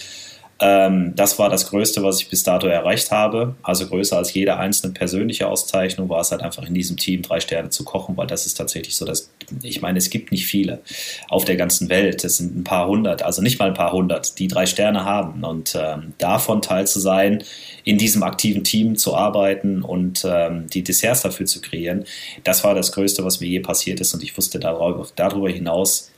Ähm, 0.61 1.13
das 1.15 1.39
war 1.39 1.49
das 1.49 1.69
Größte, 1.69 2.03
was 2.03 2.19
ich 2.19 2.29
bis 2.29 2.43
dato 2.43 2.67
erreicht 2.67 3.11
habe. 3.11 3.55
Also 3.63 3.87
größer 3.87 4.17
als 4.17 4.33
jede 4.33 4.57
einzelne 4.57 4.93
persönliche 4.93 5.47
Auszeichnung 5.47 6.09
war 6.09 6.19
es 6.19 6.31
halt 6.31 6.41
einfach 6.41 6.63
in 6.63 6.73
diesem 6.73 6.97
Team 6.97 7.21
drei 7.21 7.39
Sterne 7.39 7.69
zu 7.69 7.85
kochen, 7.85 8.17
weil 8.17 8.27
das 8.27 8.45
ist 8.45 8.55
tatsächlich 8.55 8.95
so, 8.95 9.05
dass 9.05 9.31
ich 9.63 9.81
meine, 9.81 9.97
es 9.97 10.09
gibt 10.09 10.31
nicht 10.31 10.45
viele 10.45 10.81
auf 11.29 11.45
der 11.45 11.55
ganzen 11.55 11.89
Welt. 11.89 12.23
Es 12.25 12.37
sind 12.37 12.57
ein 12.57 12.63
paar 12.65 12.87
hundert, 12.87 13.23
also 13.23 13.41
nicht 13.41 13.57
mal 13.57 13.69
ein 13.69 13.73
paar 13.73 13.93
hundert, 13.93 14.37
die 14.37 14.47
drei 14.47 14.65
Sterne 14.65 15.05
haben. 15.05 15.43
Und 15.43 15.75
ähm, 15.79 16.13
davon 16.17 16.61
teil 16.61 16.85
zu 16.85 16.99
sein, 16.99 17.43
in 17.85 17.97
diesem 17.97 18.23
aktiven 18.23 18.63
Team 18.63 18.97
zu 18.97 19.15
arbeiten 19.15 19.81
und 19.81 20.25
ähm, 20.27 20.67
die 20.67 20.83
Desserts 20.83 21.21
dafür 21.21 21.45
zu 21.45 21.61
kreieren, 21.61 22.03
das 22.43 22.63
war 22.63 22.75
das 22.75 22.91
Größte, 22.91 23.23
was 23.23 23.39
mir 23.39 23.47
je 23.47 23.61
passiert 23.61 24.01
ist. 24.01 24.13
Und 24.13 24.23
ich 24.23 24.37
wusste 24.37 24.59
darüber, 24.59 25.07
darüber 25.15 25.49
hinaus, 25.49 26.11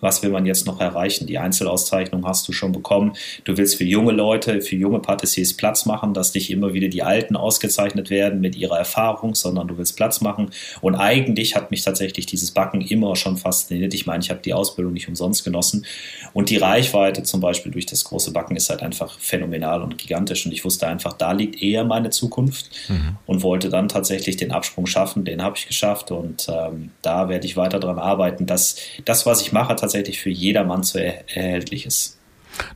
was 0.00 0.22
will 0.22 0.30
man 0.30 0.46
jetzt 0.46 0.66
noch 0.66 0.80
erreichen? 0.80 1.26
Die 1.26 1.38
Einzelauszeichnung 1.38 2.26
hast 2.26 2.48
du 2.48 2.52
schon 2.52 2.72
bekommen. 2.72 3.12
Du 3.44 3.56
willst 3.56 3.76
für 3.76 3.84
junge 3.84 4.12
Leute, 4.12 4.60
für 4.60 4.76
junge 4.76 5.00
Patissiers 5.00 5.54
Platz 5.54 5.86
machen, 5.86 6.14
dass 6.14 6.34
nicht 6.34 6.50
immer 6.50 6.72
wieder 6.72 6.88
die 6.88 7.02
Alten 7.02 7.36
ausgezeichnet 7.36 8.10
werden 8.10 8.40
mit 8.40 8.56
ihrer 8.56 8.78
Erfahrung, 8.78 9.34
sondern 9.34 9.68
du 9.68 9.78
willst 9.78 9.96
Platz 9.96 10.20
machen. 10.20 10.50
Und 10.80 10.94
eigentlich 10.94 11.56
hat 11.56 11.70
mich 11.70 11.82
tatsächlich 11.82 12.26
dieses 12.26 12.50
Backen 12.50 12.80
immer 12.80 13.16
schon 13.16 13.36
fasziniert. 13.36 13.94
Ich 13.94 14.06
meine, 14.06 14.22
ich 14.22 14.30
habe 14.30 14.40
die 14.40 14.54
Ausbildung 14.54 14.92
nicht 14.92 15.08
umsonst 15.08 15.44
genossen. 15.44 15.86
Und 16.32 16.50
die 16.50 16.56
Reichweite 16.56 17.22
zum 17.22 17.40
Beispiel 17.40 17.72
durch 17.72 17.86
das 17.86 18.04
große 18.04 18.32
Backen 18.32 18.56
ist 18.56 18.70
halt 18.70 18.82
einfach 18.82 19.18
phänomenal 19.18 19.82
und 19.82 19.98
gigantisch. 19.98 20.46
Und 20.46 20.52
ich 20.52 20.64
wusste 20.64 20.86
einfach, 20.86 21.12
da 21.12 21.32
liegt 21.32 21.62
eher 21.62 21.84
meine 21.84 22.10
Zukunft 22.10 22.70
mhm. 22.88 23.16
und 23.26 23.42
wollte 23.42 23.68
dann 23.68 23.88
tatsächlich 23.88 24.36
den 24.36 24.52
Absprung 24.52 24.86
schaffen. 24.86 25.24
Den 25.24 25.42
habe 25.42 25.56
ich 25.56 25.66
geschafft 25.66 26.10
und 26.10 26.48
ähm, 26.48 26.90
da 27.02 27.28
werde 27.28 27.46
ich 27.46 27.56
weiter 27.56 27.80
dran 27.80 27.98
arbeiten, 27.98 28.46
dass 28.46 28.76
das, 29.04 29.26
was 29.26 29.42
ich 29.42 29.52
mache, 29.52 29.76
tatsächlich 29.76 29.89
tatsächlich 29.90 30.20
für 30.20 30.30
jedermann 30.30 30.84
zu 30.84 30.98
er 30.98 31.28
erhältlich 31.28 31.86
ist. 31.86 32.16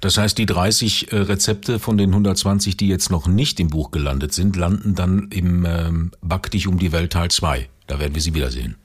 Das 0.01 0.17
heißt, 0.17 0.39
die 0.39 0.47
30 0.47 1.13
äh, 1.13 1.17
Rezepte 1.17 1.79
von 1.79 1.99
den 1.99 2.11
120, 2.11 2.77
die 2.77 2.89
jetzt 2.89 3.11
noch 3.11 3.27
nicht 3.27 3.61
im 3.61 3.69
Buch 3.69 3.91
gelandet 3.91 4.33
sind, 4.33 4.57
landen 4.57 4.95
dann 4.95 5.29
im 5.31 5.67
ähm, 5.67 6.11
Back 6.23 6.51
dich 6.51 6.67
um 6.67 6.79
die 6.79 6.93
Welt 6.93 7.13
Teil 7.13 7.31
2. 7.31 7.69
Da 7.87 8.01
werden 8.01 8.15
wir 8.15 8.23
sie 8.23 8.35
wiedersehen. 8.35 8.77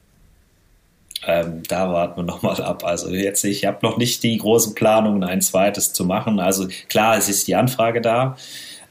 Ähm, 1.25 1.63
da 1.67 1.91
warten 1.91 2.17
wir 2.17 2.23
nochmal 2.23 2.61
ab. 2.61 2.83
Also 2.83 3.09
jetzt, 3.09 3.43
ich 3.43 3.65
habe 3.65 3.79
noch 3.81 3.97
nicht 3.97 4.23
die 4.23 4.37
großen 4.37 4.73
Planungen, 4.73 5.23
ein 5.23 5.41
zweites 5.41 5.93
zu 5.93 6.05
machen. 6.05 6.39
Also 6.39 6.67
klar, 6.89 7.17
es 7.17 7.29
ist 7.29 7.47
die 7.47 7.55
Anfrage 7.55 8.01
da. 8.01 8.35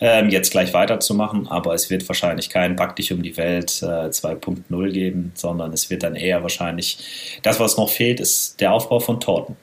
Ähm, 0.01 0.29
jetzt 0.31 0.51
gleich 0.51 0.73
weiterzumachen, 0.75 1.49
aber 1.49 1.75
es 1.75 1.91
wird 1.91 2.09
wahrscheinlich 2.09 2.51
kein 2.51 2.77
Back 2.77 2.97
dich 2.97 3.13
um 3.13 3.23
die 3.23 3.37
Welt 3.37 3.83
äh, 3.83 4.11
2.0 4.11 4.91
geben, 4.91 5.33
sondern 5.35 5.73
es 5.73 5.91
wird 5.91 6.03
dann 6.03 6.15
eher 6.15 6.43
wahrscheinlich, 6.43 7.41
das 7.43 7.61
was 7.61 7.77
noch 7.77 7.91
fehlt, 7.91 8.21
ist 8.21 8.61
der 8.61 8.73
Aufbau 8.73 9.01
von 9.01 9.21
Torten. 9.21 9.57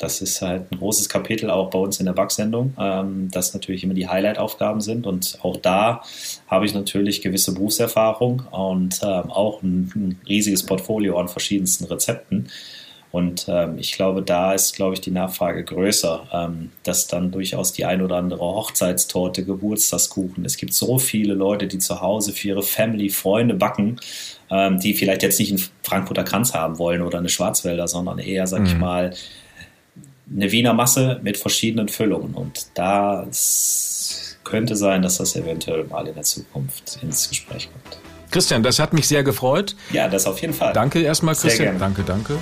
Das 0.00 0.22
ist 0.22 0.40
halt 0.40 0.72
ein 0.72 0.78
großes 0.78 1.10
Kapitel 1.10 1.50
auch 1.50 1.68
bei 1.68 1.78
uns 1.78 2.00
in 2.00 2.06
der 2.06 2.14
Backsendung, 2.14 2.72
ähm, 2.78 3.30
dass 3.30 3.52
natürlich 3.52 3.84
immer 3.84 3.92
die 3.92 4.08
Highlight-Aufgaben 4.08 4.80
sind. 4.80 5.06
Und 5.06 5.38
auch 5.42 5.58
da 5.58 6.02
habe 6.46 6.64
ich 6.64 6.72
natürlich 6.72 7.20
gewisse 7.20 7.52
Berufserfahrung 7.52 8.42
und 8.50 8.98
ähm, 9.02 9.30
auch 9.30 9.62
ein, 9.62 9.92
ein, 9.94 10.20
riesiges 10.26 10.64
Portfolio 10.64 11.18
an 11.18 11.28
verschiedensten 11.28 11.84
Rezepten. 11.84 12.48
Und 13.12 13.46
ähm, 13.48 13.76
ich 13.78 13.92
glaube, 13.92 14.22
da 14.22 14.52
ist, 14.52 14.76
glaube 14.76 14.94
ich, 14.94 15.00
die 15.00 15.10
Nachfrage 15.10 15.64
größer, 15.64 16.28
ähm, 16.32 16.70
dass 16.84 17.08
dann 17.08 17.32
durchaus 17.32 17.72
die 17.72 17.84
ein 17.84 18.02
oder 18.02 18.16
andere 18.16 18.40
Hochzeitstorte, 18.40 19.44
Geburtstagskuchen. 19.44 20.44
Es 20.44 20.56
gibt 20.56 20.74
so 20.74 20.98
viele 20.98 21.34
Leute, 21.34 21.66
die 21.66 21.78
zu 21.78 22.00
Hause 22.00 22.32
für 22.32 22.48
ihre 22.48 22.62
Family, 22.62 23.10
Freunde 23.10 23.54
backen, 23.54 23.96
ähm, 24.50 24.78
die 24.78 24.94
vielleicht 24.94 25.22
jetzt 25.22 25.40
nicht 25.40 25.50
einen 25.50 25.62
Frankfurter 25.82 26.22
Kranz 26.22 26.54
haben 26.54 26.78
wollen 26.78 27.02
oder 27.02 27.18
eine 27.18 27.28
Schwarzwälder, 27.28 27.88
sondern 27.88 28.20
eher, 28.20 28.46
sag 28.46 28.60
mhm. 28.60 28.66
ich 28.66 28.76
mal, 28.76 29.14
eine 30.32 30.52
Wiener 30.52 30.74
Masse 30.74 31.18
mit 31.22 31.36
verschiedenen 31.36 31.88
Füllungen. 31.88 32.34
Und 32.34 32.66
da 32.74 33.26
könnte 34.44 34.76
sein, 34.76 35.02
dass 35.02 35.18
das 35.18 35.34
eventuell 35.34 35.84
mal 35.84 36.06
in 36.06 36.14
der 36.14 36.22
Zukunft 36.22 36.98
ins 37.02 37.28
Gespräch 37.28 37.68
kommt. 37.72 37.98
Christian, 38.30 38.62
das 38.62 38.78
hat 38.78 38.92
mich 38.92 39.08
sehr 39.08 39.24
gefreut. 39.24 39.74
Ja, 39.92 40.08
das 40.08 40.26
auf 40.26 40.40
jeden 40.40 40.54
Fall. 40.54 40.72
Danke 40.72 41.00
erstmal, 41.00 41.34
Christian. 41.34 41.78
Danke, 41.80 42.04
danke. 42.04 42.38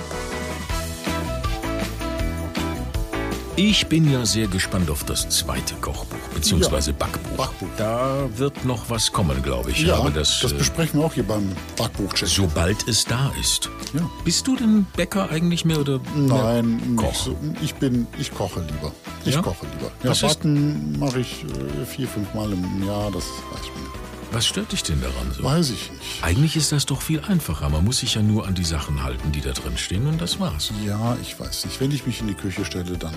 Ich 3.61 3.87
bin 3.87 4.09
ja 4.09 4.25
sehr 4.25 4.47
gespannt 4.47 4.89
auf 4.89 5.03
das 5.03 5.27
zweite 5.27 5.75
Kochbuch, 5.75 6.29
beziehungsweise 6.33 6.91
ja, 6.91 6.97
Backbuch. 6.97 7.35
Backbuch. 7.35 7.67
Da 7.77 8.29
wird 8.37 8.63
noch 8.63 8.89
was 8.89 9.11
kommen, 9.11 9.43
glaube 9.43 9.71
ich. 9.71 9.81
Ja, 9.81 9.97
Aber 9.97 10.11
das, 10.11 10.39
das 10.39 10.53
äh, 10.53 10.55
besprechen 10.55 11.01
wir 11.01 11.05
auch 11.05 11.13
hier 11.13 11.25
beim 11.25 11.51
Backbuch-Check. 11.75 12.29
Sobald 12.29 12.87
es 12.87 13.03
da 13.03 13.29
ist. 13.37 13.69
Ja. 13.93 14.09
Bist 14.23 14.47
du 14.47 14.55
denn 14.55 14.87
Bäcker 14.95 15.29
eigentlich 15.29 15.65
mehr 15.65 15.81
oder 15.81 15.99
Nein, 16.15 16.95
mehr 16.95 17.03
Koch? 17.03 17.13
So. 17.13 17.35
Ich 17.61 17.75
bin, 17.75 18.07
ich 18.17 18.33
koche 18.33 18.61
lieber. 18.61 18.93
Ich 19.25 19.33
ja? 19.33 19.41
koche 19.41 19.65
lieber. 19.73 19.91
Ja, 20.03 20.11
was 20.11 20.21
Backen 20.21 20.97
mache 20.97 21.19
ich 21.19 21.43
äh, 21.43 21.85
vier, 21.85 22.07
fünf 22.07 22.33
Mal 22.33 22.53
im 22.53 22.87
Jahr, 22.87 23.11
das 23.11 23.25
reicht 23.51 23.75
mir. 23.75 23.98
Was 24.31 24.45
stört 24.45 24.71
dich 24.71 24.83
denn 24.83 25.01
daran 25.01 25.31
so? 25.35 25.43
Weiß 25.43 25.71
ich 25.71 25.91
nicht. 25.91 26.23
Eigentlich 26.23 26.55
ist 26.55 26.71
das 26.71 26.85
doch 26.85 27.01
viel 27.01 27.19
einfacher. 27.21 27.69
Man 27.69 27.83
muss 27.83 27.99
sich 27.99 28.13
ja 28.13 28.21
nur 28.21 28.47
an 28.47 28.53
die 28.53 28.63
Sachen 28.63 29.01
halten, 29.01 29.31
die 29.31 29.41
da 29.41 29.51
drin 29.51 29.77
stehen 29.77 30.05
und 30.05 30.21
das 30.21 30.39
war's. 30.39 30.71
Ja, 30.85 31.17
ich 31.21 31.39
weiß 31.39 31.65
nicht. 31.65 31.81
Wenn 31.81 31.91
ich 31.91 32.05
mich 32.05 32.21
in 32.21 32.27
die 32.27 32.35
Küche 32.35 32.63
stelle, 32.63 32.95
dann 32.97 33.13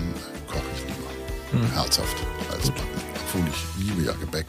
koche 0.47 0.63
ich 0.75 0.81
lieber. 0.81 1.63
Hm. 1.63 1.71
Herzhaft 1.73 2.17
als 2.51 2.71
Backen. 2.71 2.83
Obwohl 3.27 3.47
ich 3.47 3.85
liebe 3.85 4.03
ja 4.03 4.13
Gebäck. 4.13 4.47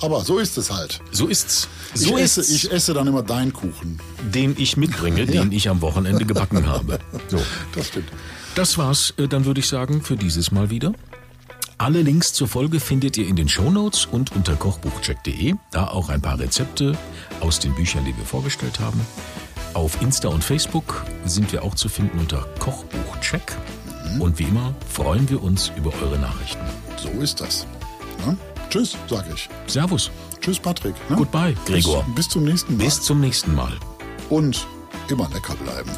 Aber 0.00 0.22
so 0.24 0.38
ist 0.38 0.56
es 0.56 0.70
halt. 0.70 1.00
So 1.10 1.26
ist's. 1.26 1.68
So 1.94 2.16
ich, 2.16 2.24
esse, 2.24 2.40
ich 2.42 2.70
esse 2.70 2.94
dann 2.94 3.06
immer 3.06 3.22
deinen 3.22 3.52
Kuchen. 3.52 3.98
Den 4.32 4.54
ich 4.58 4.76
mitbringe, 4.76 5.20
ja. 5.24 5.42
den 5.42 5.52
ich 5.52 5.68
am 5.68 5.80
Wochenende 5.82 6.24
gebacken 6.24 6.66
habe. 6.66 6.98
So. 7.28 7.40
Das 7.74 7.88
stimmt. 7.88 8.08
Das 8.54 8.78
war's, 8.78 9.12
äh, 9.18 9.26
dann 9.26 9.44
würde 9.44 9.60
ich 9.60 9.68
sagen, 9.68 10.00
für 10.00 10.16
dieses 10.16 10.50
Mal 10.50 10.70
wieder. 10.70 10.92
Alle 11.86 12.02
Links 12.02 12.32
zur 12.32 12.48
Folge 12.48 12.80
findet 12.80 13.16
ihr 13.16 13.28
in 13.28 13.36
den 13.36 13.48
Shownotes 13.48 14.06
und 14.06 14.34
unter 14.34 14.56
kochbuchcheck.de. 14.56 15.54
Da 15.70 15.86
auch 15.86 16.08
ein 16.08 16.20
paar 16.20 16.36
Rezepte 16.36 16.98
aus 17.38 17.60
den 17.60 17.76
Büchern, 17.76 18.04
die 18.04 18.16
wir 18.16 18.24
vorgestellt 18.24 18.80
haben. 18.80 19.00
Auf 19.72 20.02
Insta 20.02 20.26
und 20.26 20.42
Facebook 20.42 21.04
sind 21.26 21.52
wir 21.52 21.62
auch 21.62 21.76
zu 21.76 21.88
finden 21.88 22.18
unter 22.18 22.44
Kochbuchcheck. 22.58 23.56
Mhm. 24.14 24.20
Und 24.20 24.40
wie 24.40 24.42
immer 24.42 24.74
freuen 24.88 25.30
wir 25.30 25.40
uns 25.40 25.70
über 25.76 25.92
eure 26.02 26.18
Nachrichten. 26.18 26.64
So 26.96 27.08
ist 27.20 27.40
das. 27.40 27.68
Na? 28.26 28.36
Tschüss, 28.68 28.96
sage 29.08 29.30
ich. 29.32 29.48
Servus. 29.68 30.10
Tschüss, 30.40 30.58
Patrick. 30.58 30.96
Ne? 31.08 31.14
Goodbye, 31.14 31.54
Gregor. 31.66 32.02
Bis, 32.02 32.14
bis 32.16 32.28
zum 32.30 32.42
nächsten 32.42 32.76
Mal. 32.76 32.84
Bis 32.84 33.00
zum 33.00 33.20
nächsten 33.20 33.54
Mal. 33.54 33.72
Und 34.28 34.66
immer 35.08 35.28
lecker 35.32 35.54
bleiben. 35.54 35.92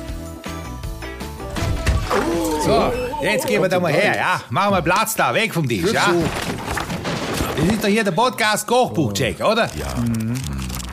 So, 2.62 3.08
jetzt 3.23 3.47
gehen 3.47 3.62
wir 3.62 3.69
da 3.69 3.81
mal 3.81 3.93
her, 3.93 4.16
ja? 4.16 4.41
Machen 4.51 4.75
wir 4.75 4.83
Platz 4.83 5.14
da, 5.14 5.35
weg 5.35 5.53
vom 5.53 5.69
Tisch, 5.69 5.93
ja? 5.93 6.12
Das 7.57 7.66
ist 7.66 7.83
doch 7.83 7.89
hier 7.89 8.05
der 8.05 8.12
Podcast 8.12 8.66
Kochbuchcheck, 8.66 9.41
oder? 9.41 9.69
Ja. 9.77 9.95
Mhm. 9.97 10.35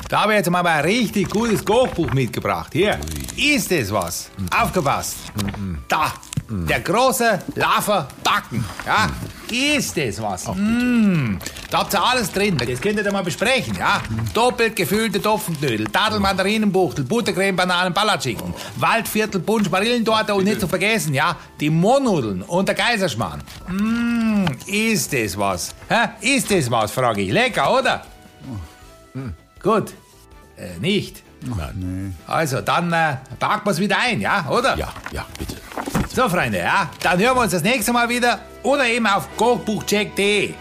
Da 0.09 0.21
habe 0.21 0.33
ich 0.33 0.37
jetzt 0.37 0.49
mal 0.49 0.65
ein 0.65 0.83
richtig 0.83 1.29
gutes 1.29 1.63
Kochbuch 1.63 2.11
mitgebracht. 2.13 2.71
Hier, 2.73 2.99
ist 3.35 3.71
das 3.71 3.91
was? 3.91 4.29
Aufgepasst. 4.55 5.15
Da, 5.87 6.13
der 6.49 6.79
große 6.79 7.39
Lava 7.55 8.07
Backen. 8.23 8.63
Ja, 8.85 9.09
ist 9.51 9.97
das 9.97 10.21
was? 10.21 10.47
Mm, 10.47 11.37
da 11.69 11.79
habt 11.79 11.93
ihr 11.93 12.03
alles 12.03 12.31
drin. 12.31 12.57
Das 12.57 12.81
könnt 12.81 12.99
ihr 12.99 13.11
mal 13.11 13.23
besprechen. 13.23 13.75
Ja, 13.77 14.01
doppelt 14.33 14.75
gefüllte 14.75 15.21
Topfenknödel, 15.21 15.85
Tadel, 15.87 16.19
Mandarinenbuchtel, 16.19 17.05
Buttercreme, 17.05 17.55
Bananen, 17.55 17.93
Palatschinken, 17.93 18.53
Waldviertel, 18.77 19.41
Punsch, 19.41 19.69
Marillentorte 19.69 20.33
und 20.35 20.43
nicht 20.43 20.59
zu 20.59 20.67
vergessen, 20.67 21.13
ja, 21.13 21.35
die 21.59 21.69
Mohnnudeln 21.69 22.41
und 22.43 22.67
der 22.67 22.75
Kaiserschmarrn. 22.75 23.41
Mm, 23.67 24.45
ist 24.67 25.13
das 25.13 25.37
was? 25.37 25.73
Hä? 25.89 26.09
Ist 26.21 26.51
das 26.51 26.69
was, 26.69 26.91
frage 26.91 27.21
ich. 27.21 27.31
Lecker, 27.31 27.79
oder? 27.79 28.05
Hm. 29.13 29.33
Gut. 29.61 29.93
Äh, 30.57 30.77
nicht. 30.79 31.23
Nein. 31.41 32.15
Also, 32.27 32.61
dann 32.61 32.91
äh, 32.91 33.17
packen 33.39 33.65
wir 33.65 33.71
es 33.71 33.79
wieder 33.79 33.97
ein, 33.99 34.21
ja, 34.21 34.47
oder? 34.49 34.77
Ja, 34.77 34.93
ja, 35.11 35.25
bitte. 35.37 35.55
So, 36.15 36.29
Freunde, 36.29 36.59
ja, 36.59 36.89
dann 37.01 37.19
hören 37.19 37.35
wir 37.35 37.41
uns 37.41 37.51
das 37.51 37.61
nächste 37.61 37.91
Mal 37.91 38.07
wieder 38.07 38.39
oder 38.63 38.87
eben 38.87 39.05
auf 39.05 39.27
kochbuchcheck.de. 39.35 40.53